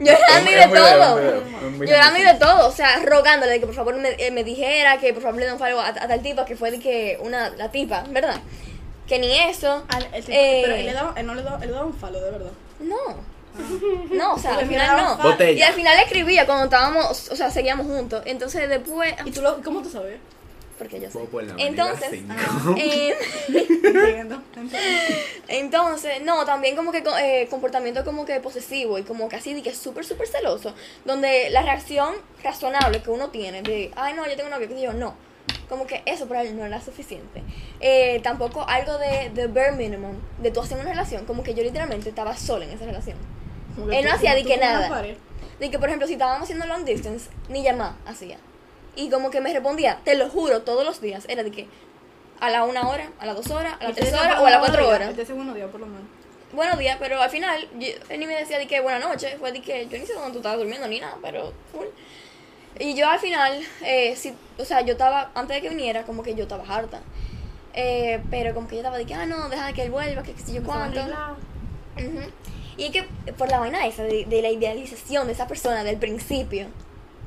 [0.00, 1.44] Llorando y de todo.
[1.84, 2.68] Llorando y de todo.
[2.68, 5.46] O sea, rogándole de que por favor me, eh, me dijera, que por favor le
[5.46, 8.40] den un a, a tal tipa, que fue de que una, la tipa, ¿verdad?
[9.08, 9.84] Que ni eso.
[9.88, 11.86] Al- el tipo- Eh, pero él, le daba, él no le daba, él le daba
[11.86, 12.50] un falo, de verdad.
[12.80, 13.34] No.
[14.10, 15.16] No, o sea, al final no.
[15.22, 15.52] Botella.
[15.58, 18.22] Y al final le escribía cuando estábamos, o sea, seguíamos juntos.
[18.26, 19.14] Entonces después.
[19.24, 20.18] ¿Y tú lo, cómo tú sabes?
[20.78, 21.12] Porque yo sé.
[21.12, 22.34] Puedo por la avenida Entonces, cinco.
[22.76, 23.14] eh,
[23.46, 24.42] Entiendo.
[24.56, 24.76] entiendo.
[25.48, 29.62] Entonces, no, también como que co- eh, comportamiento como que posesivo y como casi de
[29.62, 30.74] que súper, súper celoso,
[31.04, 34.92] donde la reacción razonable que uno tiene de, ay no, yo tengo novio, que yo,
[34.92, 35.14] no,
[35.68, 37.42] como que eso para él no era suficiente.
[37.80, 41.62] Eh, tampoco algo de, de bare minimum, de tú hacer una relación, como que yo
[41.62, 43.16] literalmente estaba sola en esa relación.
[43.92, 44.88] Él no hacía de que nada.
[45.60, 48.38] De que, por ejemplo, si estábamos haciendo long distance, ni llamar hacía.
[48.96, 51.66] Y como que me respondía, te lo juro, todos los días, era de que
[52.40, 54.58] a la una hora, a las dos horas, a las tres horas o a las
[54.60, 55.10] cuatro horas.
[55.10, 56.02] y te decía buenos días, por lo menos.
[56.52, 59.50] Buenos días, pero al final yo- él ni me decía de que buena noche, fue
[59.50, 61.86] de que yo ni sé dónde tú estabas durmiendo ni nada, pero full.
[62.78, 66.22] Y yo al final, eh, sí, o sea, yo estaba, antes de que viniera, como
[66.22, 67.00] que yo estaba harta.
[67.72, 70.32] Eh, pero como que yo estaba de que, ah, no, deja que él vuelva, que
[70.32, 71.00] qué sé yo cuánto.
[71.00, 72.30] Ujú.
[72.76, 75.96] Y es que por la vaina esa de, de la idealización de esa persona del
[75.96, 76.68] principio,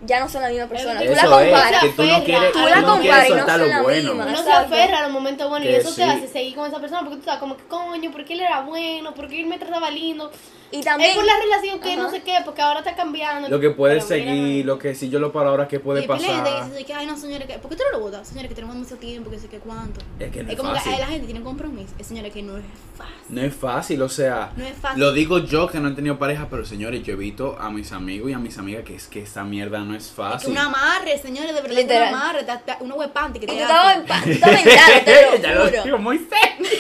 [0.06, 1.00] ya no son la misma persona.
[1.00, 1.84] Tú la es, comparas.
[1.84, 4.14] que tú no quieres, Tú tú la no comparas y no son la lo bueno.
[4.14, 4.26] misma.
[4.30, 5.96] Uno se aferra a los momentos buenos y eso sí.
[5.98, 8.62] te hace seguir con esa persona porque tú estás como que coño, porque él era
[8.62, 10.32] bueno, porque él me trataba lindo.
[10.70, 12.04] Y también, es por la relación que Ajá.
[12.04, 13.48] no sé qué, porque ahora está cambiando.
[13.48, 16.08] Lo que puede mira, seguir, lo que si yo lo paro ahora, ¿qué puede Y
[16.08, 16.44] pasar?
[16.44, 18.28] que dice que, ay, no, señores, que, ¿por qué tú no lo votas?
[18.28, 20.02] Señores, que tenemos mucho tiempo, que sé que cuánto.
[20.20, 20.90] Es que no es es como fácil.
[20.92, 21.94] que ahí la gente tiene compromiso.
[21.98, 22.66] Es señores que no es
[22.98, 23.16] fácil.
[23.30, 25.00] No es fácil, o sea, No es fácil.
[25.00, 27.94] lo digo yo que no he tenido pareja, pero señores, yo he visto a mis
[27.94, 30.52] amigos y a mis amigas que es que esa mierda no es Es que fácil.
[30.52, 32.10] un amarre, señores, de verdad, Literal.
[32.14, 34.02] un amarre, ta- ta- una webpanty que te hacen.
[34.02, 34.40] en paz, en
[35.06, 35.84] te Ya lo juro.
[35.84, 36.30] digo, Moisés.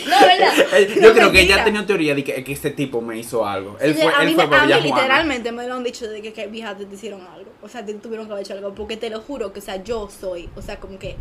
[0.07, 0.53] No, ¿verdad?
[0.95, 3.77] Yo No, creo que ella tenido teoría de que, que este tipo me hizo algo.
[3.79, 6.21] Él Sí, fue, a él mí, fue a mí literalmente me lo han dicho de
[6.21, 7.51] que, que vieja te, te hicieron algo.
[7.61, 8.73] O sea, te tuvieron que haber hecho algo.
[8.75, 11.15] Porque te lo juro que, o sea, yo soy, o sea, como que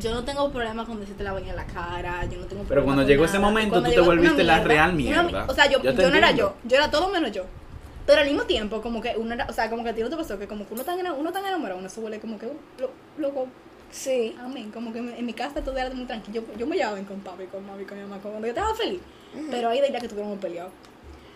[0.00, 2.24] yo no tengo problema con decirte la vaina en la cara.
[2.24, 4.54] Yo no tengo Pero problema cuando con llegó ese momento, Cuando tú te volviste la
[4.56, 5.44] mierda, real una mierda.
[5.48, 6.54] o sea, yo, Yo yo, no era yo.
[6.64, 7.44] Yo era todo menos yo.
[8.06, 10.10] Pero al mismo tiempo, como que uno era, o sea, como que a ti no
[10.10, 12.46] te pasó que como que uno tan, uno tan enamorado, uno se vuelve como que,
[12.46, 13.46] uh, lo- loco,
[13.90, 14.36] Sí.
[14.40, 14.70] amén.
[14.72, 16.42] Como que en mi casa todo era muy tranquilo.
[16.48, 18.74] Yo, yo me llevaba bien con papi, con mami, con mi mamá, cuando yo estaba
[18.74, 19.00] feliz.
[19.50, 20.70] Pero ahí de día que tuviéramos peleado.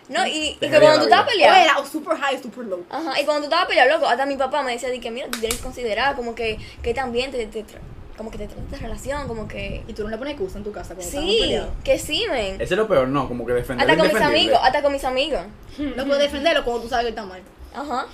[0.09, 1.53] No, y, y que cuando tú estabas vida.
[1.53, 2.85] O era o super high o super low.
[2.91, 5.29] Ajá, y cuando tú estabas peleando, loco, hasta mi papá me decía de que, mira,
[5.31, 7.79] tú tienes que considerar como que, que también te, te tra-
[8.19, 9.85] como que te tratas de relación, como que...
[9.87, 12.57] Y tú no le pones excusa en tu casa cuando Sí, que sí, men.
[12.57, 15.05] Ese es lo peor, no, como que defender Hasta con mis amigos, hasta con mis
[15.05, 15.41] amigos.
[15.97, 17.41] No puedes defenderlo cuando tú sabes que está mal.
[17.73, 18.07] Ajá.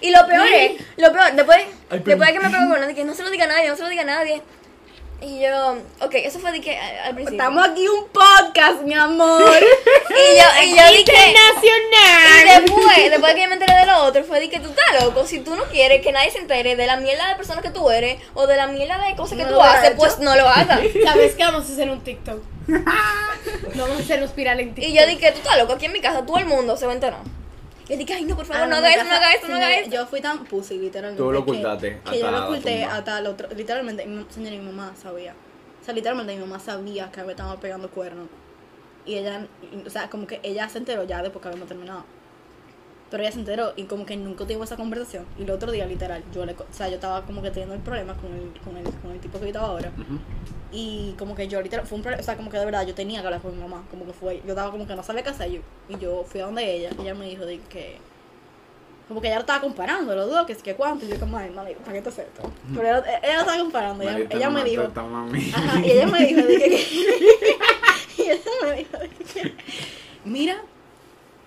[0.00, 1.58] Y lo peor es, lo peor, después,
[1.90, 3.76] Ay, después de que me pegó con que no se lo diga a nadie, no
[3.76, 4.42] se lo diga a nadie.
[5.22, 7.40] Y yo, ok, eso fue de que al principio.
[7.40, 9.42] Estamos aquí un podcast, mi amor.
[10.12, 12.42] Y yo, y yo dije, Internacional.
[12.42, 14.68] y después, después de que yo me enteré de lo otro, fue de que tú
[14.68, 15.24] estás loco.
[15.24, 17.88] Si tú no quieres que nadie se entere de la mierda de persona que tú
[17.90, 20.80] eres o de la mierda de cosas que No tú haces, pues no lo hagas.
[21.04, 21.44] ¿Sabes qué?
[21.44, 22.42] Vamos a hacer un TikTok.
[23.74, 24.92] Vamos a hacer un viral en TikTok.
[24.92, 26.92] Y yo dije, tú estás loco, aquí en mi casa todo el mundo se va
[26.92, 27.20] a enterar.
[27.88, 29.32] Y dije, ay, no, por favor, Ah, no en mi haga eso, no casa, haga
[29.34, 29.96] eso, no haga señores, eso.
[29.96, 31.22] Yo fui tan pussy, literalmente.
[31.22, 32.96] Tú lo que- ocultaste Que, yo lo oculté tumba.
[32.96, 33.48] hasta el otro.
[33.56, 35.34] Literalmente, mi, señora, mi mamá sabía.
[35.80, 38.28] O sea, literalmente mi mamá sabía que me estaba pegando cuernos.
[39.04, 42.04] Y ella, y- o sea, como que ella se enteró ya después que habíamos terminado.
[43.12, 45.26] Pero ella se enteró y como que nunca tuvimos esa conversación.
[45.38, 47.82] Y el otro día, literal, yo le, o sea, yo estaba como que teniendo el
[47.82, 49.92] problema con el, con el, con el tipo que yo estaba ahora.
[50.72, 52.94] Y como que yo literal, fue un problema, o sea, como que de verdad yo
[52.94, 53.84] tenía que hablar con mi mamá.
[53.90, 55.60] Como que fue, yo estaba como que no sabía qué hacer yo.
[55.90, 57.98] Y yo fui a donde ella, y ella me dijo de que,
[59.08, 61.04] como que ella lo estaba comparando, los dos, que es que cuánto.
[61.04, 62.50] Y yo como, ay, mami, ¿para qué te haces esto?
[62.74, 66.46] Pero ella, ella lo estaba comparando, ella, ella me dijo, ajá, y ella me dijo
[66.46, 66.86] de que,
[68.16, 69.54] y ella me dijo de que,
[70.24, 70.62] mira,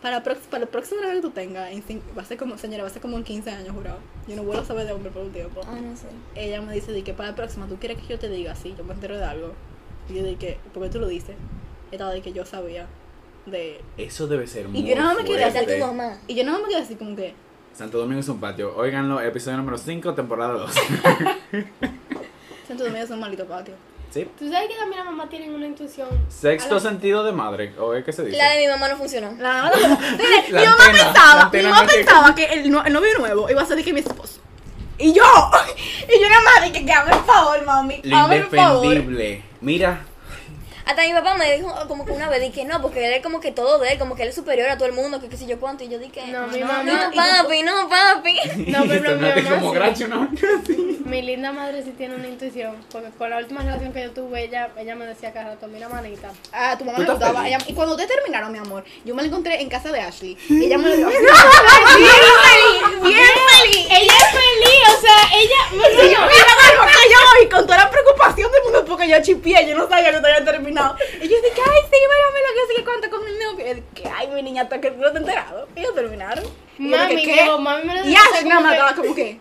[0.05, 1.67] para, para el próximo año que tú tengas,
[2.15, 3.97] va a ser como, señora, va a ser como en 15 años jurado.
[4.27, 6.05] Yo no vuelvo a saber de hombre por un tiempo Ah, no sé.
[6.35, 8.75] ella me dice de que para la próxima tú quieres que yo te diga así,
[8.77, 9.53] yo me entero de algo.
[10.07, 11.35] Y yo que, ¿por qué tú lo dices?
[11.91, 12.85] Estaba de que yo sabía
[13.47, 13.81] de...
[13.97, 15.81] Eso debe ser muy Y yo más me quedé Gracias a fuerte.
[15.81, 16.19] tu mamá.
[16.27, 17.33] Y yo más me quedé así como que...
[17.73, 18.77] Santo Domingo es un patio.
[18.77, 20.71] Óiganlo, episodio número 5, temporada 2.
[22.67, 23.73] Santo Domingo es un maldito patio.
[24.15, 24.29] ¿Sí?
[24.39, 26.07] Tú sabes que también la mamá tiene una intuición.
[26.29, 27.73] Sexto la- sentido de madre.
[27.77, 28.37] ¿O es que se dice?
[28.37, 29.33] La de mi mamá no funcionó.
[29.39, 32.93] La mamá, La mi mamá antena, pensaba, mi mamá no pensaba que el, no- el
[32.93, 34.39] novio nuevo iba a ser de que mi esposo.
[34.97, 35.23] Y yo,
[36.07, 38.85] y yo nada más de que, que el favor, mami, Lo el favor.
[38.85, 39.43] indefendible.
[39.59, 40.05] Mira,
[40.85, 43.39] Hasta mi papá me dijo como que una vez, dije no, porque él es como
[43.39, 45.37] que todo de él, como que él es superior a todo el mundo, que qué
[45.37, 45.83] sé yo cuánto.
[45.83, 48.39] Y yo dije, No, no, mi no, mamá- papi, no, papi.
[48.71, 49.73] No, pero mi mamá como
[50.07, 50.29] ¿no?
[51.05, 52.75] Mi linda madre sí tiene una intuición.
[52.91, 55.87] Porque con la última relación que yo tuve, ella, ella me decía cada rato, mira
[55.89, 56.29] manita.
[56.51, 57.47] Ah, tu mamá ¿Tú le estás gustaba.
[57.47, 60.37] ella- y cuando ustedes terminaron, mi amor, yo me la encontré en casa de Ashley.
[60.49, 61.07] Y ella me lo dio.
[61.07, 63.87] bien feliz, bien feliz.
[63.89, 66.44] Ella es feliz, o sea, ella.
[67.05, 69.87] Y yo, que y con toda la preocupación del mundo porque yo chipié, yo no
[69.87, 70.95] sabía que todavía había terminado.
[71.21, 73.65] Y yo dije, ay, sí, mírame lo que sí, que cuánto con mi novio.
[73.65, 75.67] Y yo dije, ay, mi niña, hasta que no te he enterado.
[75.75, 76.43] Y ellos terminaron.
[76.77, 79.01] Y yo Mami, dije, no, mami me lo Y decía Ashley como nada más que-
[79.01, 79.39] como que,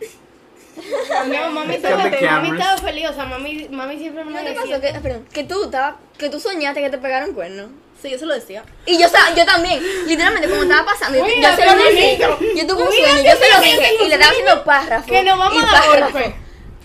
[1.29, 4.81] No, mami, estaba, mami estaba feliz, o sea, mami, mami siempre me ¿Qué te decía.
[4.81, 4.81] pasó?
[4.95, 7.69] Que, perdón, que tú, estaba, que tú soñaste que te pegaron cuernos.
[8.03, 8.65] sí, yo se lo decía.
[8.87, 9.07] Y yo,
[9.37, 11.25] yo también, literalmente, como estaba pasando, yo,
[11.57, 12.19] se lo dije.
[12.57, 13.95] Yo tuve un sueño, yo se lo dije.
[14.05, 15.07] Y le estaba haciendo párrafo.
[15.07, 16.35] Que nos vamos a dar golpe.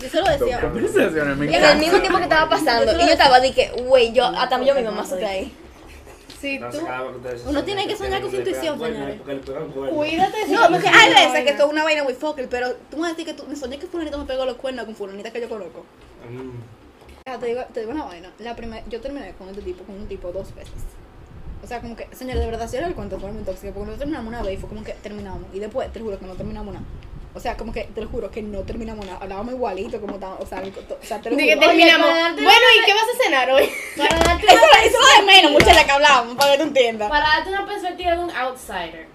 [0.02, 0.62] Yo se lo decía.
[0.62, 1.76] Conversaciones, me En el encanta.
[1.80, 2.92] mismo tiempo que estaba pasando.
[2.94, 5.54] Y yo estaba de que, güey, yo, hasta yo mi mamá se ahí.
[6.40, 6.80] Si No tú.
[7.48, 9.18] Uno tiene que soñar con su Le pegan intuición, cuernos, señores.
[9.18, 9.96] porque le pegan cuernos.
[9.96, 10.46] Cuídate.
[10.46, 11.52] si No, porque tienes hay una veces que vaina.
[11.52, 13.56] esto es una vaina muy focal, pero tú me vas a decir que tú me
[13.58, 15.84] soñé que fulanito me pegó los cuernos con fulanita que yo conozco.
[16.32, 16.60] Mm.
[17.26, 18.32] Ah, te digo, te digo una vaina.
[18.40, 20.74] La primera, yo terminé con este tipo, con un tipo dos veces.
[21.62, 23.80] O sea, como que, señor, de verdad, si era el cuento fue muy tóxico, porque
[23.88, 25.44] nosotros terminamos una vez y fue como que terminamos.
[25.54, 26.86] Y después, te juro que no terminamos nada.
[27.40, 29.18] O sea, como que, te lo juro que no terminamos nada.
[29.22, 31.56] Hablábamos igualito, como tan, o sea, el- o sea, te lo De juro.
[31.62, 32.10] que terminamos.
[32.34, 33.70] Bueno, ¿y qué vas a cenar hoy?
[33.98, 36.58] Para darte Eso, una eso es de menos, de perspectiva- la que hablábamos, para que
[36.58, 37.10] tú entiendas.
[37.10, 39.08] Para darte una perspectiva de un outsider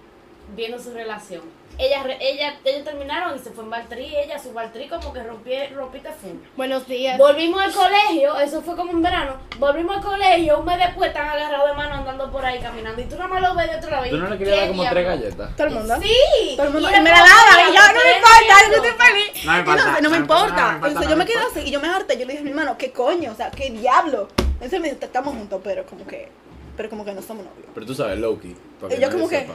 [0.55, 1.43] viendo su relación.
[1.77, 4.15] Ella, re- ella, ellos terminaron y se fue en Baltrí.
[4.15, 6.37] Ella, su Baltrí, como que rompí, rompiste full.
[6.55, 7.17] Buenos días.
[7.17, 9.33] Volvimos al colegio, eso fue como en verano.
[9.59, 13.01] Volvimos al colegio, un mes después están agarrados de mano andando por ahí caminando.
[13.01, 14.05] Y tú nada más lo ves de otro lado.
[14.05, 15.01] y ¿Tú no le ¿qué querías dar como diablo?
[15.01, 15.55] tres galletas?
[15.57, 15.95] Todo el mundo.
[16.01, 16.53] Sí.
[16.55, 16.89] Todo el mundo.
[16.89, 19.45] Y Y me la como daba que y yo, no me importa, yo estoy feliz.
[19.45, 20.61] No me importa, no, no me no me importa, importa.
[20.61, 22.13] no me importa, Entonces yo me quedé así y yo me harté.
[22.17, 23.31] Yo le dije a mi hermano, ¿qué coño?
[23.31, 24.29] O sea, ¿qué diablo?
[24.53, 26.29] Entonces me dijo, estamos juntos, pero como que,
[26.77, 27.67] pero como que no somos novios.
[27.73, 28.55] Pero tú sabes, Loki.
[28.89, 29.45] Y yo como que-.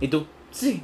[0.00, 0.26] ¿Y tú?
[0.50, 0.82] Sí.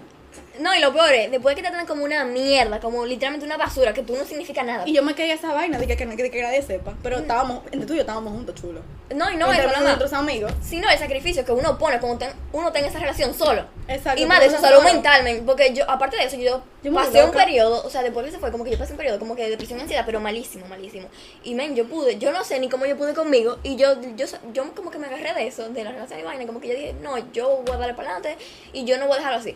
[0.61, 3.57] No, y lo peor es, después que te tratan como una mierda, como literalmente una
[3.57, 4.85] basura, que tú no significa nada.
[4.87, 6.95] Y yo me caí a esa vaina de que, que, que, que nadie sepa.
[7.03, 8.81] Pero estábamos, entre tú y yo estábamos juntos, chulo.
[9.15, 10.53] No, y no, Entre el problema, nuestros amigos.
[10.63, 13.67] sino el sacrificio que uno pone cuando ten- uno está en esa relación solo.
[13.87, 14.21] Exacto.
[14.23, 14.93] Y más de no salud solo.
[14.93, 16.63] mental, men, porque yo, aparte de eso, yo,
[16.93, 19.19] pasé un periodo, o sea, después que se fue, como que yo pasé un periodo
[19.19, 21.09] como que de depresión y ansiedad, pero malísimo, malísimo.
[21.43, 24.27] Y men, yo pude, yo no sé ni cómo yo pude conmigo, y yo, yo,
[24.55, 26.75] yo como que me agarré de eso, de la relación y vaina, como que yo
[26.75, 29.55] dije, no, yo voy a darle para adelante, y yo no voy a dejarlo así.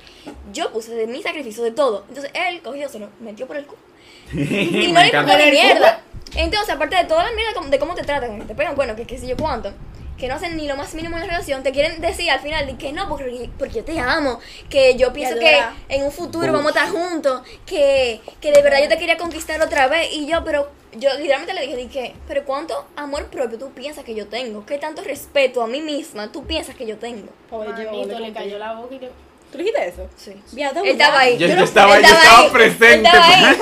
[0.52, 2.04] Yo puse de mi sacrificio, de todo.
[2.08, 3.80] Entonces él cogió, se lo metió por el culo.
[4.32, 6.02] Y Me no le ni mierda.
[6.36, 9.18] Entonces, aparte de toda la mierda de cómo te tratan, te pegan, bueno, que qué
[9.18, 9.72] sé yo cuánto,
[10.18, 12.66] que no hacen ni lo más mínimo en la relación, te quieren decir al final
[12.66, 15.58] de que no, porque, porque yo te amo, que yo pienso que
[15.88, 19.60] en un futuro vamos a estar juntos, que, que de verdad yo te quería conquistar
[19.62, 20.12] otra vez.
[20.12, 24.14] Y yo, pero yo literalmente le dije, dije, pero ¿cuánto amor propio tú piensas que
[24.14, 24.66] yo tengo?
[24.66, 27.28] ¿Qué tanto respeto a mí misma tú piensas que yo tengo?
[27.48, 29.10] Pobre, yo Manito, le cayó la boca y le...
[29.52, 30.06] ¿Tú dijiste eso?
[30.16, 30.32] Sí.
[30.56, 31.38] Él estaba ahí.
[31.38, 32.94] Yo no- estaba, él yo estaba ahí, presente.
[33.08, 33.56] estaba ahí.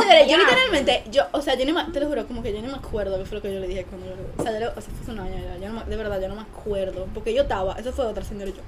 [0.00, 2.60] Señores, yo literalmente, yo, o sea, yo ni me, te lo juro, como que yo
[2.60, 4.58] ni me acuerdo qué fue lo que yo le dije cuando yo, o sea, yo
[4.60, 6.42] le- o sea, fue un año ya, yo no me- de verdad, yo no me
[6.42, 8.62] acuerdo, porque yo estaba, eso fue otra señora yo.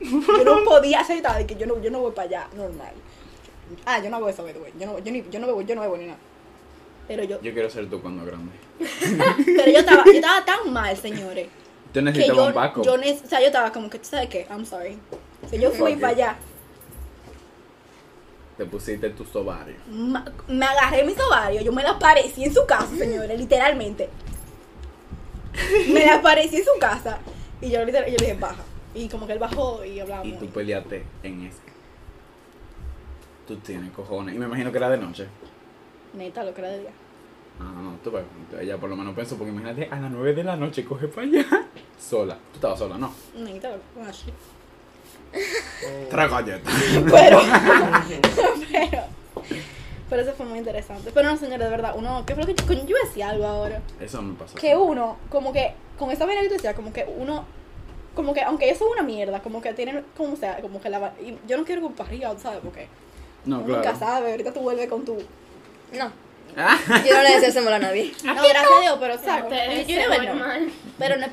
[0.00, 2.92] Yo no podía aceptar de que yo no, yo no voy para allá, normal.
[3.84, 5.80] Ah, yo no hago eso, way, yo no, yo, ni, yo no bebo, yo no
[5.82, 6.18] bebo ni nada.
[7.06, 8.52] Pero yo, Yo quiero ser tú cuando grande.
[9.56, 11.48] pero yo estaba, yo estaba tan mal, señores,
[11.88, 12.84] Tú que necesitas yo, un backup.
[12.84, 14.46] yo, ne- o sea, yo estaba como que, ¿tú sabes qué?
[14.50, 14.98] I'm sorry.
[15.44, 16.36] O sea, yo fui para allá,
[18.56, 19.78] Te pusiste tus ovarios.
[19.88, 24.08] Ma- me agarré mis ovarios, yo me la parecí en su casa, señores, literalmente.
[25.92, 27.18] Me la parecí en su casa
[27.60, 28.62] y yo, literal- yo le dije, baja.
[28.94, 30.26] Y como que él bajó y hablábamos.
[30.28, 31.58] Y tú peleaste en ese.
[33.46, 34.34] Tú tienes cojones.
[34.34, 35.26] Y me imagino que era de noche.
[36.14, 36.90] Neta, lo que era de día.
[37.60, 38.24] Ah, no, tú ves.
[38.60, 41.26] Ella por lo menos pensó, porque imagínate, a las 9 de la noche coge para
[41.26, 41.44] allá.
[41.98, 42.34] Sola.
[42.52, 43.12] Tú estabas sola, ¿no?
[43.36, 44.32] Neta, lo que así.
[46.10, 46.72] Tres galletas.
[47.10, 47.40] Pero,
[48.72, 49.02] pero,
[50.08, 51.10] pero eso fue muy interesante.
[51.12, 53.82] Pero no, señores, de verdad, uno, ¿qué fue lo que yo, yo decía algo ahora?
[54.00, 54.54] Eso me pasó.
[54.56, 57.44] que uno, como que, con esa vaina que tú decías, como que uno,
[58.14, 61.12] como que, aunque eso es una mierda, como que tienen, como sea, como que la,
[61.46, 62.60] yo no quiero culpar arriba, ¿sabes?
[62.62, 62.86] Porque
[63.44, 63.82] No, claro.
[63.82, 65.16] nunca sabe, ahorita tú vuelves con tu,
[65.92, 66.10] No,
[66.56, 68.12] yo no le mal a nadie.
[68.24, 69.14] no, gracias a Dios, pero.
[69.14, 70.70] Ustedes Yo mal.
[70.98, 71.26] Pero, no,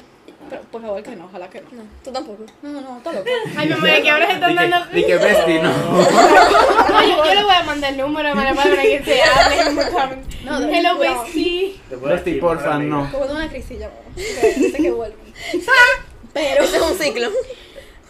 [0.49, 1.67] pero, por favor, que no, ojalá que no.
[1.71, 2.45] No, tú tampoco.
[2.61, 3.25] No, no, no, está loco.
[3.57, 4.85] Ay, mamá, que ahora se están dando.
[4.93, 5.71] di que bestie, no.
[6.95, 10.25] No, yo, le voy a mandar el número de María para que se hable.
[10.45, 11.75] No, de- Hello, bestie.
[11.89, 13.11] Bestie, porfa, no.
[13.11, 14.15] Como de una crisilla, mamá.
[14.15, 15.19] Que Dice que vuelven.
[16.33, 17.29] Pero, Ese es un ciclo.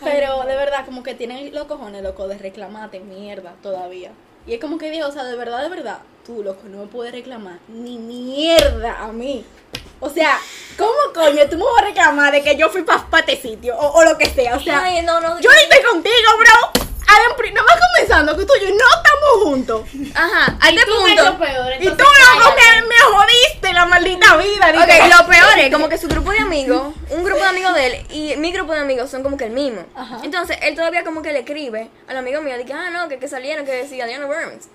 [0.04, 4.12] pero de verdad, como que tienen los cojones, loco, de reclamarte mierda todavía.
[4.48, 6.88] Y es como que digo, o sea, de verdad, de verdad, tú, loco, no me
[6.88, 9.46] puedes reclamar ni mierda a mí.
[10.00, 10.38] O sea,
[10.78, 14.00] ¿cómo coño tú me vas a reclamar de que yo fui para este sitio o,
[14.00, 14.56] o lo que sea?
[14.56, 15.40] O sea, Ay, no, no.
[15.40, 16.86] yo estoy contigo, bro.
[17.54, 19.82] No vas comenzando que tú y yo no estamos juntos.
[20.16, 21.40] Ajá, a este Tú ves lo punto.
[21.46, 21.74] peor.
[21.80, 24.70] Y tú, loco, que me jodiste la maldita vida.
[24.70, 27.86] Ok, lo peor es como que su grupo de amigos, un grupo de amigos de
[27.86, 29.86] él y mi grupo de amigos son como que el mismo.
[29.96, 30.22] Ajá.
[30.24, 33.20] Entonces, él todavía como que le escribe al amigo mío, de que, ah, no, que,
[33.20, 34.68] que salieron, que si Adriana Burns.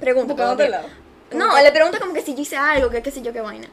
[0.00, 0.34] Pregunta.
[0.34, 0.68] Todavía.
[0.68, 0.88] lado.
[1.32, 3.68] No, le pregunta como que si yo hice algo, que qué sé yo, qué vaina.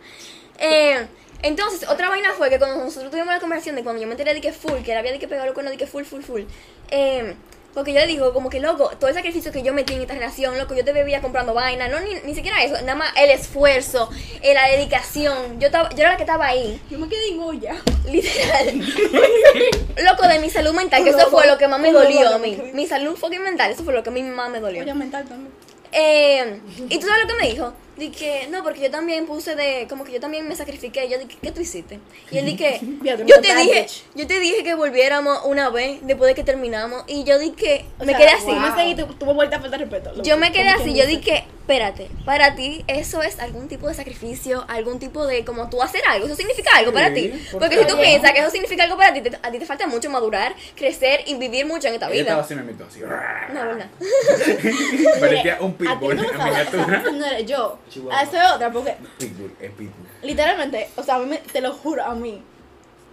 [0.57, 1.07] Eh,
[1.43, 4.33] entonces, otra vaina fue que cuando nosotros tuvimos la conversación de cuando yo me enteré
[4.33, 6.43] de que full, que él había de que pegar con de que full, full, full.
[6.89, 7.35] Eh,
[7.74, 10.13] porque yo le digo, como que loco, todo el sacrificio que yo metí en esta
[10.13, 13.32] relación, loco, yo te bebía comprando vaina, no, ni, ni siquiera eso, nada más el
[13.32, 14.09] esfuerzo,
[14.41, 15.59] eh, la dedicación.
[15.59, 17.76] Yo, estaba, yo era la que estaba ahí, Yo me quedé en olla.
[18.09, 18.80] literal.
[20.03, 22.61] loco, de mi salud mental, que eso fue lo que más me dolió a mí.
[22.73, 24.81] Mi salud fucking mental, eso fue lo que a mí más me dolió.
[24.81, 25.52] Olla mental también.
[25.91, 27.73] Eh, y tú sabes lo que me dijo.
[27.98, 31.07] Dije, no, porque yo también puse de, como que yo también me sacrifiqué.
[31.10, 31.99] Yo dije, ¿qué tú hiciste?
[32.32, 36.30] Y él dije, yo no te dije, yo te dije que volviéramos una vez después
[36.30, 37.03] de que terminamos.
[37.07, 38.45] Y yo dije, O me sea, quedé así.
[38.48, 40.11] tú me seguiste, tuvo vuelta a faltar respeto.
[40.24, 44.65] Yo me quedé así, yo dije, espérate, para ti eso es algún tipo de sacrificio,
[44.68, 47.32] algún tipo de como tú hacer algo, eso significa algo para ti.
[47.52, 48.02] ¿por Porque si tú no?
[48.02, 51.22] piensas que eso significa algo para ti, te- a ti te falta mucho madurar, crecer
[51.28, 52.64] y vivir mucho en esta Ella estaba vida.
[52.64, 53.53] así, me así.
[53.53, 53.88] No, ¿verdad?
[55.20, 58.20] Parecía un pitbull no yo, Chihuahua.
[58.20, 60.07] a eso es otra, porque Pitbull, es pitbull.
[60.22, 62.41] literalmente, o sea, a mí me- te lo juro, a mí,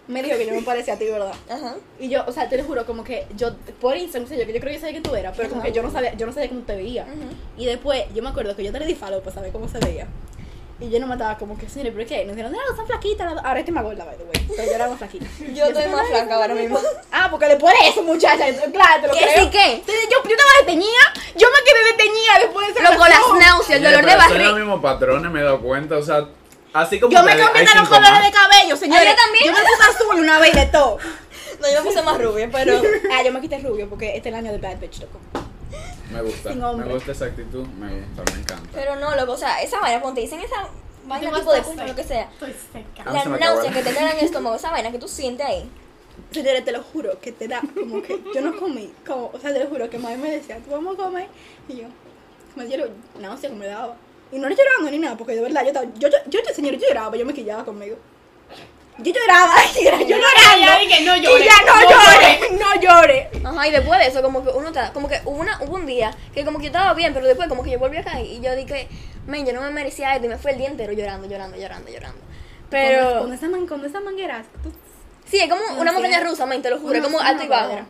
[0.08, 1.32] me dijo que yo me parecía a ti, ¿verdad?
[1.48, 1.76] Ajá.
[2.00, 4.52] Y yo, o sea, te lo juro, como que yo, por Instagram, sé yo, que
[4.52, 6.26] yo creo que yo sabía que tú eras, pero como que yo no sabía, yo
[6.26, 7.04] no sabía cómo te veía.
[7.04, 7.62] Ujú.
[7.62, 9.78] Y después, yo me acuerdo que yo te le di follow para saber cómo se
[9.78, 10.06] veía.
[10.80, 12.24] Y yo no me estaba como que, señores, ¿pero qué?
[12.24, 13.24] Nos dijeron, no, está flaquita.
[13.26, 14.46] la- Ahora es que me gorda, by the way.
[14.56, 15.26] Pero yo era más flaquita.
[15.54, 16.78] Yo estoy más flaca ahora mismo.
[17.12, 19.44] Ah, porque después de eso, muchacha, claro, te lo ¿Qué creo.
[19.44, 19.72] sí qué?
[19.74, 21.02] Entonces, yo, yo estaba desteñida,
[21.36, 24.28] yo me quedé desteñida después de esa Loco, las náuseas, el dolor de Pero Son
[24.30, 24.52] los barriga.
[24.58, 25.96] mismos patrones, me he dado cuenta.
[25.98, 26.24] O sea,
[26.72, 27.12] así como.
[27.12, 28.24] Yo me cambié los colores más.
[28.24, 29.06] de cabello, señores.
[29.06, 29.44] Ah, yo también.
[29.46, 30.98] Yo me puse azul una vez de todo.
[31.60, 32.80] No, yo me puse más rubia, pero.
[33.12, 35.18] Ah, yo me quité rubio porque este es el año de Bad Bitch, loco.
[36.12, 36.50] Me gusta.
[36.50, 36.92] Sin Me hombre.
[36.94, 37.66] gusta esa actitud.
[37.66, 38.68] Me gusta, me encanta.
[38.72, 40.68] Pero no, loco, o sea, esa vaina, cuando te dicen esa
[41.04, 42.22] vaina tipo de punto, lo que sea.
[42.32, 43.04] Estoy seca.
[43.06, 45.08] Ah, La se me náusea que te da en el estómago, esa vaina que tú
[45.08, 45.70] sientes ahí.
[46.32, 49.52] Señores, te lo juro que te da como que yo no comí, como, o sea,
[49.54, 51.28] te lo juro que mami me decía, tú vamos a comer,
[51.66, 51.84] y yo,
[52.56, 53.96] me dieron náusea que me daba.
[54.30, 56.54] Y no era llorando ni nada, porque de verdad yo estaba, yo, yo, yo, yo
[56.54, 57.96] señor, yo lloraba, yo me quillaba conmigo.
[59.02, 60.66] Yo lloraba, yo lloraba, yo llorando.
[60.66, 63.30] Ya dije, no Y llores, ya no, no llore, no llore.
[63.44, 65.86] Ajá, y después de eso, como que uno está, como que hubo, una, hubo un
[65.86, 68.26] día que como que yo estaba bien, pero después como que yo volví a caer
[68.26, 68.88] y yo dije,
[69.26, 71.90] men, yo no me merecía esto y me fue el día entero llorando, llorando, llorando,
[71.90, 72.20] llorando.
[72.68, 74.72] Pero, con esa man, con esa manguera, tú-
[75.24, 75.94] sí, es como No una sé.
[75.98, 77.80] montaña rusa, men, te lo juro, es como alto y bajo.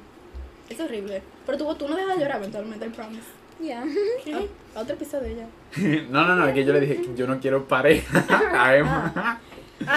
[0.69, 1.23] es horrible.
[1.47, 3.27] Pero tú, tú no dejas de llorar eventualmente, I promise.
[3.61, 3.83] Ya.
[4.35, 4.41] Ah,
[4.81, 5.47] otro episodio ya.
[6.11, 8.25] No, no, no, es que yo le dije que yo no quiero pareja
[8.59, 9.13] a Emma.
[9.17, 9.39] Ah,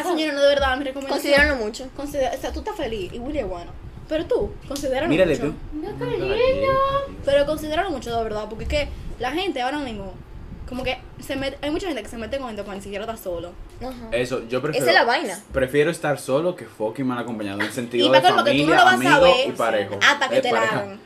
[0.04, 1.10] señora, no, de verdad, mi recomendación.
[1.20, 1.90] Considéralo mucho.
[1.96, 3.72] Considera, o sea, tú estás feliz y Willy es bueno.
[4.10, 5.52] Pero tú, considéralo Mírale mucho.
[5.52, 5.56] tú.
[7.26, 8.88] Pero considéralo mucho, de verdad, porque es que
[9.20, 10.14] la gente ahora mismo,
[10.68, 13.06] como que se mete, hay mucha gente que se mete con gente cuando ni siquiera
[13.06, 13.52] está solo.
[13.82, 14.10] Ajá.
[14.12, 14.86] Eso, yo prefiero.
[14.86, 15.40] Esa es la vaina.
[15.52, 17.60] Prefiero estar solo que fucking mal acompañado.
[17.62, 19.52] En Y sentido para de colmo que tú no familia, lo vas a ver y
[19.54, 20.00] parejo.
[20.02, 21.00] hasta que Eh, te la hagan.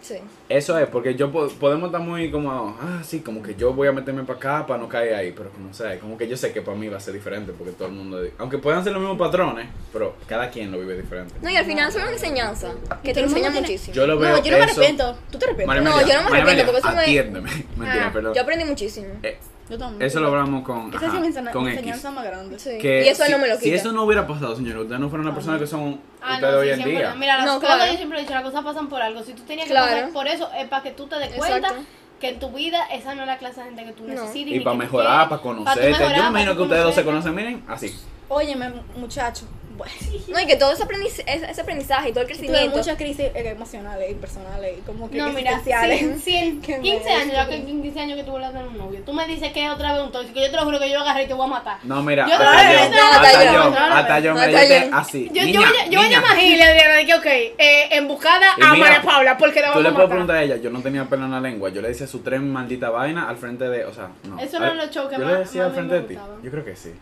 [0.00, 0.14] Sí.
[0.48, 3.88] Eso es, porque yo po- podemos estar muy como, ah, sí, como que yo voy
[3.88, 6.52] a meterme para acá para no caer ahí, pero como sé, como que yo sé
[6.52, 9.00] que para mí va a ser diferente, porque todo el mundo, aunque puedan ser los
[9.02, 11.34] mismos patrones, pero cada quien lo vive diferente.
[11.42, 13.92] No, y al final es una enseñanza que te enseña muchísimo.
[13.94, 15.18] Yo lo veo No, yo no me eso- arrepiento.
[15.32, 15.66] ¿Tú te arrepientes?
[15.66, 17.50] María No, yo no me arrepiento, porque eso me- atiéndeme.
[17.76, 18.34] Mentira, Ah, perdón.
[18.34, 19.08] Yo aprendí muchísimo.
[19.24, 20.02] Eh, Yo también.
[20.02, 21.76] eso lo hablamos con, Esa ajá, es mi ensena- con X.
[21.78, 22.56] enseñanza más grande.
[22.60, 22.78] Sí.
[22.80, 23.76] Que y eso él si, no me lo si quita.
[23.76, 26.58] eso no hubiera pasado, señor, ustedes no fueran la persona que son Ah, ustedes no,
[26.60, 26.98] hoy sí, en siempre.
[26.98, 27.14] día.
[27.16, 27.90] Mira, las No, cosas claro.
[27.92, 29.22] yo siempre he dicho, las cosas pasan por algo.
[29.24, 29.92] Si tú tenías que Claro.
[29.92, 31.82] pasar por eso, es para que tú te des cuenta Exacto.
[32.20, 34.08] que en tu vida esa no es la clase de gente que tú No.
[34.14, 34.52] necesitas.
[34.54, 35.88] Y ni para mejorar, quieres, para conocerte.
[35.90, 37.94] mejorar, Yo me imagino que ustedes dos se conocen, miren, así.
[38.28, 39.46] Óyeme, muchacho.
[39.76, 39.92] Bueno,
[40.28, 42.78] No, y que todo ese aprendiz- ese ese aprendizaje y todo el tuve crecimiento.
[42.78, 46.00] muchas crisis eh, emocionales y personales y como que No, mira, existenciales.
[46.24, 47.72] si, si en Que me 15 años, ya que descubrí.
[47.72, 49.70] en 15 años que tú vuelvas a tener un novio, tú me dices que es
[49.70, 51.44] otra vez un tóxico, yo te lo juro que yo lo agarré y te voy
[51.44, 51.76] a matar.
[51.84, 53.60] No, mira, Yo hasta, no, yo, hasta, yo,
[53.94, 55.30] hasta yo, hasta yo así.
[55.34, 56.20] Yo, niña, voy a- yo voy a niña.
[56.22, 59.66] llamar a Gilia Adriana de que, ok, eh, embujada Y a María Paula, porque la
[59.66, 60.08] Tú vamos le a puedes matar.
[60.08, 62.50] preguntar a ella, yo no tenía pelo en la lengua, yo le decía su tren
[62.50, 64.38] maldita vaina al frente de, o sea, no.
[64.38, 66.64] Eso no lo show que Yo más- le decía al frente de ti, yo creo
[66.64, 66.94] que sí.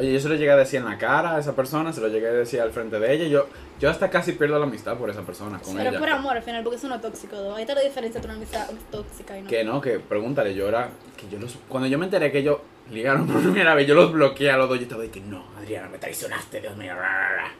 [0.00, 2.08] Oye, yo se lo llegué a decir en la cara a esa persona, se lo
[2.08, 3.46] llegué a decir al frente de ella, yo,
[3.78, 5.98] yo hasta casi pierdo la amistad por esa persona, con Pero ella.
[5.98, 7.36] por amor al final, porque eso no es tóxico.
[7.36, 7.54] ¿no?
[7.54, 9.48] Ahí está la diferencia entre una amistad tóxica y no.
[9.48, 12.58] Que no, que pregúntale, yo era, que yo los, cuando yo me enteré que ellos
[12.90, 15.44] ligaron por primera vez, yo los bloqueé a los dos, yo estaba de que no,
[15.58, 17.50] Adriana, me traicionaste, Dios mío, ra, ra, ra".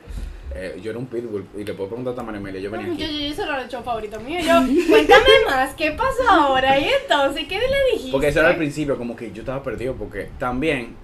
[0.53, 2.95] Eh, yo era un pitbull, y le puedo preguntar a María Amelia, yo venía Yo,
[2.95, 3.23] yo, aquí.
[3.29, 4.41] yo, eso era el show favorito mío.
[4.41, 4.55] Yo,
[4.89, 6.77] cuéntame más, ¿qué pasó ahora?
[6.79, 8.11] Y entonces, ¿qué le dijiste?
[8.11, 10.97] Porque eso era al principio, como que yo estaba perdido, porque también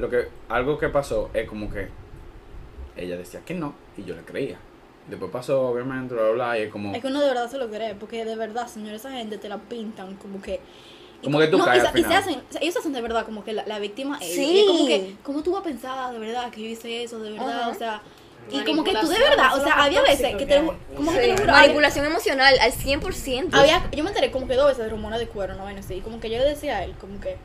[0.00, 1.88] lo que algo que pasó es como que
[2.96, 4.58] ella decía que no y yo le creía.
[5.08, 7.58] Después pasó, obviamente, bla, bla, bla, y es como, Es que uno de verdad se
[7.58, 10.60] lo cree, porque de verdad, señor, esa gente te la pintan como que.
[11.22, 12.22] Como que tú no, caes y, se- al y se final.
[12.22, 14.42] hacen, o sea, ellos hacen de verdad como que la, la víctima es Sí.
[14.42, 14.52] ella.
[14.52, 17.18] Y es como que, ¿cómo tú vas a pensar de verdad que yo hice eso,
[17.18, 17.60] de verdad?
[17.62, 17.68] Ajá.
[17.68, 18.02] O sea,
[18.50, 20.62] y como que tú de verdad, o sea, había veces que te
[20.96, 23.48] como que te Manipulación emocional al 100%.
[23.52, 25.94] había, yo me enteré como que dos veces de rumores de cuero, no vaina así,
[25.96, 27.36] y como que yo le decía a él, como que,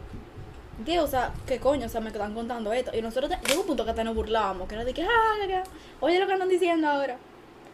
[0.84, 1.00] ¿qué?
[1.00, 1.86] O sea, ¿qué coño?
[1.86, 2.92] O sea, me están contando esto.
[2.96, 5.64] Y nosotros, te- un punto que hasta nos burlábamos, que era de que, ah,
[6.02, 7.18] oye lo que andan diciendo ahora.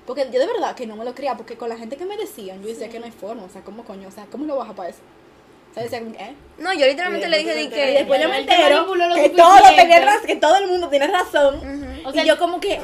[0.06, 2.18] Porque yo de verdad que no me lo creía, porque con la gente que me
[2.18, 4.08] decían, yo decía que no hay forma, o sea, ¿cómo coño?
[4.08, 5.00] O sea, ¿cómo lo baja para eso?
[5.72, 6.36] O sea, decía como que, ¿eh?
[6.58, 7.86] No, yo literalmente le dije de Y que.
[7.94, 8.86] después yo me entero
[9.16, 11.56] que todo, tenía raz- que todo el mundo tiene razón.
[11.56, 12.10] Ujú.
[12.10, 12.80] O sea, y yo como que,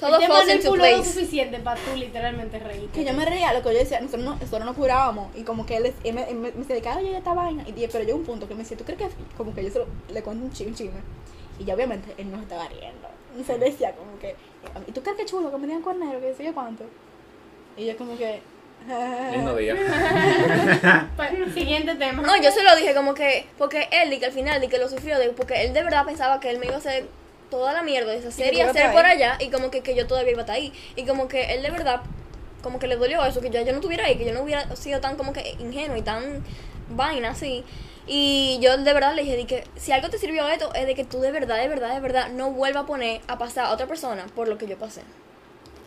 [0.00, 2.88] Todo te falls into lo suficiente para tú literalmente reírte.
[2.92, 5.34] que yo me reía, lo que yo decía, nosotros, no, nosotros nos curábamos.
[5.36, 7.62] Y como que él, es- él me, me, me decía, oye, esta vaina.
[7.68, 9.70] Y dije, pero yo un punto que me decía, ¿tú crees que como que yo
[9.70, 11.00] se lo- le cuento un chisme, un chisme?
[11.60, 13.08] Y ya obviamente él no estaba riendo.
[13.38, 14.34] Y se decía como que,
[14.88, 16.20] ¿y tú crees que chulo que me digan cuernero?
[16.20, 16.82] Que sé yo cuánto.
[17.76, 18.40] Y yo como que,
[19.32, 19.74] Lindo día.
[21.54, 22.22] Siguiente tema.
[22.22, 24.78] No, yo se lo dije como que, porque él, y que al final, y que
[24.78, 27.06] lo sufrió, de- porque él de verdad pensaba que él me iba a hacer
[27.50, 29.80] toda la mierda de hacer que y iba a hacer por allá, y como que,
[29.80, 30.72] que yo todavía iba a estar ahí.
[30.96, 32.00] Y como que él de verdad,
[32.62, 34.74] como que le dolió eso, que yo, yo no estuviera ahí, que yo no hubiera
[34.76, 36.42] sido tan como que ingenuo y tan
[36.90, 37.64] vaina así.
[38.06, 40.94] Y yo de verdad le dije, de que si algo te sirvió esto, es de
[40.94, 43.72] que tú de verdad, de verdad, de verdad, no vuelvas a poner a pasar a
[43.72, 45.00] otra persona por lo que yo pasé.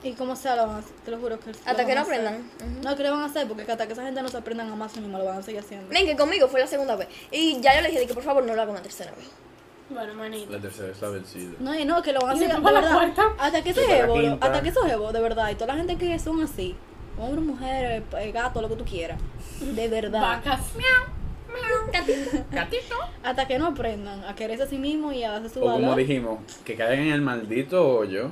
[0.04, 0.94] ¿Y cómo sea lo van a hacer?
[1.06, 2.50] Te lo juro que lo Hasta van que no aprendan.
[2.84, 4.76] No, que lo van a hacer, porque hasta que esa gente no se aprendan a
[4.76, 5.88] más mismo lo van a seguir haciendo.
[5.90, 7.08] Ven, que conmigo fue la segunda vez.
[7.32, 9.30] Y ya yo le dije, de que por favor no lo haga una tercera vez.
[9.90, 10.52] Bueno, manito.
[10.52, 11.54] La tercera es la vencida.
[11.60, 12.94] No, y no, que lo van a Y hacer de la verdad.
[12.94, 13.24] cuarta.
[13.40, 14.46] Hasta que esos la quinta.
[14.46, 16.76] hasta que esos jevos, de verdad, y toda la gente que son así,
[17.18, 19.18] hombres, mujeres, eh, gatos, lo que tú quieras,
[19.62, 20.60] de verdad, Vacas.
[23.24, 25.96] hasta que no aprendan a quererse a sí mismos y a darse su O como
[25.96, 28.32] dijimos, que caigan en el maldito hoyo.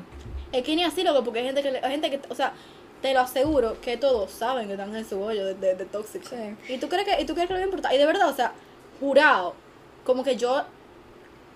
[0.52, 2.54] Es que ni así, loco, porque hay gente que, hay gente que, o sea,
[3.02, 6.28] te lo aseguro que todos saben que están en su hoyo de, de, de tóxico.
[6.30, 6.74] Sí.
[6.74, 7.94] Y tú crees que, y tú crees que lo voy a importar.
[7.94, 8.54] Y de verdad, o sea,
[9.00, 9.54] jurado,
[10.04, 10.64] como que yo,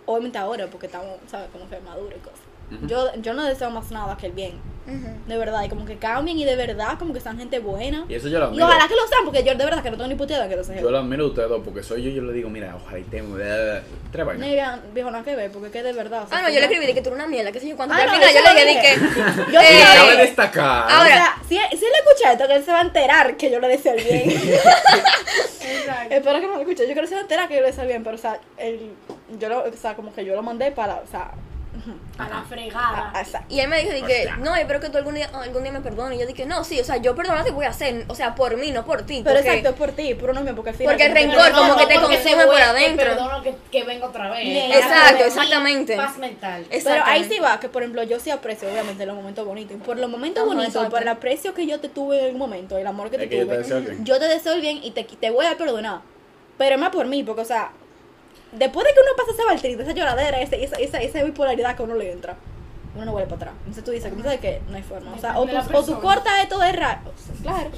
[0.06, 1.50] obviamente ahora, porque estamos, ¿sabes?
[1.52, 2.39] Como que maduros y cosas.
[2.88, 4.70] Yo, yo no deseo más nada que el bien.
[5.28, 8.06] De verdad, y como que cambien y de verdad, como que sean gente buena.
[8.10, 8.66] Y eso yo lo Y admiro.
[8.66, 10.56] ojalá que lo sean, porque yo de verdad que no tengo ni puta idea que
[10.56, 10.80] lo sean.
[10.80, 13.04] Yo lo admiro a ustedes dos, porque soy yo, yo le digo, mira, ojalá y
[13.04, 13.22] te...
[13.22, 13.32] Tres
[14.22, 14.48] No vainas.
[14.50, 16.24] había viejo nada que ver, porque que de verdad.
[16.24, 17.68] o sea, Ah, no, yo le escribí de que tú eres una mierda, que sé
[17.70, 17.94] yo cuánto.
[17.94, 19.00] Ah, no, al final yo le dije que.
[19.54, 20.86] Yo eh, sí lo Cabe destacar.
[20.88, 23.52] O Ahora- sea, si, si él escucha esto, que él se va a enterar que
[23.52, 24.32] yo le deseo el bien.
[24.32, 26.10] Exacto.
[26.16, 26.88] Espero que no lo escuche.
[26.88, 28.20] Yo creo que se va a enterar que yo le deseo el bien, pero o
[28.20, 28.92] sea, él,
[29.40, 31.32] yo lo, o sea, como que yo lo mandé para, o sea,
[32.18, 33.12] A la fregada.
[33.14, 34.38] a- Y él me dijo que, sea.
[34.38, 36.18] no, yo espero que tú algún día, algún día me perdones.
[36.18, 38.58] Y yo dije, no, sí, o sea, yo perdonarte voy a hacer, o sea, por
[38.58, 39.22] mí, no por ti.
[39.24, 40.94] pero porque- exacto, es por ti, por uno mismo, porque al final.
[40.94, 43.06] Porque el que- rencor como que te consume por adentro.
[43.06, 44.76] Te perdono que, que venga otra vez.
[44.76, 45.96] Exacto, exactamente.
[45.96, 46.66] Paz mental.
[46.70, 49.76] Pero ahí sí va, que por ejemplo yo sí aprecio obviamente los momentos bonitos.
[49.78, 50.92] Y por los momentos Ajá, bonitos, exacto.
[50.92, 53.30] por el aprecio que yo te tuve en un momento, el amor que te Es
[53.30, 55.58] que yo te tuve, el yo te deseo el bien y te, te voy a
[55.58, 56.02] perdonar.
[56.58, 57.72] Pero es más por mí, porque o sea,
[58.52, 61.86] después de que uno pasa ese baltrito, esa lloradera, esa, esa, esa bipolaridad que a
[61.86, 62.36] uno le entra,
[62.96, 63.54] uno no vuelve para atrás.
[63.60, 65.14] Entonces tú dices, ¿sabes que No hay forma.
[65.14, 67.14] O sea, o tú, o tú cortas esto de raro.
[67.42, 67.72] Claro.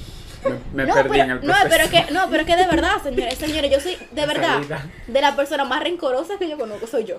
[0.74, 3.02] Me, me no, perdí pero, en el no, pero que, no, pero que de verdad,
[3.04, 4.60] señores, señores, yo soy de verdad
[5.06, 7.18] de la persona más rencorosa que yo conozco, soy yo.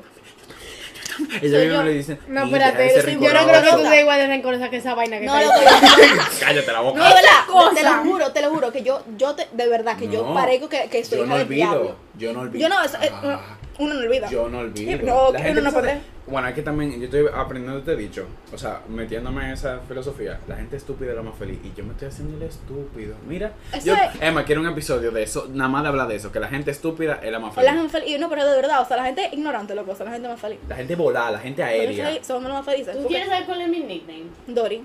[1.42, 1.82] Ella misma yo.
[1.84, 3.76] le dice, No, "Mira, espérate, yo, no creo que rencoroso".
[3.76, 6.10] tú seas igual de rencorosa que esa vaina que No, está lo ahí.
[6.40, 6.98] Cállate la boca.
[6.98, 7.74] No, de verdad, cosa.
[7.74, 10.34] te lo juro, te lo juro, que yo, yo te, de verdad, que yo No,
[10.34, 11.96] parezco que, que soy yo no olvido.
[12.18, 12.68] Yo no olvido.
[12.68, 13.40] Yo no, eh, Ah,
[13.82, 14.28] uno, no olvida.
[14.30, 14.98] Yo no olvido.
[14.98, 16.00] Sí, no, La que gente uno no puede.
[16.26, 18.26] Bueno, es que también yo estoy aprendiendo este dicho.
[18.52, 20.38] O sea, metiéndome en esa filosofía.
[20.46, 21.58] La gente estúpida es la más feliz.
[21.64, 23.16] Y yo me estoy haciendo el estúpido.
[23.26, 23.52] Mira.
[23.72, 25.48] Eso Yo, es- Emma, quiero un episodio de eso.
[25.52, 26.30] Nada más de hablar de eso.
[26.30, 27.66] Que la gente estúpida es la más feliz.
[27.70, 29.96] la gente feliz, y no, pero de verdad, o sea, la gente ignorante, loco, o
[29.96, 30.58] sea, la gente más feliz.
[30.68, 32.24] La gente volada, la gente feliz- aérea.
[32.24, 32.96] Somos los más felices.
[32.96, 34.24] ¿Tú quieres saber cuál es mi nickname?
[34.46, 34.84] Dory.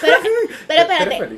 [0.00, 0.16] Pero,
[0.66, 1.28] pero ¿Eres espérate,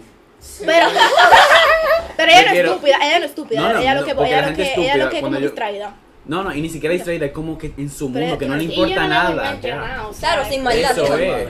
[0.64, 0.86] pero,
[2.16, 4.40] pero ella no es estúpida, ella no es estúpida, No, no, ella lo que, ella
[4.42, 5.94] la lo que, ella lo que es como distraída.
[6.28, 7.27] No, no, y ni siquiera distraída.
[7.27, 9.61] Es como que en su Pero mundo, que no le que- importa yo no nada.
[9.61, 10.90] Claro, sin maldad.
[10.93, 11.15] Eso tú.
[11.15, 11.48] es.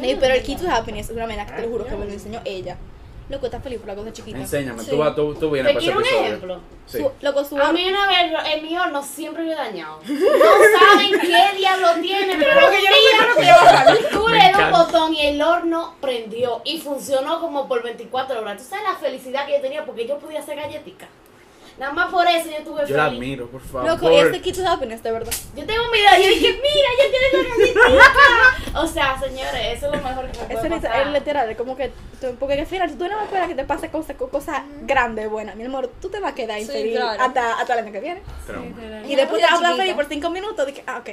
[0.00, 2.12] Sí, pero el key to happiness es una que te lo juro que me lo
[2.12, 2.76] enseñó ella.
[3.28, 4.38] Loco, está feliz por la cosa chiquita.
[4.38, 4.88] Enséñame, Sí.
[4.90, 6.26] tú, vas- tú, tú vienes ¿Te para ese un episodio.
[6.28, 6.60] ejemplo?
[6.86, 6.98] Sí.
[6.98, 10.00] Su- loco, su A mí una vez el mío no siempre lo he dañado.
[10.08, 12.90] No saben qué diablo tiene, pero un día
[14.10, 18.40] tú Me le das un botón y el horno prendió y funcionó como por 24
[18.40, 18.62] horas.
[18.62, 21.08] ¿Tú sabes la felicidad que yo tenía porque yo podía hacer galletitas?
[21.78, 23.18] Nada más por eso yo tuve Yo la feliz.
[23.18, 23.88] admiro, por favor.
[23.88, 25.32] Loco, este to happiness, de verdad.
[25.56, 28.80] Yo tengo un video y yo dije, mira, ya tienes una.
[28.82, 31.06] O sea, señores, eso es lo mejor que me Eso puede es, pasar.
[31.06, 33.54] es literal, es como que, tú- porque al final, si tú no me esperas que
[33.54, 36.96] te pase cosas cosas grandes, buenas, mi amor, tú te vas a quedar Sí, infeliz
[36.96, 37.22] claro.
[37.22, 38.22] hasta, hasta el año que viene.
[38.46, 38.66] Trauma.
[39.06, 41.10] Y después te vas a hablar feliz por cinco minutos, dije, ah, ok,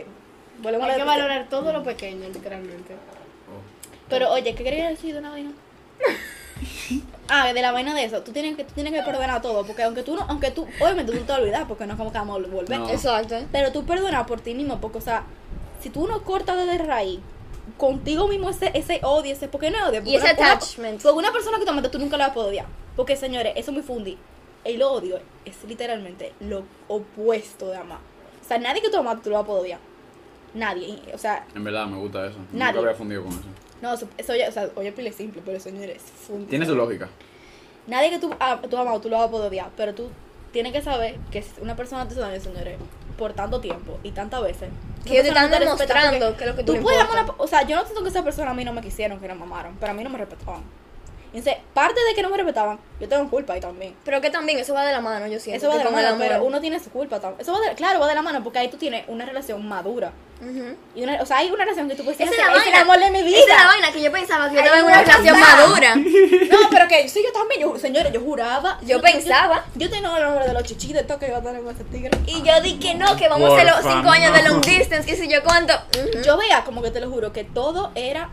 [0.59, 2.93] volvemos a Hay la que valorar todo lo pequeño, literalmente.
[2.93, 3.61] Oh.
[4.09, 5.51] Pero oye, ¿qué querías decir de una vaina?
[7.27, 9.83] Ah, de la vaina de eso, tú tienes que, tú tienes que perdonar todo, porque
[9.83, 12.17] aunque tú no, aunque tú, obviamente tú no te olvidar, porque no es como que
[12.19, 12.69] vamos a volver.
[12.79, 12.89] No.
[12.89, 13.35] Exacto.
[13.51, 15.23] Pero tú perdonas por ti mismo, porque, o sea,
[15.81, 17.19] si tú no cortas desde raíz,
[17.77, 20.51] contigo mismo ese, ese odio, ese, porque no es odio, porque Y ese una- una-
[20.53, 21.01] attachment.
[21.01, 22.65] porque una persona que tú amaste, tú nunca la vas a poder odiar.
[22.95, 24.17] Porque, señores, eso es muy fundi.
[24.63, 27.99] El odio es literalmente lo opuesto de amar.
[28.43, 29.79] O sea, nadie que tú amas tú lo vas a poder odiar.
[30.53, 30.99] Nadie.
[31.13, 32.37] O sea, En verdad me gusta eso.
[32.53, 32.73] Nadie.
[32.75, 33.41] Nunca había fundido con eso.
[33.81, 36.45] No, eso, eso ya, o sea, oye, pile simple, pero señores, fundi.
[36.45, 37.09] Tiene su lógica.
[37.87, 40.09] Nadie que tú, ah, tú amas tú lo vas a poder odiar, pero tú
[40.51, 42.77] tiene que saber que si una persona te hace daño, señores,
[43.17, 44.69] por tanto tiempo y tantas veces.
[45.05, 47.19] Que ellos te están no demostrando que lo que tú le puedes importa.
[47.21, 48.81] amar a una- O sea, yo no siento que esa persona a mí no me
[48.81, 50.63] quisieron, que la mamaron, pero a mí no me respetaban.
[51.35, 53.93] Entonces, parte de que no me respetaban, yo tengo culpa ahí también.
[54.05, 55.57] Pero que también eso va de la mano, yo siento.
[55.57, 57.41] Eso va que de la mano, pero uno tiene su culpa también.
[57.41, 60.13] Eso va de, claro, va de la mano porque ahí tú tienes una relación madura.
[60.95, 62.65] Y una, o sea, hay una relación que tú puedes decir, es la "Ese es
[62.67, 62.81] el vaina.
[62.81, 63.37] amor de mi vida.
[63.39, 65.95] Esa es la vaina que yo pensaba que yo estaba en una relación madura.
[65.95, 68.79] No, pero que sí, yo también, yo, señores, yo juraba.
[68.83, 69.65] Yo pensaba.
[69.75, 72.11] Yo, tengo el nombre de los chichitos, esto que iba a tener con ese tigre.
[72.27, 74.61] Y yo di que no, que vamos a hacer los Porfa, cinco años de long
[74.61, 75.73] distance, qué sé yo cuánto.
[76.23, 78.29] Yo veía, como que te lo juro, que todo era,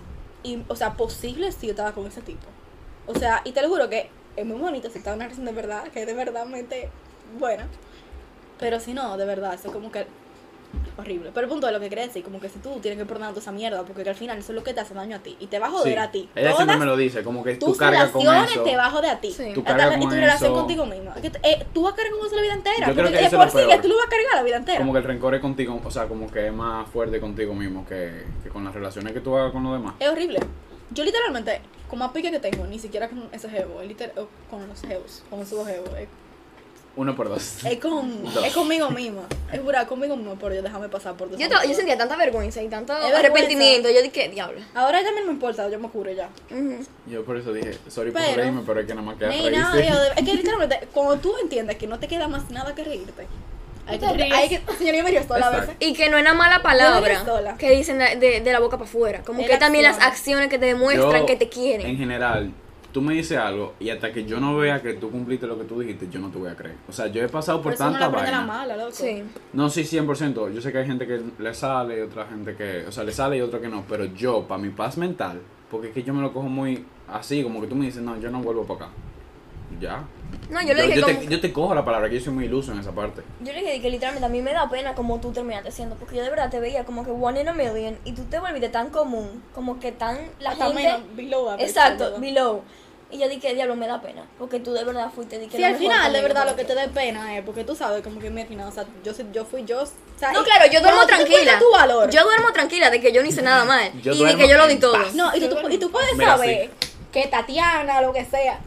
[0.69, 2.47] o sea, posible si yo estaba con ese tipo.
[3.07, 5.47] O sea, y te lo juro que es muy bonito si está en una relación
[5.47, 6.89] de verdad, que es de verdad mente
[7.39, 7.66] buena.
[8.59, 10.07] Pero si no, de verdad, eso es como que
[10.97, 11.31] horrible.
[11.35, 13.31] Pero el punto de lo que quería decir, como que si tú tienes que perdonar
[13.31, 15.19] toda esa mierda, porque que al final eso es lo que te hace daño a
[15.19, 15.37] ti.
[15.41, 15.99] Y te va a joder Sí.
[15.99, 16.29] a ti.
[16.35, 18.62] Ella siempre me lo dice, como que tú tus cargas con relaciones eso.
[18.65, 19.33] te va a joder a ti.
[19.33, 19.51] Sí.
[19.53, 20.59] Tú Hasta cargas la- y tu con relación eso.
[20.61, 21.15] contigo misma.
[21.43, 22.87] Eh, tú vas a cargar con eso la vida entera.
[22.89, 23.83] Yo creo que eso es por lo sí peor.
[23.83, 24.79] tú lo vas a cargar la vida entera.
[24.79, 27.85] Como que el rencor es contigo, o sea, como que es más fuerte contigo mismo
[27.87, 29.95] que, que con las relaciones que tú hagas con los demás.
[29.99, 30.39] Es horrible.
[30.94, 34.12] Yo literalmente, con más pique que tengo, ni siquiera con ese jevo, liter-
[34.51, 36.09] con los jevos, con esos dos jevos, es,
[36.94, 37.64] Uno por dos.
[37.64, 38.44] es con, Dos.
[38.44, 39.23] es conmigo misma.
[39.51, 41.74] Es pura conmigo misma, pero yo déjame pasar por Yo, to- yo mierda.
[41.74, 43.19] sentía tanta vergüenza y tanto vergüenza.
[43.20, 43.89] arrepentimiento.
[43.90, 44.60] Yo dije, diablo.
[44.74, 46.28] Ahora también me importa, yo me curo ya.
[47.06, 49.36] Yo por eso dije, sorry por Pero- reírme, pero es que nada más queda Ni
[49.36, 49.59] reírse.
[49.59, 52.85] nada, yo es que literalmente, cuando tú entiendes que no te queda más nada que
[52.85, 53.27] reírte,
[53.87, 55.77] hay que, hay que, señor, yo me río sola veces.
[55.81, 58.89] Y que no es una mala palabra que dicen de, de- de la boca para
[58.89, 59.23] afuera.
[59.25, 61.97] Como Es que la también las acciones que te demuestran Yo, que te En quieren.
[61.97, 62.53] general,
[62.93, 65.65] tú me dices algo y hasta que yo no vea que tú cumpliste lo que
[65.65, 66.77] tú dijiste, yo no te voy a creer.
[66.89, 68.53] O sea, yo he pasado por Por eso no tanta la aprende la vaina.
[68.53, 68.93] mala, loco.
[68.93, 69.23] Sí.
[69.53, 70.53] No, sí, 100%.
[70.53, 73.13] Yo sé que hay gente que le sale y otra gente que, o sea, le
[73.13, 75.41] sale y otra que no, pero yo, para mi paz mental,
[75.71, 78.21] porque es que yo me lo cojo muy así, como que tú me dices, no,
[78.21, 78.95] yo no vuelvo para acá.
[79.81, 80.05] Ya.
[80.51, 82.33] No, yo le dije yo, como- te, yo te cojo la palabra, que yo soy
[82.35, 83.23] muy iluso en esa parte.
[83.41, 86.17] Yo le dije que literalmente a mí me da pena como tú terminaste siendo, porque
[86.17, 88.69] yo de verdad te veía como que one in a million y tú te volviste
[88.69, 92.21] tan común, como que tan la Hasta gente menos, below average, Exacto, ¿verdad?
[92.21, 92.63] below.
[93.11, 95.65] Y yo dije, diablo, me da pena, porque tú de verdad fuiste di que Sí,
[95.65, 98.31] al final, de verdad, lo que te dé pena es porque tú sabes, como que
[98.31, 99.83] mira, o sea, yo, yo fui yo.
[99.83, 99.87] O
[100.19, 101.59] sea, No, y- claro, yo duermo tranquila.
[101.59, 102.09] tu valor.
[102.11, 104.57] Yo duermo tranquila de que yo no hice nada mal Yo y de que yo
[104.57, 104.95] lo di todo.
[104.95, 105.15] paz.
[105.15, 106.71] No, y tú, y tú puedes Mira, saber
[107.13, 108.59] que Tatiana, lo que sea.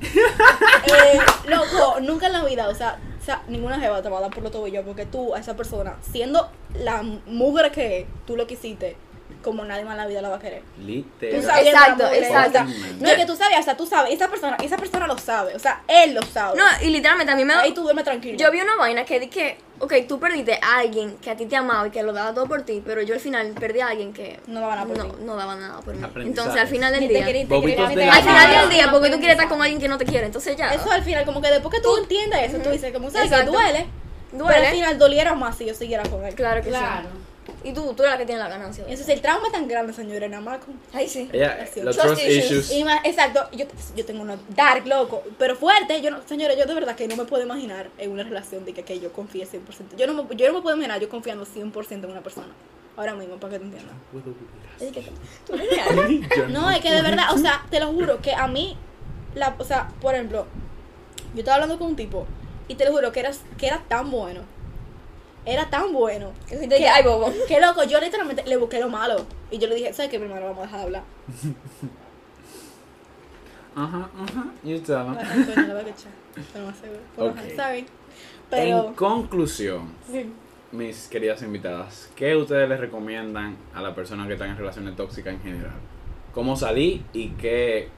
[0.00, 4.20] Eh, loco, nunca en la vida, o sea, o sea, ninguna jeva te va a
[4.22, 8.46] dar por los tobillos porque tú, a esa persona, siendo la mujer que tú lo
[8.46, 8.96] quisiste,
[9.42, 10.62] como nadie más en la vida la va a querer.
[10.76, 11.42] Tú Literal.
[11.42, 12.58] sabes Exacto, amor, exacto.
[13.00, 15.54] No es que tú sabes, o sea, tú sabes, esa persona, esa persona lo sabe,
[15.54, 16.58] o sea, él lo sabe.
[16.58, 17.60] No, y literalmente a mí me da...
[17.60, 18.36] Ahí tú duermes tranquilo.
[18.36, 21.46] Yo vi una vaina que di que, ok, tú perdiste a alguien que a ti
[21.46, 23.88] te amaba y que lo daba todo por ti, pero yo al final perdí a
[23.88, 25.22] alguien que No daba nada por no, ti.
[25.22, 26.02] no daba nada por mí.
[26.26, 27.24] Entonces al final del día...
[27.24, 28.60] te te Al final vida.
[28.62, 30.74] del día, porque tú quieres estar con alguien que no te quiere, entonces ya.
[30.74, 33.42] Eso al final, como que después que tú entiendes eso, tú dices, como sabes que
[33.44, 33.86] duele,
[34.32, 34.54] Duele.
[34.54, 36.34] pero al final doliera más si yo siguiera con él.
[36.34, 37.08] Claro que Claro.
[37.10, 37.18] sí.
[37.64, 38.84] Y tú, tú eres la que tiene la ganancia.
[38.84, 39.10] de Y eso eso.
[39.10, 40.78] es el trauma es tan grande, señores, nada más con...
[40.92, 41.28] Ay, sí.
[41.82, 42.44] Los Trust trust issues.
[42.44, 42.72] issues.
[42.72, 43.66] Y más, exacto, yo,
[43.96, 47.16] yo tengo uno dark, loco, pero fuerte, yo no, señores, yo de verdad que no
[47.16, 49.96] me puedo imaginar en una relación de que, que yo confíe 100%.
[49.96, 52.48] Yo no, me, yo no me puedo imaginar yo confiando 100% en una persona.
[52.96, 53.94] Ahora mismo, para que te entiendas.
[54.80, 55.12] Es que-
[56.36, 58.76] Yo No, es que de verdad, o sea, te lo juro que a mí,
[59.34, 60.46] la, o sea, por ejemplo,
[61.34, 62.26] yo estaba hablando con un tipo
[62.68, 64.40] y te lo juro que era, que era tan bueno.
[65.44, 66.32] Era tan bueno.
[66.48, 67.32] Que si te dije, ay, bobo.
[67.46, 69.26] Que loco, yo literalmente le busqué lo malo.
[69.50, 70.46] Y yo le dije, ¿sabes qué, mi hermano?
[70.46, 71.02] Vamos a dejar de hablar.
[73.78, 74.46] Ajá, ajá.
[75.16, 76.10] A echar.
[78.50, 78.88] Pero.
[78.88, 80.32] En conclusión, sí.
[80.72, 85.34] mis queridas invitadas, ¿qué ustedes les recomiendan a las personas que están en relaciones tóxicas
[85.34, 85.76] en general?
[86.34, 87.88] ¿Cómo salir y qué,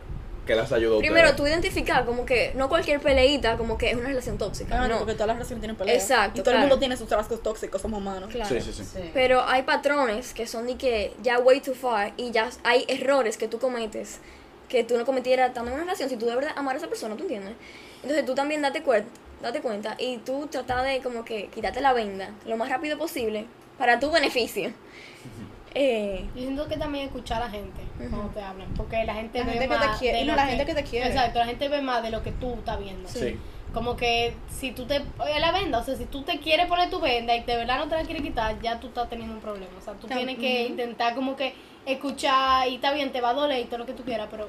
[0.57, 1.37] las ayudó Primero, ustedes?
[1.37, 4.69] tú identificar como que no cualquier peleita como que es una relación tóxica.
[4.77, 4.99] Claro, no.
[4.99, 6.03] porque todas las relaciones tienen peleas.
[6.03, 8.31] Exacto, Y todo el mundo tiene sus rasgos tóxicos, somos humanos.
[8.31, 8.49] Claro.
[8.49, 8.85] Sí, sí, sí.
[8.85, 9.11] Sí.
[9.15, 13.37] Pero hay patrones que son de que ya way too far y ya hay errores
[13.37, 14.19] que tú cometes
[14.69, 16.87] que tú no cometieras estando en una relación si tú de verdad amar a esa
[16.87, 17.55] persona, ¿tú entiendes?
[18.03, 19.05] Entonces tú también date, cuer-
[19.43, 23.47] date cuenta y tú trata de como que quitarte la venda lo más rápido posible
[23.79, 24.73] para tu beneficio.
[25.75, 29.39] Eh, Yo siento que también escuchar a la gente cuando te hablan, porque la gente
[29.39, 31.07] La ve gente que te más quiere- de y no, lo gente que te quiere.
[31.09, 33.09] Exacto, la gente ve más de lo que tú estás viendo.
[33.09, 33.39] Sí.
[33.73, 36.91] Como que si tú te oye, la venda, o sea, si tú te quieres poner
[36.91, 39.41] tu venda y de verdad no te la quieres quitar, ya tú estás teniendo un
[39.41, 39.71] problema.
[39.79, 41.55] O sea, tú Tam- tienes que intentar como que
[41.87, 44.49] escuchar y está bien, te va a doler y todo lo que tú quieras, pero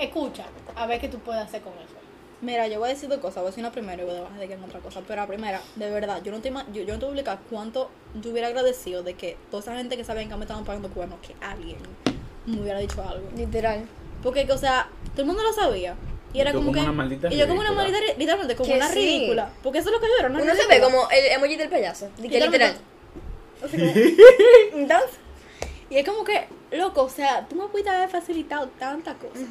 [0.00, 0.44] escucha
[0.76, 1.97] a ver qué tú puedes hacer con eso.
[2.40, 3.36] Mira, yo voy a decir dos cosas.
[3.36, 5.00] Voy a decir una primera y voy a dejar de que en otra cosa.
[5.06, 7.38] Pero la primera, de verdad, yo no te, yo, yo no te voy a explicar
[7.50, 7.90] cuánto
[8.20, 11.18] yo hubiera agradecido de que toda esa gente que sabían que me estaban pagando cuernos,
[11.20, 11.78] que alguien
[12.46, 13.28] me hubiera dicho algo.
[13.36, 13.84] literal.
[14.22, 15.96] Porque, que, o sea, todo el mundo lo sabía.
[16.32, 16.80] Y era como como que.
[16.80, 18.94] una maldita y yo como una maldita, literalmente, como Que una sí.
[18.94, 19.50] ridícula.
[19.62, 21.68] Porque eso es lo que yo era, una Uno se ve como el emoji del
[21.70, 22.08] payaso.
[22.18, 22.76] De que literal.
[23.64, 23.90] Así como-
[24.74, 25.10] Entonces,
[25.90, 29.42] y es como que, loco, o sea, tú me pudiste haber facilitado tantas cosas.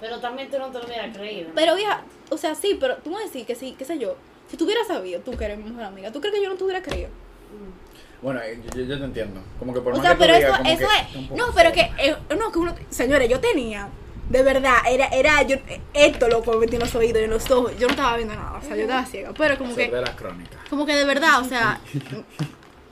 [0.00, 1.50] Pero también tú no te lo hubieras creído.
[1.54, 4.16] Pero, vieja, o sea, sí, pero tú me decís que sí, qué sé yo.
[4.50, 6.56] Si tú hubieras sabido, tú que eres mi mejor amiga, ¿tú crees que yo no
[6.56, 7.08] te hubiera creído?
[8.22, 9.40] Bueno, eh, yo, yo te entiendo.
[9.58, 11.30] Como que por O más sea, que tú pero digas, eso, como eso que es.
[11.30, 11.80] No, pero que.
[11.98, 12.74] eh, no, que uno.
[12.90, 13.88] Señores, yo tenía.
[14.28, 15.56] De verdad, era, era yo,
[15.94, 17.72] esto loco me metí en los oídos y en los ojos.
[17.78, 19.32] Yo no estaba viendo nada, o sea, yo estaba ciega.
[19.36, 20.58] Pero como que, Severas crónicas.
[20.68, 21.80] como que de verdad, o sea,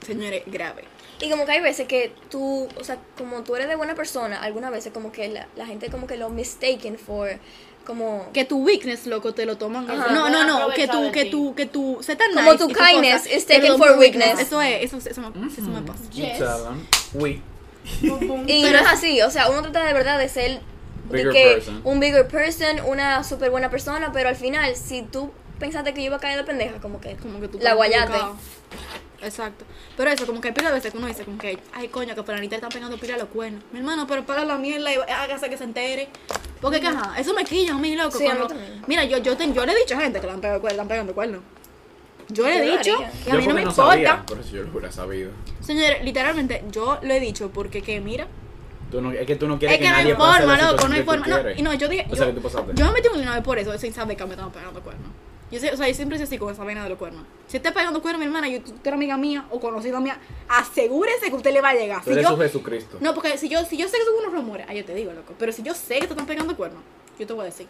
[0.07, 0.85] señores, grave.
[1.25, 4.43] Y como que hay veces que tú, o sea, como tú eres de buena persona,
[4.43, 7.39] algunas veces como que la, la gente como que lo mistaken for,
[7.87, 8.29] como...
[8.35, 9.91] Que tu weakness, loco, te lo toman.
[9.91, 10.13] Ajá.
[10.13, 12.69] No, no, no, que tú, de que tú, que tú, sé tan Como nice tu
[12.69, 14.39] kindness cosa, is taken for por weakness.
[14.39, 16.03] Eso es, eso, eso, me, eso me pasa.
[16.11, 16.43] Yes.
[17.15, 17.41] We.
[18.47, 20.61] Y no es así, o sea, uno trata de verdad de ser
[21.11, 21.81] de que person.
[21.85, 26.07] un bigger person, una súper buena persona, pero al final, si tú pensaste que yo
[26.07, 28.37] iba a caer de pendeja, como que, Como que tú la equivocado.
[29.25, 29.65] Exacto.
[29.97, 32.15] Pero eso, como que hay pila de veces que uno dice, como que, ay, coño,
[32.15, 33.63] que Fulanita están pegando pila a los cuernos.
[33.73, 36.09] Mi hermano, pero para la mierda y hágase que se entere.
[36.61, 38.17] Porque, que, ajá, eso me quilla a mí, loco.
[38.19, 38.57] Sí, a mí cuando-
[38.87, 40.85] mira, yo, yo, te- yo le he dicho a gente que le han pegado, le
[40.85, 41.41] pegando cuernos.
[42.29, 42.91] Yo le he dicho,
[43.27, 43.75] y a mí no me porque importa.
[43.75, 45.31] sabía, por eso yo lo hubiera sabido.
[45.61, 48.27] Señores, literalmente, yo lo he dicho porque, que, mira,
[48.91, 50.89] Tú no, es que tú no quieres es que no hay nadie pase forma, loco,
[50.89, 51.27] no hay que forma.
[51.27, 52.07] No, y no, yo dije.
[52.11, 52.73] O sea, yo, que tú pasaste.
[52.75, 55.09] yo me metí una vez por eso, sin saber que me estaban pegando cuernos.
[55.55, 57.23] Yo, sé, o sea, yo siempre soy así con esa vaina de los cuernos.
[57.47, 60.19] Si estás pegando cuernos, mi hermana, y tú tú eres amiga mía o conocida mía,
[60.49, 62.03] asegúrese que usted le va a llegar.
[62.05, 62.97] Si eres yo, su Jesucristo.
[63.01, 65.13] no, porque si yo, si yo sé que son unos rumores, ahí yo te digo,
[65.13, 65.35] loco.
[65.39, 66.83] Pero si yo sé que te están pegando cuernos,
[67.19, 67.67] yo te voy a decir.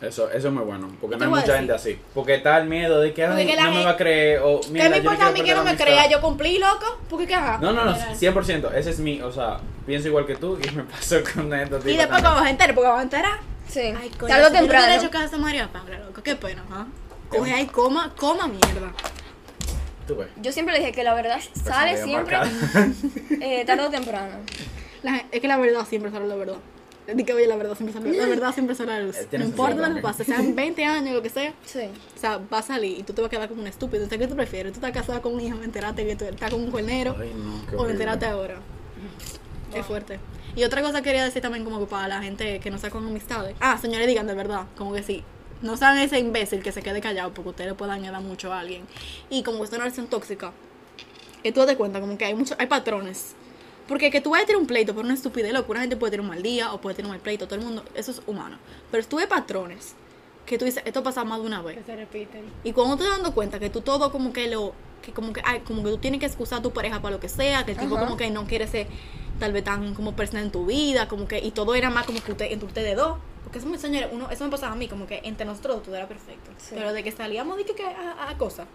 [0.00, 0.90] Eso, eso es muy bueno.
[1.00, 1.96] Porque no hay mucha gente así.
[2.12, 3.96] Porque está el miedo de que, Porque ay, que la no me gente- va a
[3.96, 4.40] creer.
[4.42, 6.10] O, ¿Qué me yo importa a mí que no me crea?
[6.10, 6.98] Yo cumplí, loco.
[7.08, 7.58] Porque qué ajá.
[7.62, 8.72] No, no, no, 100%.
[8.74, 11.78] Ese es mi, o sea, pienso igual que tú y me pasó con esto.
[11.88, 13.38] y después vas a enterar, porque vas a enterar.
[13.68, 14.94] sí, Ay, coño, tarde o si yo le hubiera temprano.
[15.02, 16.20] hecho caso a María Paula, loco.
[16.20, 16.86] Qué pena, ¿ah?
[17.38, 18.92] Coge ahí, coma, coma mierda.
[20.06, 20.28] Tú ves.
[20.42, 24.36] Yo siempre le dije que la verdad sale Personalidad siempre, eh, tarde o temprano.
[25.02, 26.56] La- es que la verdad siempre sale la verdad.
[27.12, 29.16] Di que oye, la verdad siempre sale la verdad siempre sale la luz.
[29.16, 31.52] Eh, No tienes importa razón lo que pase, sean 20 años, lo que sea.
[31.64, 31.88] Sí.
[32.16, 34.04] O sea, va a salir y tú te vas a quedar como un estúpido.
[34.04, 34.72] Entonces, ¿qué tú prefieres?
[34.72, 35.56] ¿Tú estás casada con un hijo?
[35.56, 37.16] ¿Me enteraste que tú estás con un cuernero?
[37.20, 37.92] Ay, no, qué ¿O me horrible.
[37.92, 38.54] enteraste ahora?
[39.74, 40.20] Es fuerte.
[40.54, 43.04] Y otra cosa quería decir también como que para la gente que no está con
[43.06, 43.56] amistades.
[43.58, 45.24] Ah, señores, digan de verdad, como que sí.
[45.62, 48.60] No sean ese imbécil que se quede callado porque ustedes le pueden dañar mucho a
[48.60, 48.84] alguien.
[49.30, 50.52] Y como es una relación tóxica,
[51.42, 53.34] que tú te cuenta como que hay muchos, hay patrones.
[53.86, 56.12] Porque que tú vayas a tener un pleito por una estupidez, loco, una gente puede
[56.12, 58.22] tener un mal día o puede tener un mal pleito, todo el mundo, eso es
[58.26, 58.58] humano.
[58.90, 59.94] Pero tú ves patrones
[60.46, 61.78] que tú dices, esto pasa más de una vez.
[61.78, 62.44] Que se repiten.
[62.64, 64.72] Y cuando te das dando cuenta que tú todo como que lo
[65.02, 67.20] que como que ay, como que tú tienes que excusar a tu pareja para lo
[67.20, 68.04] que sea, que el tipo Ajá.
[68.04, 68.86] como que no quiere ser
[69.38, 72.22] tal vez tan como personal en tu vida, como que y todo era más como
[72.22, 73.18] que usted entre ustedes dos.
[73.42, 75.94] Porque eso me señores, uno eso me pasaba a mí como que entre nosotros todo
[75.94, 76.50] era perfecto.
[76.56, 76.74] Sí.
[76.74, 78.66] Pero de que salíamos de que, a, a cosas,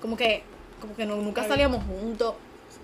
[0.00, 0.42] como que
[0.80, 2.34] como que no, nunca salíamos juntos.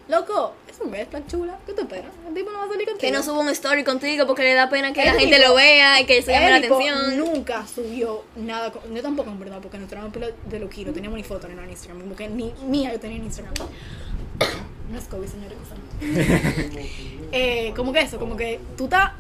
[0.08, 1.58] Loco, es un red flag chula.
[1.64, 2.10] ¿Qué te esperas?
[2.28, 2.98] El tipo no va a salir contigo.
[3.00, 5.48] Que no suba un story contigo porque le da pena que El la gente tipo-
[5.48, 7.16] lo vea y que se llame la atención.
[7.16, 8.72] Nunca subió nada.
[8.72, 11.54] con- Yo tampoco, en verdad, porque nuestro pelo de loquí, no teníamos ni foto ni
[11.54, 12.00] nada en Instagram.
[12.02, 13.54] Como que ni mía yo tenía en Instagram.
[14.90, 15.56] No es COVID, señores.
[17.32, 19.12] eh, como que eso, como que tú estás.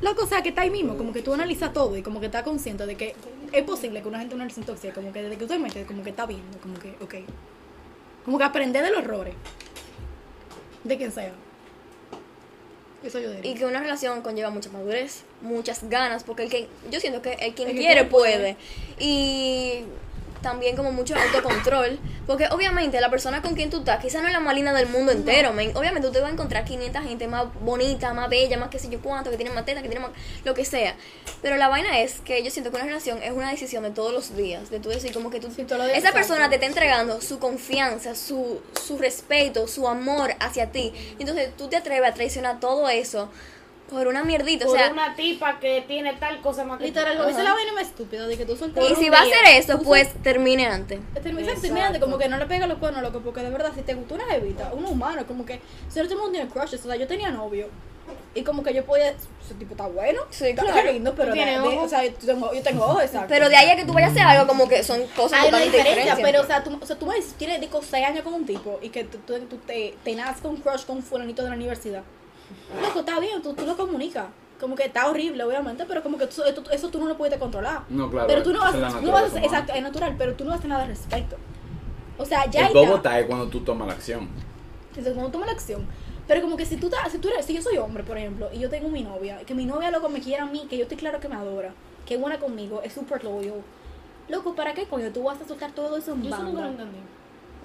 [0.00, 2.26] Loco, o sea, que está ahí mismo, como que tú analizas todo y como que
[2.26, 3.14] estás consciente de que
[3.52, 5.86] es posible que una gente una relación tóxica, como que desde que tú te metes,
[5.86, 7.14] como que está viendo, como que, ok.
[8.24, 9.34] Como que aprender de los errores.
[10.84, 11.32] De quien sea.
[13.02, 13.50] Eso yo diría.
[13.50, 17.32] Y que una relación conlleva mucha madurez, muchas ganas, porque el que yo siento que
[17.32, 18.54] el quien El que quiere quiere puede.
[18.54, 18.56] puede.
[18.98, 19.84] Y
[20.44, 24.32] también como mucho autocontrol, porque obviamente la persona con quien tú estás, quizá no es
[24.32, 25.76] la más linda del mundo entero, men.
[25.76, 28.88] obviamente tú te vas a encontrar 500 gente más bonita, más bella, más que sé
[28.88, 30.12] yo cuánto, que tiene más teta, que tiene más
[30.44, 30.94] lo que sea.
[31.42, 34.12] Pero la vaina es que yo siento que una relación es una decisión de todos
[34.12, 36.12] los días, de tú decir como que tú Sí, esa exacto.
[36.12, 40.92] persona te está entregando su confianza, su, su respeto, su amor hacia ti.
[41.18, 43.30] Entonces tú te atreves a traicionar todo eso
[43.90, 44.64] por una mierdita.
[44.64, 47.52] O Por sea, una tipa que tiene tal cosa más que Literal, esa es la
[47.54, 48.84] vaina más estúpida de que tú sueltas.
[48.90, 51.00] y si va a hacer eso, pues termine antes.
[51.14, 51.60] Termina Exacto.
[51.62, 54.14] terminante, como que no le pega los cuernos, loco, porque de verdad, si te gustó
[54.14, 56.96] una jevita, un humano, como que, si no todo el mundo tiene crushes, o sea,
[56.96, 57.68] yo tenía novio,
[58.34, 60.92] y como que yo podía, ese tipo está bueno, Sí, está claro.
[60.92, 61.84] lindo, pero, de- Tiene de- ojos.
[61.84, 63.28] o sea, yo tengo, yo tengo ojos, exacto.
[63.28, 65.48] Pero de ahí a que tú vayas a hacer algo, como que son cosas hay
[65.48, 66.24] una totalmente diferencia, diferentes.
[66.32, 68.44] pero, o sea, tú, o sea, tú me dices, tienes, digo, 6 años con un
[68.46, 71.50] tipo, y que tú, tú, tú te, te con un crush con un fulanito de
[71.50, 72.02] la universidad,
[72.82, 74.26] loco, está bien, tú, tú lo comunicas,
[74.60, 77.38] como que está horrible, obviamente, pero como que tú- eso, eso tú no lo puedes
[77.38, 77.82] controlar.
[77.88, 78.26] No, claro.
[78.26, 80.44] Pero tú no vas, tú no vas a hacer, naturaleza exacto, es natural, pero tú
[80.44, 81.36] no vas a hacer nada al respecto.
[82.18, 82.78] O sea, ya El está.
[82.78, 84.28] bobo está es cuando tú tomas la acción.
[84.90, 85.84] Entonces, cuando toma la acción.
[86.28, 88.60] Pero como que si tú, si tú eres, si yo soy hombre, por ejemplo, y
[88.60, 90.96] yo tengo mi novia, que mi novia loco me quiera a mí, que yo estoy
[90.96, 91.74] claro que me adora.
[92.06, 93.62] que es buena conmigo, es súper loyal.
[94.28, 96.68] Loco, ¿para qué coño tú vas a soltar todo eso en Yo eso nunca lo
[96.68, 96.98] entendí.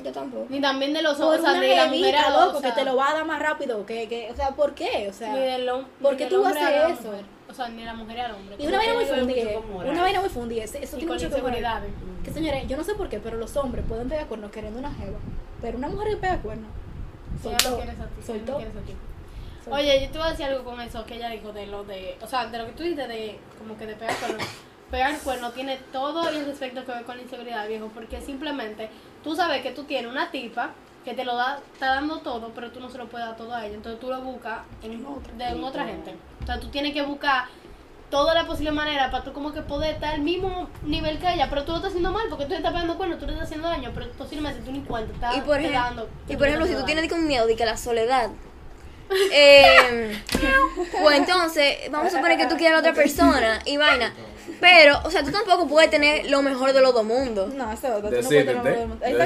[0.03, 0.45] Yo tampoco.
[0.49, 2.69] Ni también de los hombres, o sea, de la mujer a los- loco, o sea,
[2.73, 5.07] que te lo va a dar más rápido, que, que, o sea, ¿por qué?
[5.09, 6.61] O sea, Ni del hom- ¿por qué tú haces
[6.99, 7.03] eso?
[7.09, 7.25] mujer.
[7.49, 8.55] O sea, ni la mujer al hombre.
[8.59, 9.49] Y una vaina muy fundida,
[9.89, 11.63] una vaina muy fundida, eso Y tiene mucho que ver.
[12.23, 14.93] Que señores, yo no sé por qué, pero los hombres pueden pegar cuernos queriendo una
[14.93, 15.17] jeva,
[15.61, 16.69] pero una mujer que pega cuernos,
[17.41, 17.81] soltó,
[18.25, 18.57] soltó.
[18.57, 18.93] quieres a ti.
[19.63, 19.75] soltó.
[19.75, 22.17] Oye, yo te voy a decir algo con eso que ella dijo de lo de,
[22.21, 24.37] o sea, de lo que tú dices de como que de pegar cuerno.
[24.91, 28.89] Pegar cuerno tiene todo el respecto que ver con la inseguridad, viejo, porque simplemente
[29.23, 30.71] tú sabes que tú tienes una tipa
[31.05, 33.53] que te lo da, está dando todo, pero tú no se lo puedes dar todo
[33.53, 35.05] a ella, entonces tú lo buscas en,
[35.37, 36.15] de en otra gente.
[36.43, 37.45] O sea, tú tienes que buscar
[38.09, 41.47] toda la posible manera para tú como que poder estar al mismo nivel que ella,
[41.49, 43.45] pero tú lo estás haciendo mal porque tú le estás pegando cuerno, tú le estás
[43.47, 46.73] haciendo daño, pero posiblemente tú ni cuenta, estás Y por, dando- y por ejemplo, si
[46.73, 48.31] tú tienes un miedo de que la soledad.
[49.31, 50.19] eh,
[51.01, 54.13] pues entonces, vamos a suponer que tú quieres a otra persona y vaina.
[54.59, 57.53] Pero, o sea, tú tampoco puedes tener lo mejor de los dos mundos.
[57.53, 58.09] No, eso es otra.
[58.09, 58.45] No puedes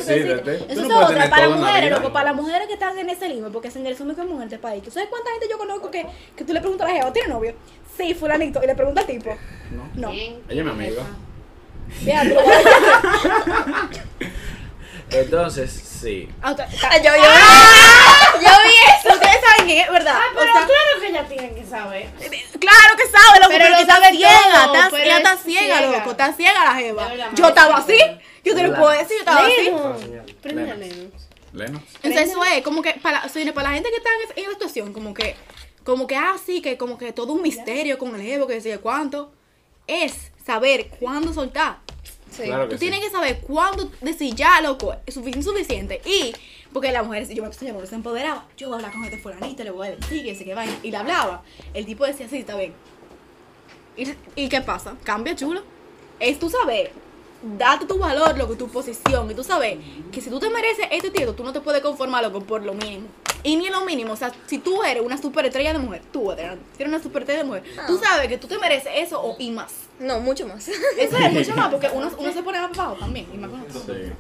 [0.06, 1.30] tener Eso no es otra.
[1.30, 4.08] Para las mujeres, loco, para las mujeres que están en ese límite, porque señores, son
[4.08, 4.84] muy mujeres de país.
[4.84, 6.06] ¿Tú sabes cuánta gente yo conozco que,
[6.36, 7.56] que tú le preguntas a la jeva, ¿tiene novio?
[7.98, 8.62] Sí, fulanito.
[8.64, 9.36] Y le pregunta al tipo.
[9.72, 9.90] No.
[9.96, 10.12] No.
[10.12, 11.04] Ella es mi amiga.
[12.02, 12.36] Vea, tú
[15.14, 15.72] Entonces,
[16.02, 16.28] sí.
[16.42, 19.14] Ah, otra- Ah, yo, vi eso.
[19.14, 20.16] Ustedes saben quién es, ¿verdad?
[20.18, 22.10] Ah, pero O sea, claro que ella tiene que saber.
[22.60, 25.18] Claro que sabe, loco, Pero pero, lo que está sabe ciega, todo, está, pero ella
[25.18, 25.98] está es ciega, ciega.
[25.98, 27.14] loco, está ciega la jeva.
[27.34, 28.00] Yo estaba así,
[28.44, 29.64] yo te lo puedo decir, yo estaba así.
[29.64, 29.96] Leno,
[30.44, 30.76] Leno.
[30.76, 31.12] Leno.
[31.54, 31.84] Leno.
[32.02, 34.50] Entonces eso es como que para, o sea, para la gente que está en, la
[34.52, 35.36] situación, como que,
[35.84, 39.32] como que así, que como que todo un misterio con el jevo, que decía cuánto,
[39.86, 41.78] es saber cuándo soltar.
[42.36, 42.44] Sí.
[42.44, 42.90] Claro que Tú sí.
[42.90, 46.02] tienes que saber cuándo decir ya, loco, es suficiente, suficiente.
[46.06, 46.34] Y,
[46.74, 49.64] porque la mujer, yo me señor, se empoderaba, yo voy a hablar con este fulanito,
[49.64, 50.76] le voy a decir que sé que vaina.
[50.82, 51.44] Y le hablaba.
[51.74, 52.74] El tipo decía, sí, está bien.
[53.96, 54.96] ¿Y, y qué pasa?
[55.04, 55.62] Cambia, chulo.
[56.20, 56.92] Es tú saber,
[57.58, 59.30] date tu valor, loco, tu posición.
[59.30, 59.78] Y tú sabes
[60.12, 62.74] que si tú te mereces este título, tú no te puedes conformar, loco, por lo
[62.74, 63.08] mínimo.
[63.44, 66.32] Y ni en lo mínimo, o sea, si tú eres una superestrella de mujer, tú
[66.32, 69.36] eres si eres una superestrella de mujer, tú sabes que tú te mereces eso o,
[69.38, 69.74] y más.
[70.00, 70.68] No, mucho más.
[70.98, 73.28] Eso es mucho más, porque uno, uno se pone más abajo también.
[73.34, 73.80] Y más con eso.
[73.86, 74.12] Sí.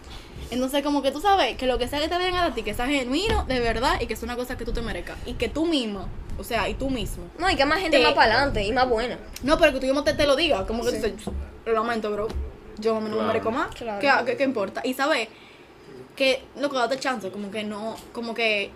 [0.51, 2.73] Entonces, como que tú sabes que lo que sea que te venga a ti, que
[2.73, 5.17] sea genuino, de verdad, y que es una cosa que tú te merezcas.
[5.25, 7.23] Y que tú mismo, o sea, y tú mismo.
[7.39, 9.17] No, y que más gente Te- más para adelante y más buena.
[9.41, 11.13] No, pero que tú mismo te, te lo digas, como que tú dices,
[11.65, 12.27] lo lamento, bro.
[12.77, 13.27] Yo no me Claro.
[13.27, 13.73] merezco más.
[13.75, 13.99] Claro.
[13.99, 14.81] ¿Qué, qué, qué importa?
[14.83, 15.27] Y sabes
[16.15, 18.69] que, loco, date chance, como que no, como que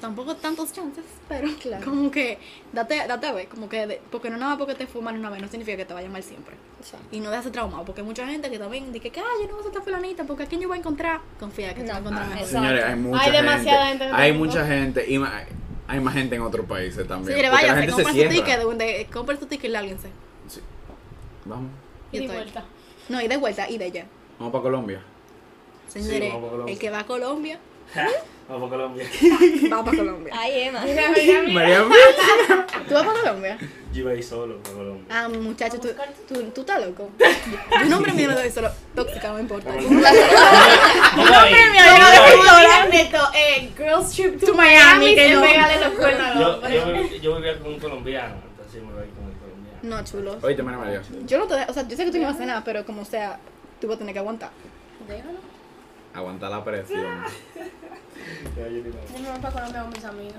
[0.00, 1.84] tampoco tantos chances, pero Claro.
[1.84, 2.38] como que
[2.72, 5.30] date, date a ver, como que, de- porque no nada más porque te fuman una
[5.30, 6.54] vez, no significa que te vaya mal siempre.
[6.80, 7.06] Exacto.
[7.10, 9.52] Y no dejarse traumado, porque hay mucha gente que también dice que, ah, yo no
[9.54, 11.20] voy a soltar fulanita, porque a quién yo voy a encontrar.
[11.40, 12.46] Confía que te No, va a encontrar ah, mejor.
[12.48, 14.04] Señores, hay mucha Hay demasiada gente.
[14.04, 15.10] gente en Hay mucha gente.
[15.10, 15.42] Y ma-
[15.88, 17.40] hay más gente en otros países también.
[17.42, 18.30] La váyanse, gente se su cierra.
[18.32, 20.08] ticket, de, donde, compren su ticket y lárguense.
[20.46, 20.60] Sí.
[21.44, 21.70] Vamos.
[22.12, 22.36] Y Yo de estoy.
[22.42, 22.64] vuelta.
[23.08, 24.06] No, y de vuelta, y de allá.
[24.38, 25.00] Vamos para Colombia.
[25.88, 26.72] Señores, vamos a Colombia.
[26.74, 27.58] el que va a Colombia,
[28.48, 29.04] Vamos a Colombia.
[29.72, 30.32] va para Colombia.
[30.36, 30.80] Ay, Emma.
[30.82, 31.52] Mira, mira, mira.
[31.52, 31.84] María
[32.88, 33.58] ¿Tú vas para Colombia?
[33.92, 35.04] Yo iba a ir solo para Colombia.
[35.10, 35.88] Ah, muchacho, tú,
[36.26, 37.10] tú, tú estás loco.
[37.84, 39.68] Un hombre mío no doy solo tóxica, no me importa.
[39.70, 40.10] Vamos Un a.
[41.16, 41.56] Vamos a ir.
[41.72, 45.42] Mira, Neto, eh, Girls Trip to, Miami, que no.
[45.42, 46.74] pégale los cuernos Yo, hombre.
[46.74, 49.78] yo, viví- yo vivía con un colombiano, entonces me voy a ir con el colombiano.
[49.82, 50.38] No, chulo.
[50.42, 51.02] Oíste, María María.
[51.26, 52.86] Yo no te, o sea, yo sé que tú no vas a hacer nada, pero
[52.86, 53.38] como sea,
[53.80, 54.50] tú vas a tener que aguantar.
[55.06, 55.38] Déjalo.
[56.14, 57.22] Aguanta la presión.
[58.56, 58.62] Yo
[59.20, 60.34] me voy para Colombia con mis amigos.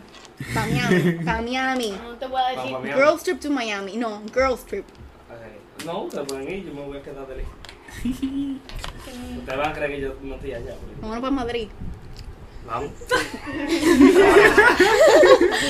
[0.54, 1.92] Pa' Miami, pa' Miami.
[2.04, 2.64] No te voy a decir.
[2.64, 3.02] Vamos a Miami.
[3.02, 3.98] Girls trip to Miami.
[3.98, 4.86] No, girls trip.
[5.30, 5.86] Ok.
[5.86, 7.54] No, ustedes pueden ir, yo me voy a quedar de lejos.
[9.40, 10.66] Ustedes van a creer que yo no estoy allá.
[10.76, 11.68] pero- Vámonos para Madrid.
[12.68, 12.92] Vamos.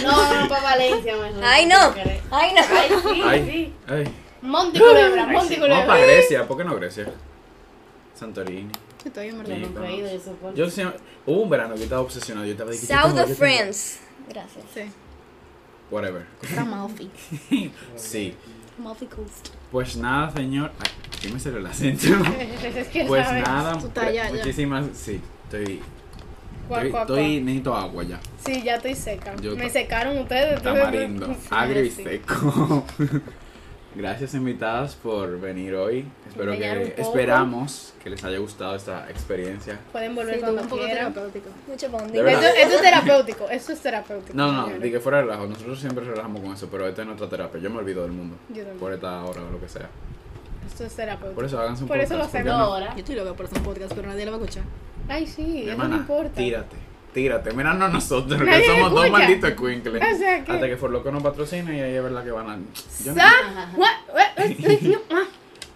[0.03, 1.43] No, no, para Valencia mejor.
[1.43, 1.93] Ay, no.
[2.31, 2.61] Ay, no.
[2.61, 3.73] Ay, sí, Ay, sí.
[3.87, 4.13] ay.
[4.41, 5.59] Monte Culebra, Ay, Monte sí.
[5.59, 5.87] Vamos Culebra.
[5.87, 6.47] para Grecia.
[6.47, 7.11] ¿Por qué no Grecia?
[8.15, 8.71] Santorini.
[9.05, 9.55] Estoy en verdad.
[9.55, 9.61] Sí.
[9.61, 10.55] Nunca he ido, yo supongo.
[10.55, 12.45] Yo siempre- hubo un verano que yo estaba obsesionado.
[12.45, 13.99] Yo estaba yo South of tengo- France.
[14.27, 14.65] Gracias.
[14.73, 14.81] Sí.
[15.91, 16.25] Whatever.
[16.41, 17.09] Está Malfi.
[17.95, 18.35] Sí.
[18.77, 19.49] Malfi Coast.
[19.71, 20.71] Pues nada, señor.
[20.79, 22.07] Ay, ¿qué me salió el acento?
[22.75, 23.43] Es que Pues sabes.
[23.43, 24.29] nada, ya.
[24.31, 24.85] muchísimas.
[24.93, 25.81] Sí, estoy.
[26.67, 28.19] Cuac, Estoy, cuac, estoy necesito agua ya.
[28.45, 29.35] Sí, ya estoy seca.
[29.41, 30.61] Yo Me secaron ustedes.
[30.61, 32.85] Tamarindo, agrio y seco.
[33.95, 36.05] Gracias invitadas por venir hoy.
[36.27, 39.79] Espero que esperamos que les haya gustado esta experiencia.
[39.91, 41.11] Pueden volver Sí, cuando un poco quieran.
[41.13, 41.49] terapéutico.
[41.67, 42.23] Mucho bonding.
[42.23, 42.31] De.
[42.33, 44.33] Esto, esto es terapéutico, eso es terapéutico.
[44.37, 45.47] No, no, de que fuera relajo.
[45.47, 47.59] Nosotros siempre relajamos con eso, pero esta es nuestra terapia.
[47.59, 48.35] Yo me olvido del mundo.
[48.49, 48.77] Yo también.
[48.79, 49.89] Por esta hora o lo que sea.
[50.67, 51.35] Esto es terapéutico.
[51.35, 52.73] Por eso háganse un Por eso lo podcast, ¿por qué hacemos no?
[52.75, 52.93] ahora.
[52.93, 54.63] Yo estoy loca por hacer un podcast, pero nadie lo va a escuchar.
[55.07, 56.35] Ay, sí, Mi eso no importa.
[56.35, 56.75] tírate.
[57.13, 60.03] Tírate, míranos a nosotros, que somos dos malditos escuincles.
[60.13, 62.49] O sea que- Hasta que For Loco nos patrocina y ahí es verdad que van
[62.49, 62.59] a...
[63.03, 63.23] Yo no-.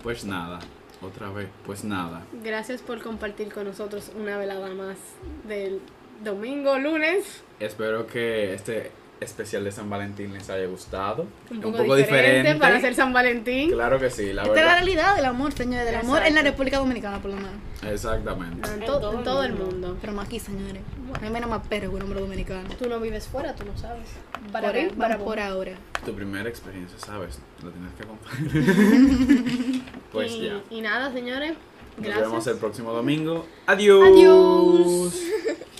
[0.04, 0.60] Pues nada,
[1.02, 2.24] otra vez, pues nada.
[2.44, 4.98] Gracias por compartir con nosotros una velada más
[5.48, 5.80] del
[6.24, 7.44] domingo, lunes.
[7.60, 8.92] Espero que este
[9.24, 11.26] especial de San Valentín les haya gustado.
[11.50, 13.72] Un poco, diferente, para hacer San Valentín.
[13.72, 14.74] Claro que sí, la Esta es la verdad.
[14.76, 16.42] realidad del amor, señores, del amor en la.
[16.44, 17.52] República Dominicana, por lo menos.
[17.90, 18.70] Exactamente.
[18.70, 19.98] En, to- en todo el mundo.
[20.02, 20.82] Pero más aquí, señores.
[21.16, 22.68] A mí me da más perro que un hombre dominicano.
[22.78, 24.08] Tú no vives fuera, tú no sabes.
[24.52, 25.24] Por, ahí, barabá.
[25.24, 25.72] por ahora.
[26.06, 27.40] Tu primera experiencia, ¿sabes?
[27.64, 29.84] Lo tienes que compartir.
[30.12, 30.62] pues y, ya.
[30.70, 31.54] y nada, señores.
[31.98, 32.28] Nos Gracias.
[32.28, 33.46] vemos el próximo domingo.
[33.68, 34.04] Adiós.
[34.08, 35.14] Adiós.